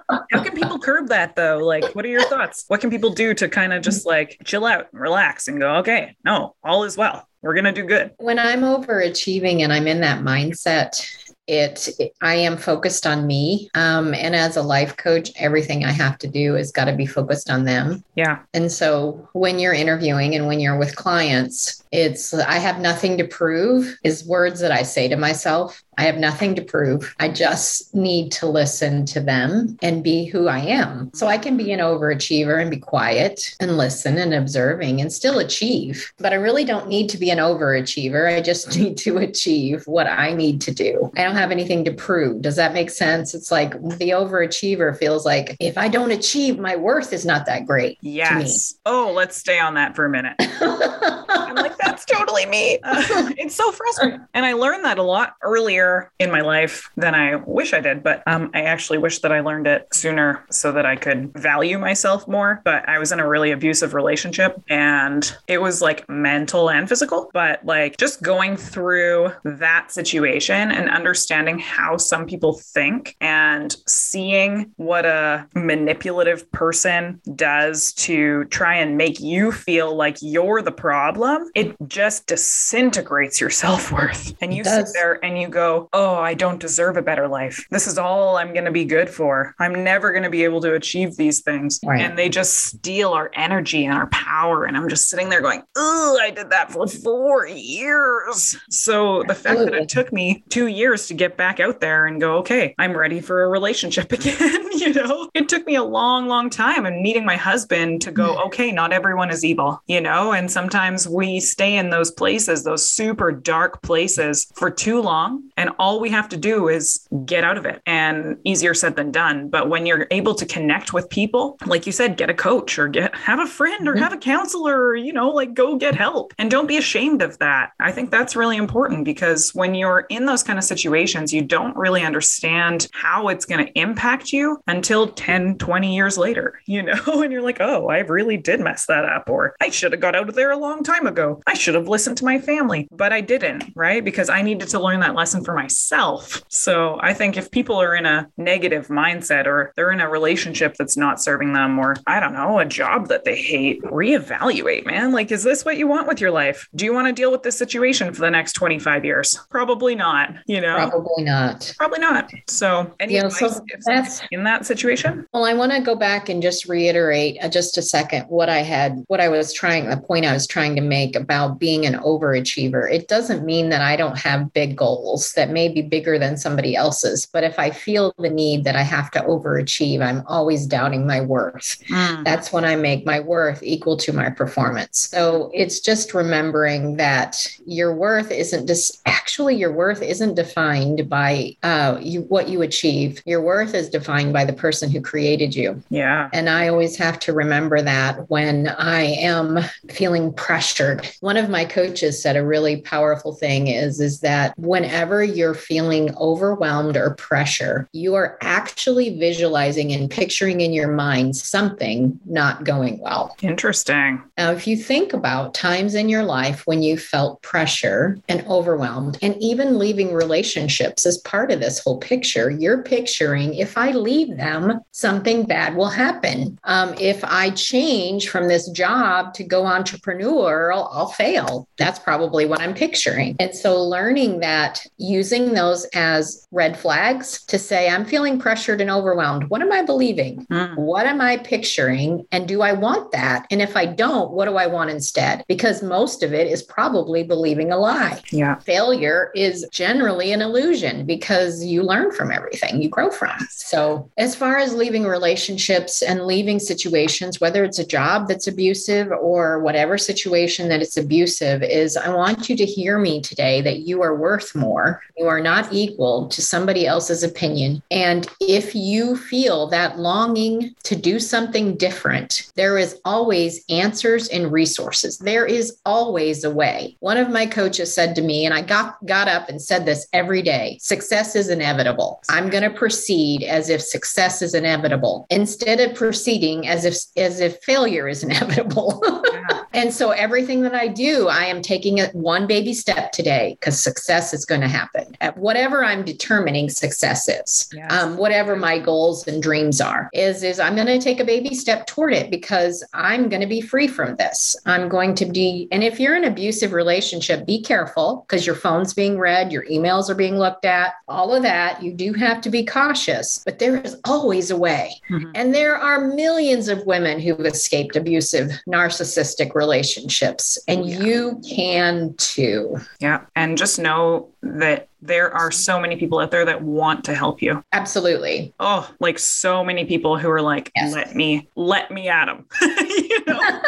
How 0.09 0.43
can 0.43 0.55
people 0.55 0.79
curb 0.79 1.09
that 1.09 1.37
though? 1.37 1.59
Like, 1.59 1.95
what 1.95 2.05
are 2.05 2.09
your 2.09 2.23
thoughts? 2.29 2.65
What 2.69 2.81
can 2.81 2.91
people 2.91 3.11
do 3.11 3.35
to 3.35 3.49
kind 3.49 3.73
of 3.73 3.83
just 3.83 4.07
like 4.07 4.39
chill 4.45 4.65
out, 4.65 4.89
and 4.93 5.01
relax, 5.01 5.49
and 5.49 5.59
go, 5.59 5.77
okay, 5.77 6.17
no, 6.25 6.55
all 6.63 6.85
is 6.85 6.97
well. 6.97 7.27
We're 7.47 7.55
going 7.55 7.65
to 7.65 7.73
do 7.73 7.85
good. 7.85 8.11
When 8.19 8.41
I'm 8.41 8.63
overachieving 8.63 9.61
and 9.61 9.73
I'm 9.73 9.87
in 9.87 10.01
that 10.01 10.23
mindset, 10.23 11.01
it, 11.47 11.89
it, 12.01 12.13
i 12.21 12.35
am 12.35 12.57
focused 12.57 13.07
on 13.07 13.25
me 13.25 13.71
um, 13.75 14.13
and 14.15 14.35
as 14.35 14.57
a 14.57 14.63
life 14.63 14.97
coach 14.97 15.31
everything 15.37 15.85
i 15.85 15.93
have 15.93 16.19
to 16.19 16.27
do 16.27 16.57
is 16.57 16.73
got 16.73 16.87
to 16.87 16.93
be 16.93 17.07
focused 17.07 17.51
on 17.51 17.65
them. 17.65 18.03
Yeah. 18.17 18.41
And 18.53 18.73
so 18.73 19.29
when 19.33 19.61
you're 19.61 19.73
interviewing 19.73 20.35
and 20.35 20.49
when 20.49 20.59
you're 20.59 20.77
with 20.77 20.97
clients 20.97 21.85
it's 21.93 22.35
i 22.35 22.59
have 22.59 22.81
nothing 22.81 23.17
to 23.19 23.25
prove 23.29 23.97
is 24.03 24.27
words 24.27 24.59
that 24.59 24.73
i 24.73 24.83
say 24.83 25.07
to 25.07 25.17
myself 25.17 25.85
I 25.99 26.05
have 26.05 26.19
nothing 26.19 26.55
to 26.57 26.63
prove. 26.63 27.15
I 27.19 27.29
just 27.29 27.95
need 27.95 28.31
to 28.33 28.47
listen 28.47 29.07
to 29.07 29.21
them 29.21 29.79
and 29.83 30.05
be 30.05 30.25
who 30.27 30.49
I 30.49 30.59
am. 30.59 31.11
So 31.15 31.27
I 31.27 31.39
can 31.39 31.57
be 31.57 31.73
an 31.73 31.81
overachiever 31.81 32.61
and 32.61 32.71
be 32.71 32.79
quiet 32.79 33.57
and 33.61 33.77
listen 33.77 34.19
and 34.19 34.35
observing 34.35 35.01
and 35.01 35.13
still 35.13 35.39
achieve. 35.39 36.13
But 36.19 36.33
I 36.33 36.37
really 36.37 36.65
don't 36.65 36.89
need 36.89 37.09
to 37.11 37.19
be 37.19 37.31
an 37.31 37.39
overachiever. 37.39 38.33
I 38.35 38.41
just 38.43 38.77
need 38.79 38.97
to 38.99 39.19
achieve 39.19 39.85
what 39.87 40.07
I 40.07 40.35
need 40.35 40.61
to 40.63 40.75
do. 40.75 41.11
I 41.17 41.25
don't 41.25 41.37
have 41.37 41.51
anything 41.51 41.85
to 41.85 41.93
prove. 41.93 42.43
Does 42.43 42.57
that 42.57 42.75
make 42.75 42.91
sense? 42.91 43.35
It's 43.35 43.51
like 43.51 43.73
the 43.73 44.11
overachiever 44.11 44.97
feels 44.97 45.25
like 45.25 45.57
if 45.61 45.79
I 45.79 45.89
don't 45.89 46.11
achieve, 46.11 46.59
my 46.59 46.77
worth 46.77 47.13
is 47.13 47.25
not 47.25 47.47
that 47.47 47.67
great. 47.67 47.99
Yes. 48.03 48.79
Oh, 48.85 49.13
let's 49.15 49.37
stay 49.37 49.59
on 49.59 49.75
that 49.75 49.97
for 49.97 50.05
a 50.05 50.11
minute. 50.11 50.35
I'm 50.41 51.55
like, 51.55 51.77
that's 51.79 52.05
totally 52.05 52.47
me. 52.47 52.79
Uh, 52.83 53.03
it's 53.39 53.55
so 53.55 53.73
frustrating. 53.73 54.21
And 54.35 54.45
I 54.45 54.53
learned 54.53 54.85
that 54.85 54.99
a 54.99 55.03
lot 55.03 55.37
earlier 55.43 55.86
in 56.19 56.31
my 56.31 56.41
life 56.41 56.91
than 56.97 57.15
I 57.15 57.37
wish 57.37 57.73
I 57.73 57.81
did, 57.81 58.03
but 58.03 58.23
um, 58.27 58.51
I 58.55 58.63
actually 58.63 58.99
wish 58.99 59.21
that 59.21 59.33
I 59.33 59.41
learned 59.41 59.67
it 59.67 59.87
sooner 59.93 60.45
so 60.51 60.73
that 60.73 60.87
I 60.87 60.97
could 60.97 61.33
value 61.35 61.79
myself 61.79 62.27
more. 62.29 62.61
But 62.65 62.89
I 62.89 62.99
was 62.99 63.13
in 63.13 63.21
a 63.21 63.29
really 63.29 63.51
abusive 63.53 63.95
relationship 63.95 64.63
and 64.69 65.37
it 65.49 65.61
was 65.61 65.83
like 65.83 66.09
mental 66.09 66.71
and 66.71 66.89
physical, 66.89 67.31
but 67.33 67.65
like 67.65 67.97
just 67.97 68.23
going 68.23 68.57
through 68.57 69.33
that 69.45 69.93
situation 69.93 70.71
and 70.71 70.91
understanding 70.91 71.59
how 71.59 71.97
some 71.97 72.27
people 72.27 72.55
think 72.55 73.17
and 73.21 73.77
seeing 73.87 74.73
what 74.77 75.05
a 75.05 75.47
manipulative 75.55 76.51
person 76.53 77.21
does 77.35 77.93
to 77.95 78.45
try 78.47 78.77
and 78.77 78.97
make 78.97 79.21
you 79.21 79.53
feel 79.53 79.95
like 79.95 80.19
you're 80.21 80.63
the 80.63 80.73
problem, 80.73 81.51
it 81.55 81.77
just 81.89 82.27
disintegrates 82.27 83.41
your 83.41 83.51
self 83.51 83.93
worth. 83.93 84.35
And 84.41 84.53
you 84.53 84.65
sit 84.65 84.89
there 84.93 85.25
and 85.25 85.39
you 85.39 85.49
go, 85.49 85.76
oh, 85.93 86.15
I 86.17 86.35
don't 86.35 86.61
deserve 86.61 86.97
a 86.97 87.03
better 87.03 87.29
life. 87.29 87.67
This 87.71 87.87
is 87.87 87.99
all 87.99 88.37
I'm 88.37 88.53
going 88.53 88.65
to 88.65 88.71
be 88.71 88.85
good 88.85 89.09
for. 89.09 89.55
I'm 89.59 89.85
never 89.85 90.13
going 90.13 90.23
to 90.23 90.31
be 90.31 90.45
able 90.45 90.61
to 90.63 90.75
achieve 90.75 91.17
these 91.17 91.41
things. 91.41 91.81
Right. 91.85 92.01
And 92.01 92.19
they 92.19 92.29
just 92.29 92.55
steal 92.55 93.13
our 93.13 93.31
energy 93.35 93.85
and 93.85 93.95
our 93.95 94.09
power. 94.09 94.65
And 94.65 94.77
I'm 94.77 94.89
just 94.89 95.09
sitting 95.09 95.29
there 95.29 95.41
going, 95.41 95.63
oh, 95.77 96.19
I 96.21 96.31
did 96.31 96.51
that 96.51 96.73
for 96.73 96.87
four 96.87 97.47
years. 97.47 98.57
So 98.71 99.23
the 99.25 99.35
fact 99.35 99.61
that 99.61 99.75
it 99.75 99.89
took 99.89 100.13
me 100.13 100.45
two 100.49 100.67
years 100.67 101.07
to 101.09 101.15
get 101.15 101.37
back 101.37 101.61
out 101.61 101.81
there 101.81 102.07
and 102.07 102.21
go, 102.21 102.39
okay, 102.39 102.75
I'm 102.79 102.97
ready 102.97 103.21
for 103.21 103.45
a 103.45 103.49
relationship 103.49 104.13
again, 104.13 104.67
you 104.77 104.93
know, 104.93 105.31
it 105.35 105.49
took 105.49 105.67
me 105.67 105.75
a 105.75 105.85
long, 105.85 106.27
long 106.27 106.51
time 106.51 106.87
and 106.87 107.03
meeting 107.03 107.25
my 107.25 107.37
husband 107.37 108.03
to 108.03 108.11
go, 108.11 108.37
mm. 108.37 108.47
okay, 108.47 108.73
not 108.73 108.93
everyone 108.93 109.31
is 109.31 109.45
evil, 109.45 109.81
you 109.87 110.01
know, 110.01 110.33
and 110.33 110.51
sometimes 110.51 111.09
we 111.09 111.41
stay 111.41 111.77
in 111.77 111.91
those 111.91 112.11
places, 112.11 112.65
those 112.65 112.89
super 112.89 113.33
dark 113.33 113.83
places 113.83 114.47
for 114.55 114.71
too 114.71 115.01
long. 115.01 115.43
And 115.57 115.66
and 115.67 115.75
all 115.81 115.99
we 115.99 116.11
have 116.11 116.29
to 116.29 116.37
do 116.37 116.69
is 116.69 117.09
get 117.25 117.43
out 117.43 117.59
of 117.59 117.67
it 117.67 117.83
and 117.87 118.39
easier 118.45 118.73
said 118.73 118.95
than 118.95 119.11
done. 119.11 119.49
But 119.49 119.69
when 119.69 119.85
you're 119.85 120.07
able 120.13 120.35
to 120.37 120.47
connect 120.47 120.93
with 120.93 121.11
people, 121.11 121.59
like 121.67 121.87
you 121.87 121.93
said, 121.93 122.17
get 122.17 122.31
a 122.31 122.35
coach 122.35 122.79
or 122.79 122.87
get 122.87 123.13
have 123.17 123.41
a 123.41 123.47
friend 123.47 123.89
or 123.89 123.95
mm-hmm. 123.95 124.03
have 124.03 124.13
a 124.13 124.17
counselor, 124.17 124.77
or, 124.77 124.97
you 124.97 125.13
know, 125.13 125.29
like 125.29 125.55
go 125.55 125.77
get 125.77 125.97
help 125.97 126.33
and 126.39 126.53
don't 126.53 126.69
be 126.69 126.77
ashamed 126.77 127.21
of 127.21 127.37
that. 127.39 127.73
I 127.81 127.91
think 127.91 128.13
that's 128.13 128.37
really 128.37 128.57
important 128.57 129.05
because 129.05 129.53
when 129.57 129.75
you're 129.75 130.07
in 130.09 130.27
those 130.27 130.45
kind 130.45 130.57
of 130.57 130.65
situations, 130.65 131.35
you 131.35 131.43
don't 131.43 131.77
really 131.77 132.03
understand 132.03 132.87
how 132.93 133.27
it's 133.27 133.45
going 133.45 133.67
to 133.67 133.73
impact 133.79 134.33
you 134.33 134.61
until 134.69 135.09
10, 135.09 135.59
20 135.59 135.97
years 135.97 136.17
later, 136.17 136.61
you 136.67 136.83
know, 136.83 137.23
and 137.23 137.33
you're 137.33 137.43
like, 137.43 137.61
oh, 137.61 137.89
I 137.89 137.99
really 138.01 138.37
did 138.37 138.61
mess 138.61 138.87
that 138.87 139.05
up. 139.05 139.29
Or 139.29 139.57
I 139.61 139.71
should 139.71 139.91
have 139.91 140.01
got 140.01 140.15
out 140.15 140.29
of 140.29 140.37
there 140.37 140.53
a 140.53 140.57
long 140.57 140.85
time 140.85 141.09
ago. 141.09 141.43
I 141.49 141.55
should 141.55 141.75
have 141.75 141.89
listened 141.89 142.19
to 142.19 142.25
my 142.25 142.39
family, 142.39 142.87
but 142.93 143.13
I 143.13 143.21
didn't, 143.21 143.65
right? 143.75 144.05
Because 144.05 144.29
I 144.29 144.43
needed 144.43 144.69
to 144.69 144.79
learn 144.79 145.01
that 145.01 145.17
lesson 145.17 145.43
from 145.43 145.56
myself. 145.57 146.43
So 146.49 146.99
I 147.03 147.13
think 147.15 147.37
if 147.37 147.51
people 147.51 147.81
are 147.83 147.97
in 147.97 148.07
a 148.07 148.29
negative 148.37 148.87
mindset 148.89 149.47
or 149.47 149.73
they're 149.75 149.91
in 149.91 150.01
a 150.01 150.09
relationship 150.09 150.75
that's 150.79 150.97
not 150.97 151.21
serving 151.21 151.53
them, 151.55 151.79
or 151.79 151.97
I 152.07 152.21
don't 152.21 152.35
know, 152.35 152.61
a 152.61 152.65
job 152.65 153.09
that 153.09 153.25
they 153.25 153.35
hate, 153.37 153.83
reevaluate, 153.83 154.87
man. 154.87 155.13
Like, 155.13 155.33
is 155.33 155.43
this 155.43 155.65
what 155.65 155.77
you 155.79 155.89
want 155.89 156.07
with 156.07 156.21
your 156.21 156.31
life? 156.31 156.69
Do 156.77 156.85
you 156.85 156.93
want 156.93 157.09
to 157.09 157.13
deal 157.13 157.33
with 157.33 157.43
this 157.43 157.59
situation 157.59 158.13
for 158.13 158.21
the 158.21 158.31
next 158.31 158.53
25 158.53 159.05
years? 159.05 159.39
Probably 159.51 159.95
not, 159.95 160.35
you 160.47 160.61
know? 160.61 160.77
Probably 160.77 161.25
not. 161.25 161.75
Probably 161.79 161.99
not. 161.99 162.31
So, 162.49 162.95
any 163.01 163.15
Yeah, 163.15 163.27
advice 163.27 163.39
so 163.57 163.61
that's- 163.87 164.21
in 164.31 164.45
that 164.45 164.67
situation? 164.67 165.27
Well, 165.33 165.45
I 165.45 165.55
want 165.55 165.73
to 165.73 165.81
go 165.81 165.97
back 165.97 166.29
and 166.29 166.43
just 166.43 166.69
reiterate 166.69 167.39
uh, 167.43 167.49
just 167.49 167.79
a 167.79 167.83
second 167.83 168.25
what 168.29 168.49
I 168.49 168.59
had, 168.59 169.03
what 169.09 169.21
I 169.21 169.29
was 169.29 169.53
trying, 169.53 169.89
the 169.89 169.97
point 169.97 170.27
I 170.27 170.33
was 170.33 170.47
trying 170.47 170.77
to 170.77 170.83
make 170.83 171.17
about 171.17 171.59
being 171.59 171.87
an 171.87 171.95
overachiever. 171.95 172.91
It 172.91 173.09
doesn't 173.09 173.45
mean 173.45 173.71
that 173.71 173.81
I 173.81 173.97
don't 173.97 174.19
have 174.19 174.53
big 174.53 174.77
goals 174.77 175.33
that 175.37 175.51
may 175.51 175.69
be 175.69 175.83
bigger 175.83 176.19
than 176.19 176.37
somebody 176.37 176.75
else's, 176.75 177.27
but 177.27 177.45
if 177.45 177.59
I 177.59 177.71
feel 177.71 178.13
the 178.19 178.29
need 178.29 178.65
that 178.65 178.77
I 178.77 178.83
have 178.83 179.11
to 179.13 179.21
overachieve, 179.21 180.03
I'm 180.03 180.23
always 180.27 180.67
doubting 180.67 181.07
my 181.07 181.21
worth. 181.21 181.79
Mm. 181.89 182.25
That's 182.25 182.53
when 182.53 182.65
I 182.65 182.77
make 182.77 183.07
my 183.07 183.21
worth 183.21 183.63
equal 183.63 183.97
to 183.99 184.13
my 184.13 184.31
performance. 184.31 185.09
So 185.11 185.51
it's 185.55 185.81
just 185.81 186.13
remembering 186.13 186.97
that 186.97 187.47
your 187.65 187.95
worth 187.95 188.31
isn't 188.31 188.67
just 188.67 189.01
actually 189.07 189.57
your 189.57 189.73
worth 189.73 190.03
isn't 190.03 190.35
defined 190.35 191.09
by 191.09 191.57
uh, 191.63 191.99
you 192.01 192.23
what 192.23 192.49
you 192.49 192.63
achieve. 192.63 193.23
Your 193.27 193.43
worth 193.43 193.75
is 193.75 193.89
defined 193.89 194.33
by 194.33 194.45
the 194.45 194.53
person 194.53 194.91
who 194.91 195.01
created 195.01 195.55
you. 195.55 195.83
Yeah. 195.91 196.29
And 196.33 196.49
I 196.49 196.69
always 196.69 196.97
have 196.97 197.19
to 197.21 197.33
remember 197.33 197.81
that 197.83 198.29
when 198.31 198.69
I 198.69 199.03
am 199.03 199.59
feeling 199.91 200.33
pressured. 200.33 201.09
One 201.21 201.37
of 201.37 201.49
my 201.49 201.65
coaches 201.65 202.21
said 202.21 202.37
a 202.37 202.45
really 202.45 202.81
powerful 202.81 203.35
thing 203.35 203.69
is, 203.69 204.01
is 204.01 204.21
that 204.21 204.59
whenever 204.59 205.23
you're 205.27 205.55
feeling 205.55 206.15
overwhelmed 206.17 206.97
or 206.97 207.15
pressure, 207.15 207.89
you 207.93 208.15
are 208.15 208.39
actually 208.41 209.19
visualizing 209.19 209.93
and 209.93 210.11
picturing 210.11 210.61
in 210.61 210.73
your 210.73 210.89
mind 210.89 211.37
something 211.37 212.19
not 212.25 212.65
going 212.65 212.99
well. 213.01 213.37
Interesting. 213.43 214.23
Now, 214.39 214.53
if 214.53 214.67
you 214.67 214.77
think 214.77 215.13
about 215.13 215.55
times 215.55 215.95
in 215.95 216.09
your 216.09 216.23
life 216.23 216.63
when 216.67 216.83
you 216.83 216.99
felt 216.99 217.43
pressure 217.43 218.19
and 218.29 218.47
overwhelmed, 218.47 219.19
and 219.23 219.37
even 219.41 219.79
leaving 219.79 220.13
relationships 220.13 221.07
as 221.07 221.19
part 221.19 221.51
of 221.51 221.61
this 221.61 221.79
whole 221.79 221.99
picture, 221.99 222.51
you're 222.51 222.83
picturing 222.83 223.55
if 223.55 223.77
I 223.77 223.91
leave 223.91 224.37
them, 224.37 224.81
something 224.93 225.45
bad 225.45 225.77
will 225.77 225.89
happen. 225.89 226.59
Um, 226.65 226.95
if 227.01 227.25
I 227.25 227.51
change 227.51 228.29
from 228.29 228.49
this 228.49 228.69
job 228.71 229.35
to 229.35 229.45
go 229.45 229.67
entrepreneur, 229.67 230.73
I'll, 230.73 230.89
I'll 230.93 231.09
fail. 231.09 231.69
That's 231.79 231.99
probably 231.99 232.47
what 232.47 232.61
I'm 232.61 232.75
picturing. 232.75 233.37
And 233.41 233.55
so, 233.55 233.83
learning 233.83 234.41
that, 234.41 234.85
using 235.17 235.55
those 235.55 235.85
as 235.95 236.47
red 236.51 236.79
flags 236.79 237.43
to 237.47 237.59
say, 237.59 237.89
I'm 237.89 238.05
feeling 238.05 238.39
pressured 238.39 238.81
and 238.83 238.91
overwhelmed. 238.91 239.45
What 239.51 239.63
am 239.63 239.73
I 239.73 239.83
believing? 239.83 240.47
Mm. 240.53 240.77
What 240.77 241.07
am 241.07 241.21
I 241.21 241.39
picturing? 241.39 242.27
And 242.33 242.47
do 242.47 242.61
I 242.61 242.73
want 242.73 243.13
that? 243.13 243.47
And 243.51 243.63
if 243.63 243.77
I 243.77 243.87
don't, 243.87 244.31
what 244.33 244.45
do 244.45 244.57
I 244.57 244.67
want 244.67 244.91
instead? 244.91 245.45
Because 245.49 245.83
most 245.83 246.23
of 246.23 246.35
it 246.35 246.47
is 246.47 246.63
probably 246.63 247.23
believing 247.23 247.73
a 247.73 247.79
lie. 247.79 248.21
Yeah. 248.31 248.59
Failure 248.61 249.31
is 249.35 249.67
generally 249.73 250.33
an 250.33 250.43
illusion 250.43 251.07
because 251.07 251.65
you 251.65 251.83
learn 251.83 252.13
from 252.13 252.31
everything 252.31 252.83
you 252.83 252.91
grow 252.91 253.11
from. 253.11 253.37
So, 253.51 254.11
as 254.19 254.35
far 254.35 254.59
as 254.59 254.75
leaving 254.75 255.05
relationships 255.05 256.03
and 256.03 256.27
leaving 256.27 256.59
situations, 256.59 257.41
whether 257.41 257.65
it's 257.65 257.79
a 257.79 257.87
job 257.87 258.29
that's 258.29 258.47
abusive 258.47 259.11
or 259.11 259.61
whatever 259.61 259.97
situation 259.97 260.69
that 260.69 260.83
it's 260.83 260.97
abusive, 260.97 261.63
is 261.63 261.97
I 261.97 262.11
want 262.15 262.49
you 262.49 262.57
to 262.57 262.65
hear 262.65 262.99
me 262.99 263.21
today 263.21 263.61
that 263.63 263.81
you 263.81 264.03
are 264.03 264.15
worth 264.15 264.55
more. 264.55 265.03
You 265.17 265.27
are 265.27 265.41
not 265.41 265.73
equal 265.73 266.29
to 266.29 266.43
somebody 266.43 266.87
else's 266.87 267.23
opinion. 267.23 267.83
And 267.91 268.27
if 268.41 268.75
you 268.75 269.17
feel 269.17 269.67
that 269.69 269.99
longing 269.99 270.75
to 270.85 270.97
do 270.97 271.19
something 271.19 271.77
different, 271.77 272.51
there 272.55 272.79
is 272.79 273.01
always 273.05 273.65
answers 273.69 274.29
and 274.29 274.53
resources. 274.53 275.19
There 275.19 275.47
is 275.47 275.79
always 275.85 276.45
a 276.45 276.51
way. 276.51 276.97
One 277.01 277.17
of 277.17 277.31
my 277.31 277.47
coaches 277.47 277.93
said 277.93 278.15
to 278.17 278.23
me, 278.23 278.45
and 278.45 278.55
I 278.55 278.63
got, 278.63 279.05
got 279.07 279.29
up 279.29 279.49
and 279.49 279.61
said 279.61 279.87
this 279.87 280.07
every 280.13 280.43
day 280.43 280.79
success 280.81 281.37
is 281.37 281.49
inevitable. 281.49 282.23
I'm 282.29 282.51
going 282.51 282.63
to 282.63 282.71
proceed 282.71 283.43
as 283.43 283.69
if 283.69 283.81
success 283.81 284.43
is 284.43 284.55
inevitable 284.55 285.27
instead 285.31 285.81
of 285.81 285.95
proceeding 285.95 286.67
as 286.67 286.85
if 286.85 286.97
as 287.17 287.41
if 287.41 287.59
failure 287.63 288.09
is 288.09 288.23
inevitable. 288.29 289.03
Yeah. 289.33 289.65
And 289.73 289.93
so 289.93 290.11
everything 290.11 290.63
that 290.63 290.75
I 290.75 290.89
do, 290.89 291.29
I 291.29 291.45
am 291.45 291.61
taking 291.61 291.99
it 291.99 292.15
one 292.15 292.47
baby 292.47 292.73
step 292.73 293.13
today 293.13 293.57
because 293.61 293.79
success 293.79 294.33
is 294.33 294.47
going 294.47 294.63
to 294.63 294.69
happen 294.69 294.96
at 295.21 295.37
whatever 295.37 295.85
I'm 295.85 296.05
determining 296.05 296.69
success 296.69 297.29
is. 297.29 297.69
Yes. 297.73 297.93
Um, 297.93 298.17
whatever 298.17 298.57
my 298.57 298.79
goals 298.79 299.27
and 299.27 299.43
dreams 299.43 299.81
are, 299.81 300.09
is 300.13 300.43
is 300.43 300.61
I'm 300.61 300.75
going 300.75 300.87
to 300.87 300.99
take 300.99 301.21
a 301.21 301.25
baby 301.25 301.55
step 301.55 301.87
toward 301.87 302.13
it 302.13 302.31
because 302.31 302.85
I'm 302.95 303.29
going 303.29 303.41
to 303.43 303.47
be 303.47 303.61
free 303.61 303.89
from 303.89 304.17
this. 304.17 304.57
I'm 304.67 304.89
going 304.89 305.15
to 305.17 305.27
be, 305.27 305.69
and 305.73 305.83
if 305.83 305.99
you're 306.01 306.17
in 306.17 306.25
an 306.25 306.33
abusive 306.33 306.73
relationship, 306.73 307.47
be 307.47 307.63
careful 307.63 308.25
because 308.27 308.47
your 308.47 308.55
phone's 308.55 308.95
being 308.95 309.19
read, 309.19 309.53
your 309.53 309.65
emails 309.67 310.09
are 310.09 310.15
being 310.15 310.39
looked 310.39 310.65
at, 310.65 310.95
all 311.09 311.35
of 311.35 311.43
that. 311.43 311.83
You 311.83 311.93
do 311.93 312.13
have 312.15 312.41
to 312.43 312.51
be 312.51 312.65
cautious, 312.65 313.43
but 313.45 313.59
there 313.59 313.77
is 313.79 313.97
always 314.07 314.51
a 314.51 314.57
way. 314.57 314.93
Mhm. 315.11 315.31
And 315.35 315.55
there 315.55 315.77
are 315.77 316.01
millions 316.09 316.69
of 316.69 316.85
women 316.87 317.21
who've 317.21 317.41
escaped 317.47 317.97
abusive, 317.97 318.51
narcissistic 318.69 319.55
relationships, 319.55 320.59
and 320.69 320.87
Yeah. 320.87 321.01
you 321.01 321.41
can 321.49 322.15
too. 322.19 322.79
Yeah. 323.01 323.21
And 323.35 323.57
just 323.57 323.79
know 323.79 324.29
that 324.43 324.89
there 325.01 325.33
are 325.33 325.51
so 325.51 325.79
many 325.79 325.97
people 325.97 326.19
out 326.19 326.31
there 326.31 326.45
that 326.45 326.63
want 326.63 327.05
to 327.05 327.15
help 327.15 327.43
you. 327.43 327.63
Absolutely. 327.73 328.55
Oh, 328.59 328.91
like 328.99 329.19
so 329.19 329.65
many 329.65 329.85
people 329.85 330.19
who 330.19 330.31
are 330.31 330.43
like, 330.43 330.73
Yes. 330.75 330.93
let 330.93 331.15
me, 331.15 331.49
let 331.55 331.91
me 331.91 332.09
at 332.09 332.29
him. 332.29 332.47
you 332.63 333.25
know, 333.27 333.61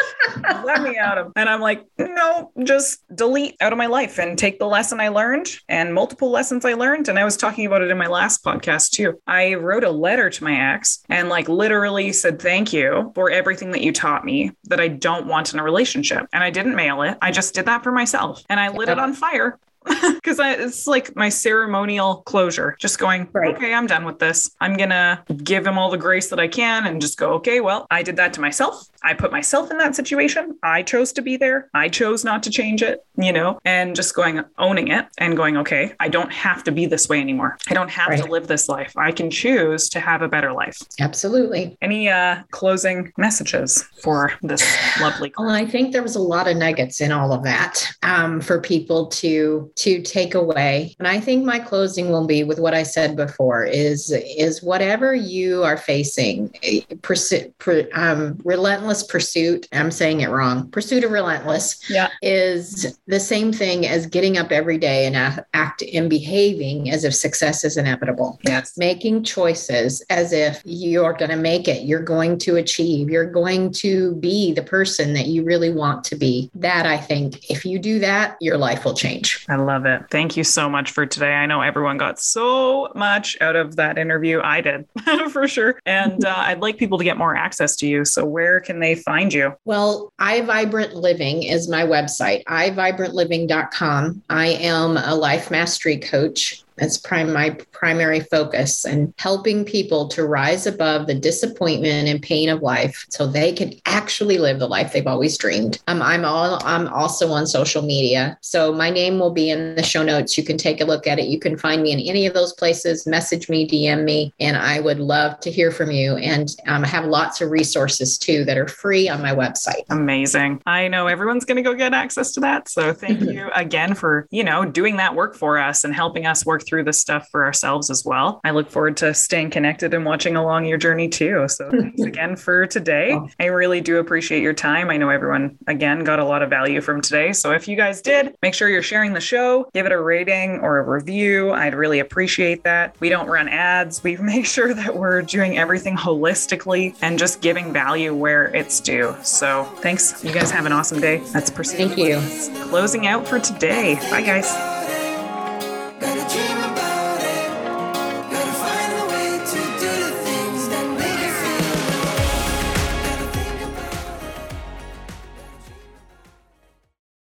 let 0.65 0.83
me 0.83 0.97
at 0.97 1.19
him. 1.19 1.33
And 1.37 1.49
I'm 1.49 1.61
like, 1.61 1.85
no, 1.99 2.51
just 2.65 3.01
delete 3.15 3.57
out 3.61 3.73
of 3.73 3.79
my 3.79 3.87
life 3.87 4.19
and 4.19 4.39
take 4.39 4.59
the 4.59 4.67
lesson 4.67 5.01
I 5.01 5.09
learned 5.09 5.49
and 5.69 5.95
multiple 5.95 6.31
lessons 6.31 6.65
I 6.65 6.75
learned. 6.75 7.09
And 7.09 7.19
I 7.19 7.25
was 7.25 7.37
talking 7.37 7.67
about 7.67 7.83
it 7.83 7.91
in 7.91 7.99
my 7.99 8.07
last 8.07 8.45
podcast 8.45 8.91
too. 8.91 9.21
I 9.27 9.55
wrote 9.55 9.85
a 9.85 9.91
letter 9.91 10.31
to 10.31 10.45
my 10.45 10.75
ex 10.75 11.05
and 11.09 11.29
like 11.29 11.49
literally 11.49 12.13
said, 12.13 12.41
thank 12.41 12.73
you 12.73 13.13
for 13.15 13.31
everything 13.31 13.71
that 13.73 13.83
you 13.83 13.93
taught 13.93 14.25
me 14.25 14.53
that 14.65 14.81
I 14.81 14.89
don't 14.89 15.27
want 15.27 15.53
in 15.53 15.61
a 15.61 15.63
relationship. 15.63 16.27
And 16.33 16.43
I 16.43 16.51
didn't 16.51 16.75
mail 16.75 17.03
it. 17.03 17.17
I 17.23 17.31
just 17.31 17.55
did 17.55 17.67
that 17.67 17.83
for 17.85 17.93
myself 17.93 18.43
and 18.49 18.59
I 18.59 18.69
lit 18.71 18.89
it 18.89 18.99
on 18.99 19.15
fire 19.15 19.59
because 20.15 20.39
it's 20.41 20.87
like 20.87 21.15
my 21.17 21.29
ceremonial 21.29 22.17
closure 22.27 22.77
just 22.79 22.99
going 22.99 23.29
Right. 23.33 23.55
okay 23.55 23.75
i'm 23.75 23.87
done 23.87 24.05
with 24.05 24.19
this. 24.19 24.51
I'm 24.61 24.77
gonna 24.77 25.23
give 25.43 25.67
him 25.67 25.79
all 25.79 25.91
the 25.91 25.99
grace 25.99 26.29
that 26.31 26.41
i 26.41 26.49
can 26.49 26.87
and 26.87 27.01
just 27.01 27.19
go 27.19 27.33
okay 27.35 27.61
well 27.61 27.87
i 27.91 28.03
did 28.03 28.17
that 28.17 28.33
to 28.35 28.41
myself. 28.41 28.89
I 29.03 29.15
put 29.15 29.31
myself 29.31 29.71
in 29.71 29.79
that 29.79 29.95
situation. 29.95 30.59
I 30.65 30.83
chose 30.83 31.13
to 31.13 31.23
be 31.23 31.37
there. 31.37 31.71
I 31.73 31.89
chose 31.89 32.25
not 32.25 32.43
to 32.43 32.51
change 32.51 32.83
it 32.83 33.05
you 33.21 33.33
know? 33.33 33.59
And 33.65 33.97
just 33.97 34.15
going 34.15 34.45
owning 34.59 34.89
it 34.89 35.07
and 35.19 35.37
going 35.37 35.57
okay 35.57 35.93
i 35.99 36.09
don't 36.09 36.33
have 36.33 36.63
to 36.65 36.73
be 36.73 36.87
this 36.87 37.09
way 37.09 37.21
anymore. 37.21 37.59
I 37.69 37.75
don't 37.75 37.91
have 37.91 38.17
to 38.17 38.25
live 38.27 38.47
this 38.47 38.69
life. 38.69 38.93
I 38.97 39.13
can 39.13 39.31
choose 39.31 39.89
to 39.91 40.01
have 40.01 40.23
a 40.23 40.29
better 40.29 40.53
life. 40.53 40.79
Absolutely. 41.01 41.77
any 41.83 42.09
uh 42.09 42.43
closing 42.51 43.13
messages 43.17 43.83
for 44.03 44.33
this 44.43 44.65
lovely 45.01 45.33
Well, 45.39 45.51
I 45.51 45.67
think 45.67 45.93
there 45.93 46.03
was 46.03 46.17
a 46.17 46.21
lot 46.21 46.49
of 46.49 46.57
nuggets 46.57 47.01
in 47.01 47.13
all 47.13 47.33
of 47.33 47.43
that 47.45 47.87
um, 48.03 48.41
for 48.41 48.61
people 48.61 49.07
to 49.07 49.71
to 49.79 50.03
take 50.03 50.35
away. 50.35 50.95
And 50.99 51.09
I 51.09 51.21
think 51.21 51.45
my 51.45 51.59
closing 51.59 52.11
will 52.11 52.27
be 52.27 52.45
with 52.45 52.59
what 52.59 52.75
I 52.75 52.83
said 52.83 53.17
before: 53.17 53.65
is 53.65 54.11
is 54.13 54.63
whatever 54.63 55.15
you 55.15 55.65
are 55.65 55.77
facing, 55.77 56.55
eh, 56.63 56.81
pursuit, 57.03 57.55
um, 57.95 58.41
relentless 58.45 59.03
pursuit. 59.03 59.69
I'm 59.73 59.91
saying 59.91 60.21
it 60.21 60.31
wrong. 60.31 60.71
Pursuit 60.71 61.05
of 61.05 61.11
relentless 61.11 61.79
yeah 61.91 62.09
is 62.23 62.99
the 63.07 63.21
same 63.21 63.53
thing 63.53 63.87
as 63.87 64.07
getting 64.07 64.37
up 64.39 64.53
every 64.53 64.79
day 64.79 65.07
and 65.07 65.45
act 65.55 65.83
and 65.95 66.11
behaving 66.11 66.91
as 66.91 67.05
if 67.05 67.15
success 67.15 67.65
is 67.65 67.77
inevitable 67.77 68.39
yes 68.45 68.77
making 68.77 69.23
choices 69.23 70.03
as 70.11 70.33
if 70.33 70.63
you're 70.65 71.13
going 71.13 71.31
to 71.31 71.37
make 71.37 71.69
it, 71.69 71.83
you're 71.83 72.03
going 72.03 72.39
to 72.39 72.57
achieve, 72.57 73.11
you're 73.11 73.31
going 73.31 73.73
to 73.73 74.15
be 74.17 74.53
the 74.53 74.63
person 74.63 75.15
that 75.15 75.27
you 75.27 75.45
really 75.45 75.73
want 75.73 76.05
to 76.05 76.17
be. 76.17 76.51
That 76.55 76.87
I 76.87 76.97
think, 76.97 77.51
if 77.51 77.65
you 77.65 77.79
do 77.79 77.99
that, 78.01 78.37
your 78.41 78.57
life 78.57 78.85
will 78.85 78.95
change. 78.95 79.45
I 79.49 79.57
love 79.69 79.85
it. 79.85 80.03
Thank 80.11 80.35
you 80.35 80.45
so 80.45 80.67
much 80.67 80.93
for 80.93 81.05
today. 81.05 81.35
I 81.35 81.45
know 81.45 81.61
everyone 81.61 81.99
got 81.99 82.19
so 82.19 82.91
much 82.95 83.37
out 83.43 83.55
of 83.55 83.77
that 83.77 83.99
interview. 83.99 84.41
I 84.43 84.63
did 84.63 84.89
for 85.31 85.47
sure. 85.47 85.79
And 85.85 86.25
uh, 86.25 86.35
I'd 86.39 86.61
like 86.61 86.79
people 86.79 86.97
to 86.97 87.05
get 87.05 87.19
more 87.19 87.37
access 87.37 87.77
to 87.77 87.87
you. 87.87 88.07
So, 88.07 88.25
where 88.25 88.61
can 88.61 88.81
they 88.81 88.95
find 88.95 89.33
you? 89.33 89.55
Well, 89.67 90.11
iVibrant 90.21 90.95
Living 90.95 91.43
is 91.43 91.69
my 91.69 91.83
website, 91.83 92.45
iVibrantLiving.com. 92.45 94.23
I 94.31 94.47
am 94.47 94.97
a 94.97 95.15
life 95.15 95.51
mastery 95.51 95.99
coach. 95.99 96.65
That's 96.79 96.97
prime, 96.97 97.33
my 97.33 97.51
primary 97.73 98.21
focus 98.21 98.85
and 98.85 99.13
helping 99.19 99.65
people 99.65 100.09
to 100.09 100.25
rise 100.25 100.67
above 100.67 101.07
the 101.07 101.15
disappointment 101.15 102.09
and 102.09 102.23
pain 102.23 102.49
of 102.49 102.63
life 102.63 103.07
so 103.11 103.27
they 103.27 103.53
can 103.53 103.73
actually 103.87 104.39
live 104.39 104.59
the 104.59 104.69
life 104.69 104.93
they've 104.93 105.07
always 105.07 105.37
dreamed. 105.37 105.81
Um, 105.87 106.03
I'm 106.03 106.25
all 106.25 106.61
I'm 106.65 106.89
also 106.89 107.31
on 107.31 107.47
social 107.47 107.83
media. 107.83 108.39
So 108.41 108.73
my 108.73 108.91
name 108.91 109.19
will 109.19 109.33
be 109.33 109.51
in 109.51 109.75
the 109.75 109.83
show 109.83 110.03
notes. 110.03 110.39
You 110.39 110.45
can 110.45 110.59
take 110.59 110.81
a 110.81 110.85
look 110.85 111.07
at 111.07 111.19
it. 111.19 111.27
You 111.27 111.39
can 111.39 111.57
find 111.57 111.83
me 111.83 111.93
in 111.93 112.01
any 112.01 112.27
of 112.27 112.35
those 112.35 112.53
places, 112.53 113.07
message 113.07 113.49
me, 113.49 113.69
DM 113.69 114.05
me, 114.05 114.33
and 114.41 114.57
I 114.57 114.81
would 114.81 114.99
love 114.99 115.41
to 115.41 115.51
hear 115.51 115.71
from 115.71 115.91
you. 115.91 116.17
And 116.17 116.55
um, 116.67 116.85
I 116.85 116.89
have 116.89 117.05
lots 117.05 117.41
of 117.41 117.51
resources 117.51 118.19
too 118.19 118.45
that 118.45 118.57
are 118.57 118.69
free 118.69 119.09
on 119.09 119.23
my 119.23 119.35
website. 119.35 119.85
Amazing. 119.91 120.63
I 120.67 120.89
know 120.89 121.07
everyone's 121.07 121.45
going 121.45 121.57
to 121.57 121.63
go 121.63 121.75
get 121.75 121.95
access 121.95 122.33
to 122.33 122.41
that. 122.41 122.69
So, 122.69 122.93
thank 122.93 123.21
you 123.21 123.51
again 123.55 123.95
for, 123.95 124.27
you 124.31 124.45
know, 124.45 124.65
doing 124.65 124.97
that 124.97 125.15
work 125.15 125.35
for 125.35 125.59
us 125.59 125.85
and 125.85 125.95
helping 125.95 126.27
us 126.27 126.45
work 126.47 126.65
through 126.69 126.85
this 126.85 127.01
stuff 127.01 127.29
for 127.31 127.45
ourselves 127.45 127.91
as 127.91 128.05
well. 128.05 128.41
I 128.45 128.51
look 128.51 128.71
forward 128.71 128.97
to 128.99 129.15
staying 129.15 129.51
connected 129.51 129.95
and 129.95 130.05
watching 130.05 130.37
along 130.37 130.67
your 130.67 130.79
journey 130.79 131.09
too. 131.09 131.47
So 131.49 131.71
thanks 131.71 132.03
again 132.03 132.37
for 132.37 132.67
today. 132.67 133.19
I 133.41 133.47
really 133.47 133.81
do 133.81 133.99
appreciate 133.99 134.43
your 134.43 134.55
time. 134.55 134.91
I 134.91 134.97
know 134.97 135.11
everyone 135.11 135.59
again 135.67 136.05
got 136.05 136.19
a 136.19 136.25
lot 136.25 136.43
of 136.43 136.51
value 136.51 136.81
from 136.81 137.01
today. 137.01 137.33
So 137.33 137.53
if 137.53 137.69
you 137.69 137.77
guys 137.77 138.01
did, 138.01 138.35
make 138.43 138.55
sure 138.55 138.69
you're 138.69 138.83
sharing 138.83 139.13
the 139.13 139.21
show, 139.21 139.69
give 139.75 139.87
it 139.87 139.93
a 139.93 140.01
rating 140.01 140.61
or 140.61 140.79
a 140.79 140.83
review. 140.83 141.53
I'd 141.53 141.75
really 141.75 141.99
appreciate 141.99 142.65
that. 142.65 142.97
We 143.01 143.09
don't 143.09 143.29
run 143.29 143.49
ads. 143.49 144.03
We 144.03 144.17
make 144.29 144.47
sure 144.47 144.75
that 144.75 144.97
we're 144.97 145.23
doing 145.23 145.59
everything 145.59 145.97
holistically 145.97 146.97
and 147.03 147.19
just 147.19 147.41
giving 147.41 147.73
value 147.73 148.15
where 148.15 148.55
it's 148.55 148.81
due. 148.81 149.15
So 149.23 149.65
thanks. 149.79 150.25
You 150.25 150.33
guys 150.33 150.51
have 150.51 150.67
an 150.67 150.73
awesome 150.73 151.01
day. 151.01 151.19
That's. 151.33 151.51
Thank 151.51 151.99
you. 151.99 152.21
Closing 152.69 153.07
out 153.07 153.27
for 153.27 153.39
today. 153.39 153.97
Bye 154.11 154.23
guys. 154.23 154.98